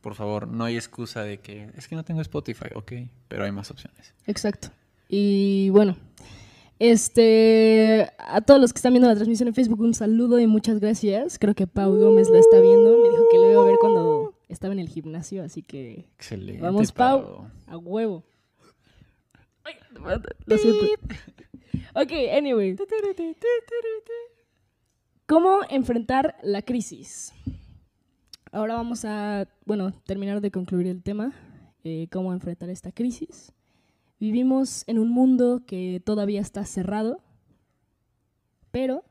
por 0.00 0.14
favor, 0.14 0.46
no 0.46 0.64
hay 0.64 0.76
excusa 0.76 1.24
de 1.24 1.38
que 1.38 1.70
es 1.76 1.88
que 1.88 1.96
no 1.96 2.04
tengo 2.04 2.20
Spotify, 2.20 2.68
ok, 2.74 2.92
pero 3.28 3.44
hay 3.44 3.52
más 3.52 3.70
opciones. 3.70 4.14
Exacto. 4.26 4.68
Y 5.08 5.70
bueno, 5.70 5.96
este 6.78 8.08
a 8.18 8.40
todos 8.40 8.60
los 8.60 8.72
que 8.72 8.78
están 8.78 8.92
viendo 8.92 9.08
la 9.08 9.14
transmisión 9.14 9.48
en 9.48 9.54
Facebook, 9.54 9.80
un 9.80 9.94
saludo 9.94 10.38
y 10.38 10.46
muchas 10.46 10.80
gracias. 10.80 11.38
Creo 11.38 11.54
que 11.54 11.66
Pau 11.66 11.94
Gómez 11.96 12.30
la 12.30 12.38
está 12.38 12.60
viendo. 12.60 12.96
Me 12.98 13.10
dijo 13.10 13.24
que 13.30 13.38
lo 13.38 13.50
iba 13.50 13.62
a 13.62 13.64
ver 13.66 13.76
cuando 13.80 14.34
estaba 14.52 14.72
en 14.74 14.80
el 14.80 14.88
gimnasio, 14.88 15.42
así 15.42 15.62
que 15.62 16.08
Excelente. 16.16 16.62
vamos, 16.62 16.92
Pau, 16.92 17.50
a 17.66 17.76
huevo. 17.76 18.24
Ay, 19.64 19.74
lo 20.46 20.58
siento. 20.58 20.86
Ok, 21.94 22.10
anyway. 22.36 22.76
¿Cómo 25.26 25.60
enfrentar 25.70 26.36
la 26.42 26.62
crisis? 26.62 27.32
Ahora 28.50 28.74
vamos 28.74 29.04
a, 29.04 29.48
bueno, 29.64 29.92
terminar 30.04 30.40
de 30.40 30.50
concluir 30.50 30.86
el 30.86 31.02
tema. 31.02 31.32
eh, 31.84 32.06
cómo 32.12 32.32
enfrentar 32.32 32.68
esta 32.70 32.92
crisis. 32.92 33.52
Vivimos 34.20 34.84
en 34.86 34.98
un 34.98 35.08
mundo 35.10 35.62
que 35.66 36.00
todavía 36.04 36.40
está 36.40 36.64
cerrado, 36.64 37.20
pero 38.70 39.04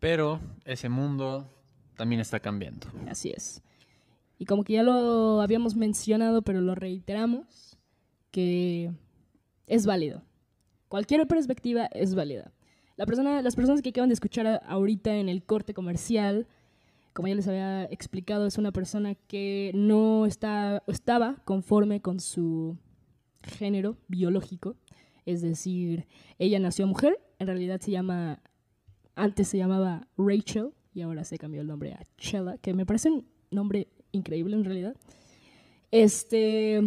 Pero 0.00 0.40
ese 0.64 0.88
mundo 0.88 1.48
también 1.96 2.20
está 2.20 2.40
cambiando. 2.40 2.88
así 3.08 3.30
es. 3.30 3.62
Y 4.44 4.46
como 4.46 4.62
que 4.62 4.74
ya 4.74 4.82
lo 4.82 5.40
habíamos 5.40 5.74
mencionado, 5.74 6.42
pero 6.42 6.60
lo 6.60 6.74
reiteramos, 6.74 7.78
que 8.30 8.92
es 9.66 9.86
válido. 9.86 10.20
Cualquier 10.88 11.26
perspectiva 11.26 11.86
es 11.86 12.14
válida. 12.14 12.52
La 12.96 13.06
persona, 13.06 13.40
las 13.40 13.56
personas 13.56 13.80
que 13.80 13.88
acaban 13.88 14.10
de 14.10 14.12
escuchar 14.12 14.60
ahorita 14.66 15.16
en 15.16 15.30
el 15.30 15.44
corte 15.44 15.72
comercial, 15.72 16.46
como 17.14 17.28
ya 17.28 17.36
les 17.36 17.48
había 17.48 17.84
explicado, 17.84 18.46
es 18.46 18.58
una 18.58 18.70
persona 18.70 19.14
que 19.14 19.70
no 19.74 20.26
está, 20.26 20.82
estaba 20.88 21.36
conforme 21.46 22.02
con 22.02 22.20
su 22.20 22.76
género 23.40 23.96
biológico. 24.08 24.76
Es 25.24 25.40
decir, 25.40 26.06
ella 26.38 26.58
nació 26.58 26.86
mujer, 26.86 27.18
en 27.38 27.46
realidad 27.46 27.80
se 27.80 27.92
llama, 27.92 28.42
antes 29.14 29.48
se 29.48 29.56
llamaba 29.56 30.06
Rachel 30.18 30.74
y 30.92 31.00
ahora 31.00 31.24
se 31.24 31.38
cambió 31.38 31.62
el 31.62 31.66
nombre 31.66 31.94
a 31.94 32.02
Chella, 32.18 32.58
que 32.58 32.74
me 32.74 32.84
parece 32.84 33.08
un 33.08 33.26
nombre 33.50 33.88
increíble 34.14 34.56
en 34.56 34.64
realidad. 34.64 34.96
Este, 35.90 36.80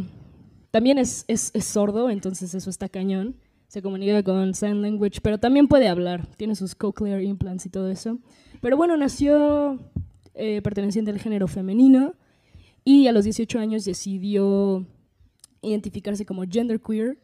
también 0.71 0.97
es, 0.97 1.25
es, 1.27 1.51
sordo, 1.63 2.09
entonces 2.09 2.53
eso 2.53 2.69
está 2.69 2.89
cañón. 2.89 3.35
Se 3.67 3.81
comunica 3.81 4.23
con 4.23 4.53
sign 4.53 4.81
language, 4.81 5.19
pero 5.21 5.37
también 5.37 5.67
puede 5.67 5.87
hablar. 5.87 6.27
Tiene 6.37 6.55
sus 6.55 6.75
cochlear 6.75 7.21
implants 7.21 7.65
y 7.65 7.69
todo 7.69 7.89
eso. 7.89 8.19
Pero 8.61 8.77
bueno, 8.77 8.95
nació 8.97 9.79
eh, 10.33 10.61
perteneciente 10.61 11.11
al 11.11 11.19
género 11.19 11.47
femenino 11.47 12.15
y 12.83 13.07
a 13.07 13.11
los 13.11 13.23
18 13.23 13.59
años 13.59 13.85
decidió 13.85 14.85
identificarse 15.61 16.25
como 16.25 16.43
genderqueer, 16.49 17.17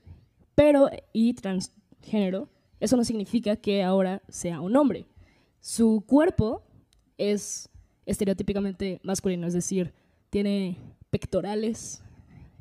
pero 0.56 0.90
y 1.14 1.34
transgénero. 1.34 2.50
Eso 2.80 2.98
no 2.98 3.04
significa 3.04 3.56
que 3.56 3.84
ahora 3.84 4.22
sea 4.28 4.60
un 4.60 4.76
hombre. 4.76 5.06
Su 5.62 6.04
cuerpo 6.06 6.64
es 7.18 7.70
estereotípicamente 8.06 9.00
masculino, 9.04 9.48
es 9.48 9.54
decir, 9.54 9.94
tiene 10.30 10.78
pectorales, 11.10 12.04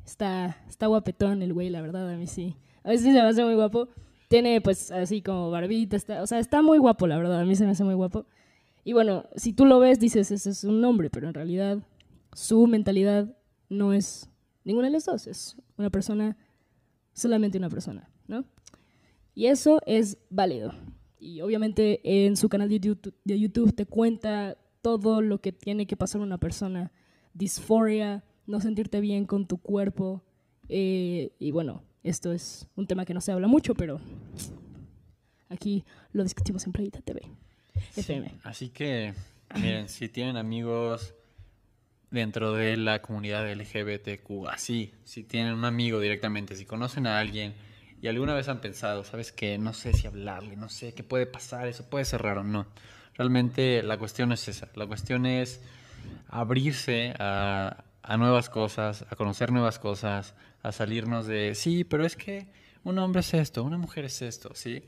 está, 0.05 0.57
está 0.67 0.87
guapetón 0.87 1.41
el 1.41 1.53
güey, 1.53 1.69
la 1.69 1.81
verdad, 1.81 2.09
a 2.09 2.17
mí 2.17 2.27
sí. 2.27 2.55
A 2.83 2.89
veces 2.89 3.05
se 3.05 3.13
me 3.13 3.21
hace 3.21 3.43
muy 3.43 3.55
guapo. 3.55 3.87
Tiene 4.27 4.61
pues 4.61 4.91
así 4.91 5.21
como 5.21 5.51
barbita, 5.51 5.95
está, 5.95 6.21
o 6.21 6.27
sea, 6.27 6.39
está 6.39 6.61
muy 6.61 6.77
guapo, 6.77 7.07
la 7.07 7.17
verdad, 7.17 7.39
a 7.39 7.45
mí 7.45 7.55
se 7.55 7.65
me 7.65 7.71
hace 7.71 7.83
muy 7.83 7.93
guapo. 7.93 8.25
Y 8.83 8.93
bueno, 8.93 9.25
si 9.35 9.53
tú 9.53 9.65
lo 9.65 9.79
ves, 9.79 9.99
dices, 9.99 10.31
ese 10.31 10.49
es 10.49 10.63
un 10.63 10.83
hombre, 10.83 11.09
pero 11.09 11.27
en 11.27 11.33
realidad 11.33 11.79
su 12.33 12.67
mentalidad 12.67 13.37
no 13.69 13.93
es 13.93 14.29
ninguna 14.63 14.87
de 14.87 14.93
las 14.93 15.05
dos, 15.05 15.27
es 15.27 15.55
una 15.77 15.89
persona, 15.89 16.35
solamente 17.13 17.57
una 17.57 17.69
persona, 17.69 18.09
¿no? 18.27 18.45
Y 19.35 19.47
eso 19.47 19.81
es 19.85 20.17
válido. 20.29 20.73
Y 21.19 21.41
obviamente 21.41 22.01
en 22.03 22.35
su 22.35 22.49
canal 22.49 22.69
de 22.69 22.79
YouTube, 22.79 23.15
de 23.23 23.39
YouTube 23.39 23.73
te 23.73 23.85
cuenta 23.85 24.57
todo 24.83 25.21
lo 25.21 25.39
que 25.41 25.51
tiene 25.51 25.87
que 25.87 25.97
pasar 25.97 26.21
una 26.21 26.37
persona, 26.37 26.91
disforia, 27.33 28.23
no 28.45 28.59
sentirte 28.59 28.99
bien 28.99 29.25
con 29.25 29.47
tu 29.47 29.57
cuerpo. 29.57 30.21
eh, 30.69 31.31
y 31.39 31.51
bueno, 31.51 31.83
esto 32.03 32.33
es 32.33 32.67
un 32.75 32.85
tema 32.85 33.05
que 33.05 33.13
no 33.13 33.21
se 33.21 33.31
habla 33.31 33.47
mucho, 33.47 33.73
pero 33.73 33.99
aquí 35.49 35.85
lo 36.11 36.23
discutimos 36.23 36.65
en 36.65 36.73
Playita 36.73 37.01
TV. 37.01 37.21
FM. 37.95 38.31
Así 38.43 38.69
que, 38.69 39.13
miren, 39.55 39.87
si 39.87 40.09
tienen 40.09 40.35
amigos 40.35 41.15
dentro 42.11 42.53
de 42.53 42.75
la 42.75 43.01
comunidad 43.01 43.49
LGBTQ, 43.49 44.47
así, 44.49 44.93
si 45.05 45.23
tienen 45.23 45.53
un 45.53 45.65
amigo 45.65 45.99
directamente, 45.99 46.55
si 46.55 46.65
conocen 46.65 47.07
a 47.07 47.19
alguien 47.19 47.53
y 48.01 48.07
alguna 48.09 48.33
vez 48.33 48.49
han 48.49 48.59
pensado, 48.59 49.05
¿sabes 49.05 49.31
qué? 49.31 49.57
No 49.57 49.73
sé 49.73 49.93
si 49.93 50.07
hablarle, 50.07 50.57
no 50.57 50.67
sé 50.67 50.93
qué 50.93 51.03
puede 51.03 51.25
pasar, 51.25 51.69
eso 51.69 51.89
puede 51.89 52.03
ser 52.03 52.21
raro, 52.21 52.43
no. 52.43 52.67
Realmente 53.15 53.83
la 53.83 53.97
cuestión 53.97 54.31
es 54.31 54.47
esa, 54.47 54.67
la 54.75 54.87
cuestión 54.87 55.25
es 55.25 55.61
abrirse 56.27 57.13
a, 57.19 57.83
a 58.01 58.17
nuevas 58.17 58.49
cosas, 58.49 59.05
a 59.09 59.15
conocer 59.15 59.51
nuevas 59.51 59.79
cosas, 59.79 60.35
a 60.61 60.71
salirnos 60.71 61.27
de, 61.27 61.55
sí, 61.55 61.83
pero 61.83 62.05
es 62.05 62.15
que 62.15 62.47
un 62.83 62.97
hombre 62.99 63.21
es 63.21 63.33
esto, 63.33 63.63
una 63.63 63.77
mujer 63.77 64.05
es 64.05 64.21
esto, 64.21 64.51
¿sí? 64.55 64.83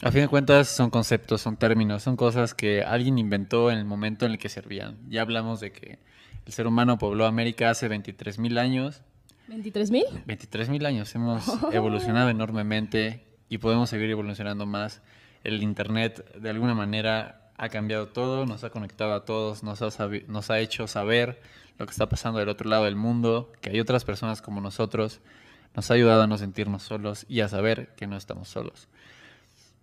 A 0.00 0.10
fin 0.10 0.22
de 0.22 0.28
cuentas 0.28 0.68
son 0.68 0.90
conceptos, 0.90 1.42
son 1.42 1.56
términos, 1.56 2.02
son 2.02 2.16
cosas 2.16 2.54
que 2.54 2.82
alguien 2.82 3.18
inventó 3.18 3.70
en 3.70 3.78
el 3.78 3.84
momento 3.84 4.24
en 4.26 4.32
el 4.32 4.38
que 4.38 4.48
servían. 4.48 4.98
Ya 5.08 5.22
hablamos 5.22 5.60
de 5.60 5.72
que 5.72 5.98
el 6.46 6.52
ser 6.52 6.66
humano 6.66 6.98
pobló 6.98 7.26
América 7.26 7.70
hace 7.70 7.88
23.000 7.88 8.58
años. 8.58 9.02
¿23 9.48 9.90
mil? 9.90 10.04
23.000 10.26 10.86
años 10.86 11.14
hemos 11.14 11.44
evolucionado 11.72 12.30
enormemente 12.30 13.26
y 13.48 13.58
podemos 13.58 13.90
seguir 13.90 14.10
evolucionando 14.10 14.66
más. 14.66 15.02
El 15.44 15.62
Internet 15.62 16.36
de 16.36 16.50
alguna 16.50 16.74
manera 16.74 17.50
ha 17.56 17.68
cambiado 17.68 18.08
todo, 18.08 18.46
nos 18.46 18.64
ha 18.64 18.70
conectado 18.70 19.14
a 19.14 19.24
todos, 19.24 19.62
nos 19.62 20.50
ha, 20.50 20.58
hecho 20.60 20.86
saber 20.86 21.40
lo 21.78 21.86
que 21.86 21.92
está 21.92 22.08
pasando 22.08 22.38
del 22.38 22.48
otro 22.48 22.68
lado 22.68 22.84
del 22.84 22.96
mundo, 22.96 23.52
que 23.60 23.70
hay 23.70 23.80
otras 23.80 24.04
personas 24.04 24.42
como 24.42 24.60
nosotros, 24.60 25.20
nos 25.74 25.90
ha 25.90 25.94
ayudado 25.94 26.22
a 26.22 26.26
no 26.26 26.38
sentirnos 26.38 26.82
solos 26.82 27.24
y 27.28 27.40
a 27.40 27.48
saber 27.48 27.94
que 27.96 28.06
no 28.06 28.16
estamos 28.16 28.48
solos. 28.48 28.88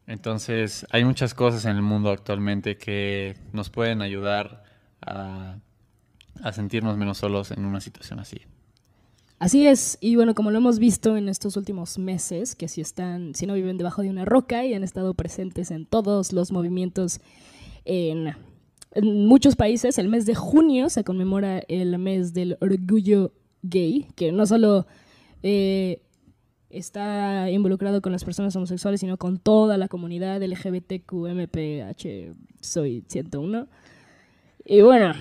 Entonces, 0.07 0.87
hay 0.89 1.05
muchas 1.05 1.33
cosas 1.33 1.65
en 1.65 1.75
el 1.75 1.81
mundo 1.81 2.09
actualmente 2.09 2.77
que 2.77 3.37
nos 3.53 3.69
pueden 3.69 4.01
ayudar 4.01 4.63
a 5.01 5.61
sentirnos 6.51 6.97
menos 6.97 7.17
solos 7.17 7.51
en 7.51 7.65
una 7.65 7.79
situación 7.79 8.19
así. 8.19 8.41
Así 9.39 9.65
es, 9.65 9.97
y 10.01 10.17
bueno, 10.17 10.35
como 10.35 10.51
lo 10.51 10.57
hemos 10.57 10.79
visto 10.79 11.15
en 11.15 11.29
estos 11.29 11.55
últimos 11.55 11.97
meses, 11.97 12.55
que 12.55 12.67
si 12.67 12.81
están, 12.81 13.33
si 13.35 13.47
no 13.47 13.53
viven 13.53 13.77
debajo 13.77 14.01
de 14.01 14.09
una 14.09 14.25
roca 14.25 14.65
y 14.65 14.73
han 14.73 14.83
estado 14.83 15.13
presentes 15.13 15.71
en 15.71 15.85
todos 15.85 16.33
los 16.33 16.51
movimientos 16.51 17.21
en, 17.85 18.35
muchos 19.01 19.55
países, 19.55 19.97
el 19.97 20.09
mes 20.09 20.25
de 20.25 20.35
junio 20.35 20.89
se 20.89 21.05
conmemora 21.05 21.59
el 21.69 21.97
mes 21.99 22.33
del 22.33 22.57
orgullo 22.59 23.31
gay, 23.61 24.07
que 24.15 24.33
no 24.33 24.45
solo 24.45 24.87
eh, 25.41 26.01
está 26.69 27.49
involucrado 27.49 28.01
con 28.01 28.11
las 28.11 28.25
personas 28.25 28.53
homosexuales, 28.57 28.99
sino 28.99 29.15
con 29.15 29.39
toda 29.39 29.77
la 29.77 29.87
comunidad 29.87 30.43
LGBTQMPH, 30.43 32.35
soy 32.59 33.05
101. 33.07 33.67
Y 34.65 34.81
bueno, 34.81 35.13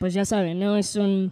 pues 0.00 0.12
ya 0.12 0.24
saben, 0.24 0.58
¿no? 0.58 0.76
Es 0.76 0.96
un 0.96 1.30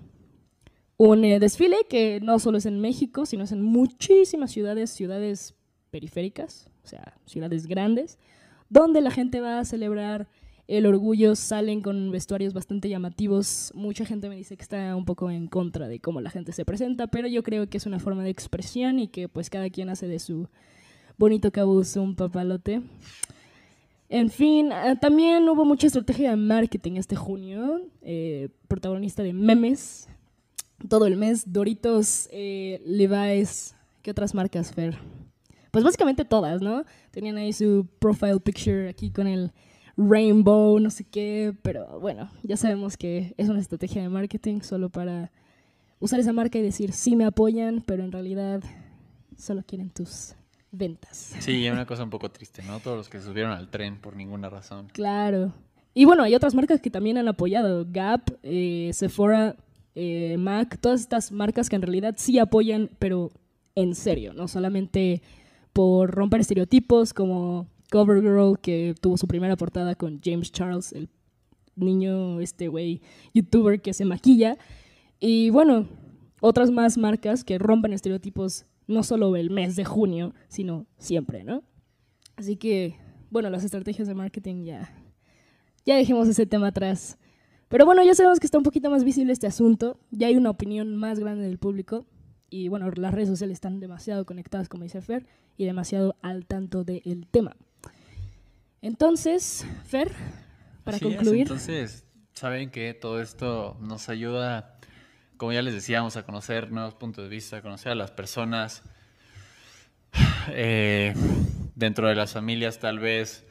un 1.05 1.25
eh, 1.25 1.41
desfile 1.41 1.77
que 1.89 2.21
no 2.21 2.39
solo 2.39 2.59
es 2.59 2.67
en 2.67 2.81
México, 2.81 3.27
sino 3.27 3.43
es 3.43 3.51
en 3.51 3.61
muchísimas 3.61 4.53
ciudades, 4.53 4.91
ciudades 4.91 5.55
periféricas, 5.91 6.71
o 6.85 6.87
sea, 6.87 7.15
ciudades 7.27 7.67
grandes, 7.67 8.19
donde 8.69 9.01
la 9.01 9.11
gente 9.11 9.41
va 9.41 9.59
a 9.59 9.65
celebrar 9.65 10.29
el 10.69 10.87
orgullo, 10.87 11.35
salen 11.35 11.83
con 11.83 12.13
vestuarios 12.13 12.55
bastante 12.55 12.89
llamativos. 12.89 13.73
Mucha 13.75 14.05
gente 14.05 14.29
me 14.29 14.37
dice 14.37 14.57
que 14.57 14.63
está 14.63 14.95
un 14.95 15.05
poco 15.05 15.29
en 15.29 15.49
contra 15.49 15.89
de 15.89 15.99
cómo 15.99 16.21
la 16.21 16.31
gente 16.31 16.53
se 16.53 16.65
presenta, 16.65 17.09
pero 17.09 17.27
yo 17.27 17.43
creo 17.43 17.69
que 17.69 17.79
es 17.79 17.87
una 17.87 17.99
forma 17.99 18.23
de 18.23 18.31
expresión 18.31 19.01
y 19.01 19.09
que 19.09 19.29
pues 19.29 19.51
cada 19.51 19.69
quien 19.71 19.91
hace 19.91 20.07
de 20.07 20.21
su 20.21 20.49
bonito 21.19 21.51
cabuz 21.51 21.97
un 21.97 22.15
papalote. 22.15 22.81
En 24.09 24.31
fin, 24.31 24.71
ah, 24.73 24.95
también 25.01 25.49
hubo 25.49 25.65
mucha 25.65 25.89
estrategia 25.89 26.31
de 26.31 26.37
marketing 26.37 26.93
este 26.93 27.17
junio, 27.17 27.81
eh, 28.03 28.51
protagonista 28.69 29.25
de 29.25 29.33
memes, 29.33 30.09
todo 30.89 31.07
el 31.07 31.17
mes. 31.17 31.53
Doritos, 31.53 32.29
eh, 32.33 32.83
Levi's, 32.87 33.75
¿qué 34.03 34.11
otras 34.11 34.35
marcas, 34.35 34.73
Fer? 34.73 34.99
Pues 35.71 35.85
básicamente 35.85 36.25
todas, 36.25 36.61
¿no? 36.61 36.85
Tenían 37.11 37.37
ahí 37.37 37.53
su 37.53 37.87
profile 37.99 38.41
picture 38.41 38.89
aquí 38.89 39.11
con 39.11 39.27
el 39.27 39.53
rainbow, 39.97 40.79
no 40.79 40.91
sé 40.91 41.05
qué, 41.05 41.55
pero 41.63 42.01
bueno, 42.01 42.31
ya 42.43 42.57
sabemos 42.57 42.97
que 42.97 43.35
es 43.37 43.49
una 43.49 43.61
estrategia 43.61 44.03
de 44.03 44.09
marketing 44.09 44.61
solo 44.61 44.91
para 44.91 45.31
usar 45.99 46.21
esa 46.21 46.33
marca 46.33 46.59
y 46.59 46.63
decir, 46.63 46.93
sí 46.93 47.17
me 47.17 47.25
apoyan, 47.25 47.83
pero 47.87 48.05
en 48.05 48.13
realidad 48.13 48.63
solo 49.37 49.63
quieren 49.67 49.91
tus 49.91 50.35
ventas. 50.71 51.35
Sí, 51.41 51.69
una 51.69 51.87
cosa 51.87 52.03
un 52.05 52.11
poco 52.11 52.31
triste, 52.31 52.63
¿no? 52.63 52.81
Todos 52.81 52.97
los 52.97 53.09
que 53.09 53.19
se 53.19 53.27
subieron 53.27 53.53
al 53.53 53.71
tren 53.71 53.99
por 54.01 54.17
ninguna 54.17 54.49
razón. 54.49 54.89
Claro. 54.93 55.53
Y 55.95 56.07
bueno, 56.07 56.23
hay 56.23 56.35
otras 56.35 56.55
marcas 56.55 56.81
que 56.81 56.91
también 56.91 57.19
han 57.19 57.29
apoyado. 57.29 57.87
Gap, 57.89 58.23
eh, 58.43 58.91
Sephora, 58.95 59.57
eh, 59.95 60.37
Mac, 60.39 60.79
todas 60.81 61.01
estas 61.01 61.33
marcas 61.33 61.69
que 61.69 61.77
en 61.77 61.83
realidad 61.83 62.15
sí 62.19 62.39
apoyan, 62.39 62.91
pero 62.99 63.31
en 63.75 63.95
serio, 63.95 64.33
no 64.33 64.49
solamente 64.49 65.23
por 65.73 66.11
romper 66.11 66.41
estereotipos 66.41 67.15
como 67.15 67.67
CoverGirl, 67.91 68.59
que 68.61 68.95
tuvo 69.01 69.17
su 69.17 69.27
primera 69.27 69.57
portada 69.57 69.95
con 69.95 70.21
James 70.23 70.53
Charles, 70.53 70.93
el 70.93 71.09
niño, 71.77 72.41
este 72.41 72.69
güey, 72.69 73.01
youtuber 73.35 73.81
que 73.81 73.93
se 73.93 74.05
maquilla. 74.05 74.57
Y 75.21 75.51
bueno, 75.51 75.89
otras 76.41 76.71
más 76.71 76.99
marcas 76.99 77.45
que 77.45 77.59
rompen 77.59 77.93
estereotipos 77.93 78.67
no 78.87 79.03
solo 79.03 79.37
el 79.37 79.51
mes 79.51 79.77
de 79.77 79.85
junio, 79.85 80.35
sino 80.49 80.87
siempre, 80.99 81.45
¿no? 81.45 81.63
Así 82.37 82.57
que, 82.57 82.97
bueno, 83.31 83.51
las 83.51 83.65
estrategias 83.65 84.09
de 84.09 84.15
marketing 84.15 84.65
ya, 84.65 84.93
ya 85.87 85.97
dejemos 85.97 86.29
ese 86.29 86.47
tema 86.47 86.69
atrás. 86.69 87.19
Pero 87.73 87.87
bueno, 87.87 88.05
ya 88.05 88.15
sabemos 88.15 88.39
que 88.39 88.47
está 88.47 88.59
un 88.59 88.65
poquito 88.65 88.91
más 88.91 89.03
visible 89.03 89.33
este 89.33 89.47
asunto, 89.47 89.99
ya 90.11 90.27
hay 90.27 90.37
una 90.37 90.51
opinión 90.51 90.95
más 90.95 91.19
grande 91.19 91.45
del 91.45 91.57
público. 91.57 92.05
Y 92.51 92.69
bueno, 92.69 92.91
las 92.91 93.15
redes 93.15 93.31
sociales 93.31 93.55
están 93.55 93.81
demasiado 93.81 94.27
conectadas, 94.27 94.69
como 94.69 94.83
dice 94.83 95.01
Fer, 95.01 95.25
y 95.57 95.65
demasiado 95.65 96.15
al 96.21 96.45
tanto 96.45 96.85
del 96.85 97.27
tema. 97.31 97.57
Entonces, 98.83 99.67
Fer, 99.87 100.13
para 100.85 100.99
Así 100.99 101.09
es, 101.09 101.15
concluir, 101.17 101.41
entonces, 101.41 102.05
saben 102.35 102.71
que 102.71 102.93
todo 102.93 103.23
esto 103.23 103.79
nos 103.81 104.11
ayuda, 104.11 104.77
como 105.39 105.55
ya 105.55 105.63
les 105.63 105.73
decíamos, 105.73 106.19
a 106.19 106.27
conocer 106.27 106.71
nuevos 106.73 106.93
puntos 106.93 107.25
de 107.25 107.31
vista, 107.31 107.57
a 107.57 107.63
conocer 107.63 107.93
a 107.93 107.95
las 107.95 108.11
personas 108.11 108.83
eh, 110.51 111.15
dentro 111.75 112.07
de 112.07 112.17
las 112.17 112.35
familias 112.35 112.81
tal 112.81 112.99
vez. 112.99 113.47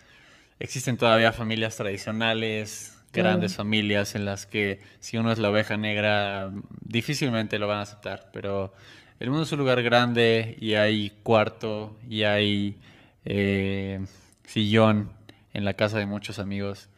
Existen 0.60 0.96
todavía 0.96 1.32
familias 1.32 1.76
tradicionales, 1.76 3.01
grandes 3.14 3.56
familias 3.56 4.16
en 4.16 4.26
las 4.26 4.46
que 4.46 4.80
si 5.00 5.18
uno 5.18 5.32
es 5.32 5.40
la 5.40 5.50
oveja 5.50 5.78
negra 5.78 6.52
difícilmente 6.82 7.60
lo 7.60 7.68
van 7.68 7.80
a 7.80 7.82
aceptar, 7.82 8.30
pero 8.32 8.74
el 9.20 9.30
mundo 9.30 9.44
es 9.44 9.52
un 9.52 9.60
lugar 9.60 9.84
grande 9.84 10.58
y 10.60 10.74
hay 10.74 11.12
cuarto 11.24 11.98
y 12.10 12.24
hay 12.24 12.80
eh, 13.26 14.04
sillón 14.46 15.12
en 15.54 15.66
la 15.66 15.74
casa 15.74 16.00
de 16.00 16.06
muchos 16.06 16.40
amigos. 16.40 16.90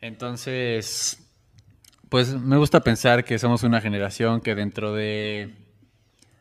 Entonces, 0.00 1.22
pues 2.08 2.34
me 2.34 2.56
gusta 2.56 2.80
pensar 2.80 3.24
que 3.24 3.38
somos 3.38 3.62
una 3.62 3.80
generación 3.80 4.40
que 4.40 4.54
dentro 4.54 4.94
de, 4.94 5.54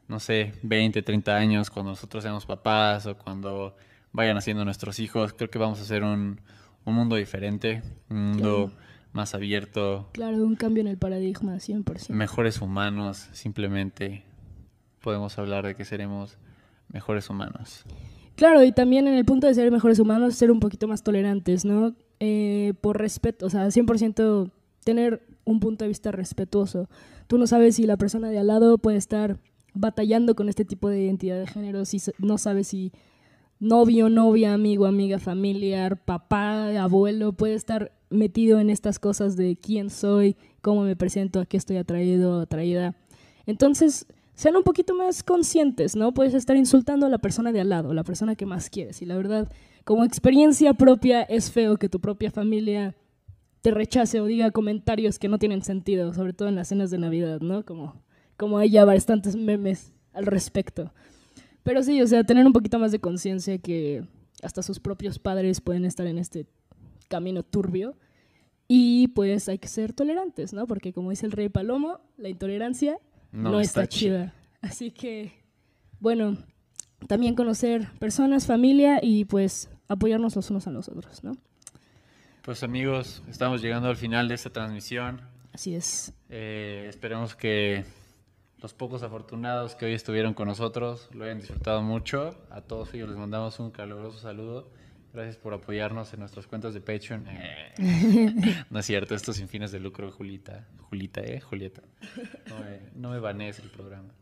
no 0.08 0.20
sé, 0.20 0.54
20, 0.64 1.02
30 1.02 1.36
años, 1.36 1.70
cuando 1.70 1.92
nosotros 1.92 2.24
seamos 2.24 2.46
papás 2.46 3.06
o 3.06 3.18
cuando 3.18 3.76
vayan 4.12 4.38
haciendo 4.38 4.66
nuestros 4.66 5.00
hijos, 5.00 5.34
creo 5.34 5.50
que 5.50 5.60
vamos 5.60 5.80
a 5.80 5.84
hacer 5.84 6.04
un, 6.04 6.42
un 6.86 6.96
mundo 6.96 7.16
diferente, 7.16 7.84
un 8.10 8.32
mundo 8.32 8.74
más 9.14 9.36
abierto, 9.36 10.10
Claro, 10.14 10.38
un 10.38 10.56
cambio 10.56 10.82
en 10.82 10.88
el 10.88 10.98
paradigma, 10.98 11.56
100%. 11.60 12.10
mejores 12.10 12.62
humanos, 12.62 13.28
simplemente 13.34 14.24
podemos 15.02 15.38
hablar 15.38 15.66
de 15.66 15.76
que 15.76 15.84
seremos 15.86 16.38
mejores 16.90 17.30
humanos. 17.30 17.84
Claro, 18.36 18.64
y 18.64 18.72
también 18.72 19.08
en 19.08 19.16
el 19.16 19.26
punto 19.26 19.48
de 19.48 19.54
ser 19.54 19.70
mejores 19.72 20.00
humanos, 20.00 20.36
ser 20.36 20.52
un 20.52 20.60
poquito 20.60 20.88
más 20.88 21.04
tolerantes, 21.04 21.66
¿no? 21.66 21.94
Eh, 22.20 22.74
por 22.82 22.98
respeto, 22.98 23.46
o 23.46 23.50
sea, 23.50 23.68
100% 23.70 24.50
tener 24.84 25.22
un 25.44 25.60
punto 25.60 25.84
de 25.86 25.90
vista 25.90 26.12
respetuoso. 26.12 26.90
Tú 27.28 27.38
no 27.38 27.48
sabes 27.48 27.76
si 27.76 27.86
la 27.86 27.98
persona 27.98 28.30
de 28.30 28.40
al 28.40 28.48
lado 28.48 28.78
puede 28.78 28.98
estar 28.98 29.38
batallando 29.74 30.36
con 30.36 30.50
este 30.50 30.66
tipo 30.66 30.90
de 30.90 31.02
identidad 31.04 31.40
de 31.40 31.48
género, 31.48 31.86
si 31.86 32.00
no 32.20 32.38
sabes 32.38 32.68
si 32.68 32.92
novio, 33.62 34.10
novia, 34.10 34.54
amigo, 34.54 34.88
amiga, 34.88 35.20
familiar, 35.20 36.04
papá, 36.04 36.68
abuelo, 36.82 37.32
puede 37.32 37.54
estar 37.54 37.94
metido 38.10 38.60
en 38.60 38.70
estas 38.72 38.98
cosas 38.98 39.38
de 39.38 39.56
quién 39.56 39.90
soy, 39.92 40.36
cómo 40.62 40.82
me 40.82 40.96
presento, 40.96 41.40
a 41.40 41.46
qué 41.46 41.58
estoy 41.58 41.78
atraído 41.78 42.42
atraída. 42.42 42.96
Entonces, 43.46 44.08
sean 44.34 44.56
un 44.56 44.64
poquito 44.64 44.96
más 44.96 45.22
conscientes, 45.22 45.96
¿no? 45.96 46.12
Puedes 46.12 46.34
estar 46.34 46.58
insultando 46.58 47.06
a 47.06 47.10
la 47.10 47.20
persona 47.20 47.52
de 47.52 47.62
al 47.62 47.70
lado, 47.70 47.94
la 47.94 48.04
persona 48.04 48.36
que 48.36 48.48
más 48.48 48.70
quieres. 48.70 49.04
Y 49.04 49.06
la 49.06 49.16
verdad, 49.16 49.52
como 49.84 50.04
experiencia 50.04 50.74
propia, 50.74 51.22
es 51.22 51.52
feo 51.52 51.78
que 51.78 51.88
tu 51.88 52.00
propia 52.00 52.32
familia 52.32 52.96
te 53.62 53.70
rechace 53.70 54.20
o 54.20 54.26
diga 54.26 54.50
comentarios 54.50 55.20
que 55.20 55.30
no 55.30 55.38
tienen 55.38 55.62
sentido, 55.62 56.16
sobre 56.16 56.34
todo 56.34 56.48
en 56.50 56.56
las 56.56 56.70
cenas 56.70 56.90
de 56.90 56.98
Navidad, 56.98 57.42
¿no? 57.42 57.64
Como, 57.64 58.02
como 58.38 58.58
hay 58.58 58.72
ya 58.72 58.86
bastantes 58.86 59.36
memes 59.36 59.94
al 60.14 60.26
respecto. 60.26 60.92
Pero 61.64 61.84
sí, 61.84 62.02
o 62.02 62.08
sea, 62.08 62.24
tener 62.24 62.46
un 62.46 62.54
poquito 62.54 62.80
más 62.80 62.92
de 62.92 63.00
conciencia 63.00 63.58
que 63.58 64.04
hasta 64.42 64.64
sus 64.64 64.80
propios 64.80 65.20
padres 65.20 65.62
pueden 65.62 65.86
estar 65.86 66.08
en 66.08 66.18
este 66.18 66.48
camino 67.08 67.44
turbio. 67.44 67.96
Y 68.68 69.10
pues 69.10 69.50
hay 69.50 69.60
que 69.60 69.68
ser 69.68 69.94
tolerantes, 69.94 70.54
¿no? 70.54 70.66
Porque 70.66 70.94
como 70.94 71.10
dice 71.10 71.26
el 71.26 71.34
rey 71.34 71.50
Palomo, 71.50 72.00
la 72.18 72.30
intolerancia 72.30 72.98
no, 73.32 73.60
está, 73.60 73.88
chida. 73.88 74.34
Así 74.62 74.92
que, 74.92 75.34
bueno, 76.00 76.38
también 77.08 77.36
conocer 77.36 77.90
personas, 78.00 78.46
familia 78.46 79.00
y 79.02 79.26
pues 79.26 79.70
apoyarnos 79.88 80.36
los 80.36 80.50
unos 80.50 80.68
a 80.68 80.72
los 80.72 80.88
otros, 80.88 81.24
¿no? 81.24 81.34
Pues 82.44 82.64
amigos, 82.64 83.22
estamos 83.30 83.62
llegando 83.62 83.90
al 83.90 83.98
final 83.98 84.28
de 84.28 84.36
esta 84.36 84.50
transmisión. 84.50 85.22
Así 85.52 85.76
es. 85.76 86.14
Eh, 86.30 86.86
esperemos 86.90 87.36
que 87.36 87.84
los 88.62 88.74
pocos 88.74 89.02
afortunados 89.04 89.76
que 89.76 89.86
hoy 89.86 89.94
estuvieron 89.94 90.34
con 90.34 90.48
nosotros 90.48 91.10
lo 91.14 91.26
hayan 91.26 91.40
disfrutado 91.40 91.82
mucho. 91.82 92.36
A 92.50 92.62
todos 92.62 92.94
ellos 92.94 93.10
les 93.10 93.18
mandamos 93.18 93.60
un 93.60 93.72
caluroso 93.72 94.20
saludo. 94.20 94.70
Gracias 95.14 95.36
por 95.36 95.54
apoyarnos 95.54 96.14
en 96.14 96.22
nuestras 96.22 96.48
cuentas 96.48 96.74
de 96.74 96.80
Patreon. 96.80 97.26
Eh, 97.28 98.66
no 98.70 98.80
es 98.80 98.86
cierto, 98.86 99.14
esto 99.14 99.34
sin 99.34 99.50
fines 99.50 99.72
de 99.72 99.80
lucro, 99.80 100.10
Julita. 100.12 100.68
Julita, 100.90 101.22
¿eh? 101.22 101.42
Julieta. 101.42 101.82
No 102.48 102.60
me, 102.60 102.80
no 102.96 103.10
me 103.10 103.20
banees 103.20 103.60
el 103.60 103.70
programa. 103.70 104.14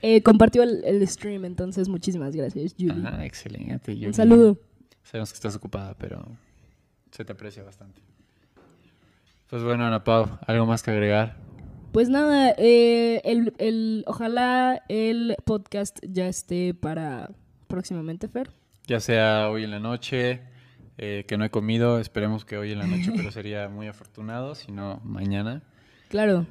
Eh, 0.00 0.22
compartió 0.22 0.64
el, 0.64 0.82
el 0.84 1.06
stream, 1.06 1.44
entonces 1.44 1.88
muchísimas 1.88 2.34
gracias, 2.34 2.74
Julie. 2.76 3.06
Ajá, 3.06 3.24
excelente. 3.24 3.94
Yuri. 3.94 4.06
Un 4.06 4.14
saludo. 4.14 4.58
Sabemos 5.04 5.30
que 5.30 5.36
estás 5.36 5.54
ocupada, 5.54 5.94
pero 5.94 6.26
se 7.12 7.24
te 7.24 7.32
aprecia 7.32 7.62
bastante. 7.62 8.00
Pues 9.48 9.62
bueno, 9.62 9.84
Ana 9.84 10.02
Pau, 10.02 10.38
¿algo 10.46 10.66
más 10.66 10.82
que 10.82 10.90
agregar? 10.90 11.36
Pues 11.92 12.08
nada, 12.08 12.54
eh, 12.56 13.20
el, 13.24 13.52
el- 13.58 14.04
ojalá 14.06 14.82
el 14.88 15.36
podcast 15.44 15.98
ya 16.08 16.26
esté 16.26 16.72
para 16.74 17.30
próximamente, 17.68 18.28
Fer. 18.28 18.50
Ya 18.86 18.98
sea 19.00 19.48
hoy 19.50 19.64
en 19.64 19.70
la 19.70 19.78
noche, 19.78 20.40
eh, 20.98 21.24
que 21.28 21.36
no 21.36 21.44
he 21.44 21.50
comido, 21.50 21.98
esperemos 22.00 22.44
que 22.44 22.56
hoy 22.56 22.72
en 22.72 22.78
la 22.78 22.86
noche, 22.86 23.12
pero 23.14 23.30
sería 23.30 23.68
muy 23.68 23.88
afortunado, 23.88 24.54
si 24.54 24.72
no 24.72 25.00
mañana. 25.04 25.62
Claro. 26.08 26.46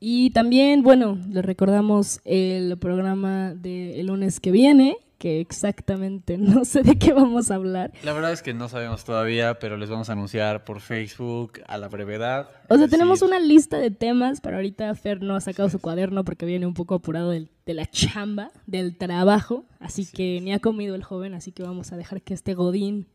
Y 0.00 0.30
también, 0.30 0.82
bueno, 0.82 1.18
les 1.28 1.44
recordamos 1.44 2.20
el 2.24 2.78
programa 2.78 3.52
del 3.54 4.06
lunes 4.06 4.40
que 4.40 4.50
viene, 4.50 4.96
que 5.20 5.38
exactamente 5.38 6.38
no 6.38 6.64
sé 6.64 6.82
de 6.82 6.98
qué 6.98 7.12
vamos 7.12 7.50
a 7.50 7.56
hablar. 7.56 7.92
La 8.02 8.14
verdad 8.14 8.32
es 8.32 8.40
que 8.42 8.54
no 8.54 8.70
sabemos 8.70 9.04
todavía, 9.04 9.58
pero 9.58 9.76
les 9.76 9.90
vamos 9.90 10.08
a 10.08 10.14
anunciar 10.14 10.64
por 10.64 10.80
Facebook 10.80 11.60
a 11.66 11.76
la 11.76 11.88
brevedad. 11.88 12.48
O 12.70 12.78
sea, 12.78 12.88
tenemos 12.88 13.20
una 13.20 13.38
lista 13.38 13.76
de 13.78 13.90
temas, 13.90 14.40
pero 14.40 14.56
ahorita 14.56 14.94
Fer 14.94 15.22
no 15.22 15.36
ha 15.36 15.40
sacado 15.42 15.68
su 15.68 15.78
cuaderno 15.78 16.24
porque 16.24 16.46
viene 16.46 16.66
un 16.66 16.72
poco 16.72 16.94
apurado 16.94 17.30
del- 17.30 17.50
de 17.66 17.74
la 17.74 17.84
chamba, 17.84 18.50
del 18.66 18.96
trabajo, 18.96 19.66
así 19.78 20.06
que 20.10 20.40
ni 20.40 20.54
ha 20.54 20.58
comido 20.58 20.94
el 20.94 21.04
joven, 21.04 21.34
así 21.34 21.52
que 21.52 21.62
vamos 21.62 21.92
a 21.92 21.98
dejar 21.98 22.22
que 22.22 22.32
este 22.32 22.54
Godín, 22.54 23.06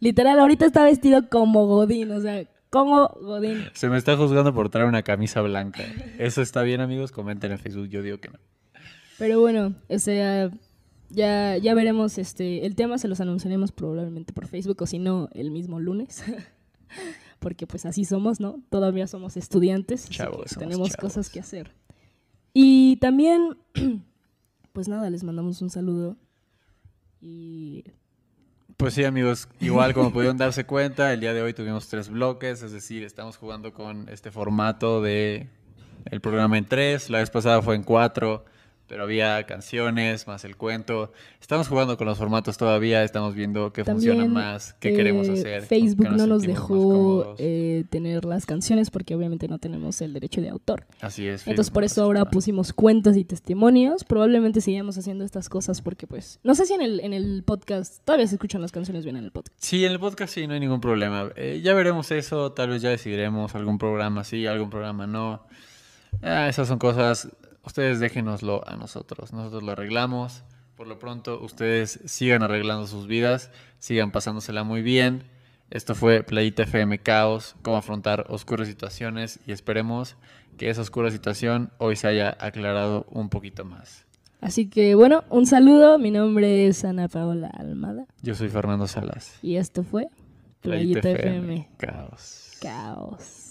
literal, 0.00 0.38
ahorita 0.38 0.66
está 0.66 0.84
vestido 0.84 1.30
como 1.30 1.66
Godín, 1.66 2.12
o 2.12 2.20
sea, 2.20 2.44
como 2.68 3.08
Godín. 3.22 3.64
Se 3.72 3.88
me 3.88 3.96
está 3.96 4.18
juzgando 4.18 4.52
por 4.52 4.68
traer 4.68 4.86
una 4.86 5.02
camisa 5.02 5.40
blanca. 5.40 5.82
¿Eso 6.18 6.42
está 6.42 6.60
bien, 6.62 6.82
amigos? 6.82 7.10
Comenten 7.10 7.52
en 7.52 7.58
Facebook, 7.58 7.88
yo 7.88 8.02
digo 8.02 8.18
que 8.18 8.28
no. 8.28 8.38
Pero 9.18 9.40
bueno, 9.40 9.74
o 9.88 9.98
sea, 9.98 10.50
ya, 11.10 11.56
ya 11.56 11.74
veremos, 11.74 12.18
este, 12.18 12.66
el 12.66 12.74
tema 12.74 12.98
se 12.98 13.08
los 13.08 13.20
anunciaremos 13.20 13.72
probablemente 13.72 14.32
por 14.32 14.46
Facebook 14.46 14.82
o 14.82 14.86
si 14.86 14.98
no, 14.98 15.28
el 15.32 15.50
mismo 15.50 15.80
lunes. 15.80 16.24
Porque 17.38 17.66
pues 17.66 17.86
así 17.86 18.04
somos, 18.04 18.40
¿no? 18.40 18.60
Todavía 18.68 19.06
somos 19.06 19.36
estudiantes, 19.36 20.04
así 20.04 20.14
Chavos, 20.14 20.50
que 20.50 20.56
tenemos 20.56 20.88
chavos. 20.90 21.00
cosas 21.00 21.30
que 21.30 21.38
hacer. 21.40 21.70
Y 22.52 22.96
también, 22.96 23.56
pues 24.72 24.88
nada, 24.88 25.08
les 25.10 25.22
mandamos 25.22 25.62
un 25.62 25.70
saludo. 25.70 26.16
Y 27.20 27.84
Pues 28.76 28.94
sí, 28.94 29.04
amigos, 29.04 29.48
igual 29.60 29.94
como 29.94 30.12
pudieron 30.12 30.36
darse 30.36 30.64
cuenta, 30.64 31.12
el 31.12 31.20
día 31.20 31.32
de 31.32 31.42
hoy 31.42 31.54
tuvimos 31.54 31.88
tres 31.88 32.08
bloques, 32.08 32.62
es 32.62 32.72
decir, 32.72 33.04
estamos 33.04 33.36
jugando 33.36 33.72
con 33.72 34.08
este 34.08 34.30
formato 34.30 35.00
de 35.00 35.48
el 36.06 36.20
programa 36.20 36.58
en 36.58 36.64
tres, 36.64 37.10
la 37.10 37.18
vez 37.18 37.30
pasada 37.30 37.60
fue 37.62 37.74
en 37.76 37.82
cuatro, 37.82 38.44
pero 38.88 39.02
había 39.02 39.44
canciones 39.44 40.26
más 40.26 40.44
el 40.44 40.56
cuento. 40.56 41.12
Estamos 41.40 41.68
jugando 41.68 41.96
con 41.96 42.06
los 42.06 42.18
formatos 42.18 42.56
todavía, 42.56 43.04
estamos 43.04 43.34
viendo 43.34 43.72
qué 43.72 43.84
funciona 43.84 44.24
más, 44.26 44.74
qué 44.80 44.90
eh, 44.90 44.96
queremos 44.96 45.28
hacer. 45.28 45.60
con 45.60 45.68
Facebook 45.68 46.08
no 46.10 46.26
nos 46.26 46.42
dejó 46.42 47.36
eh, 47.38 47.84
tener 47.90 48.24
las 48.24 48.46
canciones 48.46 48.90
porque 48.90 49.14
obviamente 49.14 49.46
no 49.46 49.58
tenemos 49.58 50.00
el 50.00 50.12
derecho 50.12 50.40
de 50.40 50.48
autor. 50.48 50.86
Así 51.00 51.28
es. 51.28 51.46
Entonces 51.46 51.70
por 51.70 51.84
eso 51.84 52.02
ahora 52.02 52.24
pusimos 52.24 52.72
cuentas 52.72 53.16
y 53.16 53.24
testimonios. 53.24 54.04
Probablemente 54.04 54.60
sigamos 54.60 54.96
haciendo 54.96 55.24
estas 55.24 55.48
cosas 55.48 55.82
porque 55.82 56.06
pues 56.06 56.40
no 56.42 56.54
sé 56.54 56.66
si 56.66 56.74
en 56.74 56.82
el, 56.82 57.00
en 57.00 57.12
el 57.12 57.42
podcast 57.44 58.04
todavía 58.04 58.26
se 58.26 58.36
escuchan 58.36 58.62
las 58.62 58.72
canciones 58.72 59.04
bien 59.04 59.16
en 59.16 59.24
el 59.24 59.30
podcast. 59.30 59.56
Sí, 59.58 59.84
en 59.84 59.92
el 59.92 60.00
podcast 60.00 60.34
sí, 60.34 60.46
no 60.46 60.54
hay 60.54 60.60
ningún 60.60 60.80
problema. 60.80 61.30
Eh, 61.36 61.60
ya 61.62 61.74
veremos 61.74 62.10
eso, 62.10 62.52
tal 62.52 62.70
vez 62.70 62.82
ya 62.82 62.88
decidiremos 62.88 63.54
algún 63.54 63.78
programa 63.78 64.24
sí, 64.24 64.46
algún 64.46 64.70
programa 64.70 65.06
no. 65.06 65.46
Ah, 66.22 66.48
esas 66.48 66.68
son 66.68 66.78
cosas, 66.78 67.28
ustedes 67.68 68.00
déjenoslo 68.00 68.62
a 68.66 68.76
nosotros, 68.76 69.32
nosotros 69.32 69.62
lo 69.62 69.72
arreglamos. 69.72 70.42
Por 70.74 70.86
lo 70.86 70.98
pronto, 70.98 71.38
ustedes 71.40 72.00
sigan 72.06 72.42
arreglando 72.42 72.86
sus 72.86 73.06
vidas, 73.06 73.50
sigan 73.78 74.10
pasándosela 74.10 74.64
muy 74.64 74.80
bien. 74.80 75.24
Esto 75.70 75.94
fue 75.94 76.22
Playita 76.22 76.62
FM 76.62 76.98
Caos, 77.00 77.56
cómo 77.62 77.76
afrontar 77.76 78.24
oscuras 78.30 78.68
situaciones 78.68 79.38
y 79.46 79.52
esperemos 79.52 80.16
que 80.56 80.70
esa 80.70 80.80
oscura 80.80 81.10
situación 81.10 81.70
hoy 81.76 81.94
se 81.96 82.08
haya 82.08 82.34
aclarado 82.40 83.06
un 83.10 83.28
poquito 83.28 83.66
más. 83.66 84.06
Así 84.40 84.70
que 84.70 84.94
bueno, 84.94 85.24
un 85.28 85.44
saludo. 85.46 85.98
Mi 85.98 86.10
nombre 86.10 86.66
es 86.66 86.84
Ana 86.84 87.08
Paola 87.08 87.48
Almada 87.48 88.06
Yo 88.22 88.34
soy 88.34 88.48
Fernando 88.48 88.86
Salas. 88.86 89.38
y 89.42 89.56
esto 89.56 89.82
fue 89.82 90.06
Playita 90.62 91.00
Playita 91.02 91.10
FM 91.10 91.36
FM. 91.36 91.68
Caos. 91.76 92.52
Caos. 92.62 93.47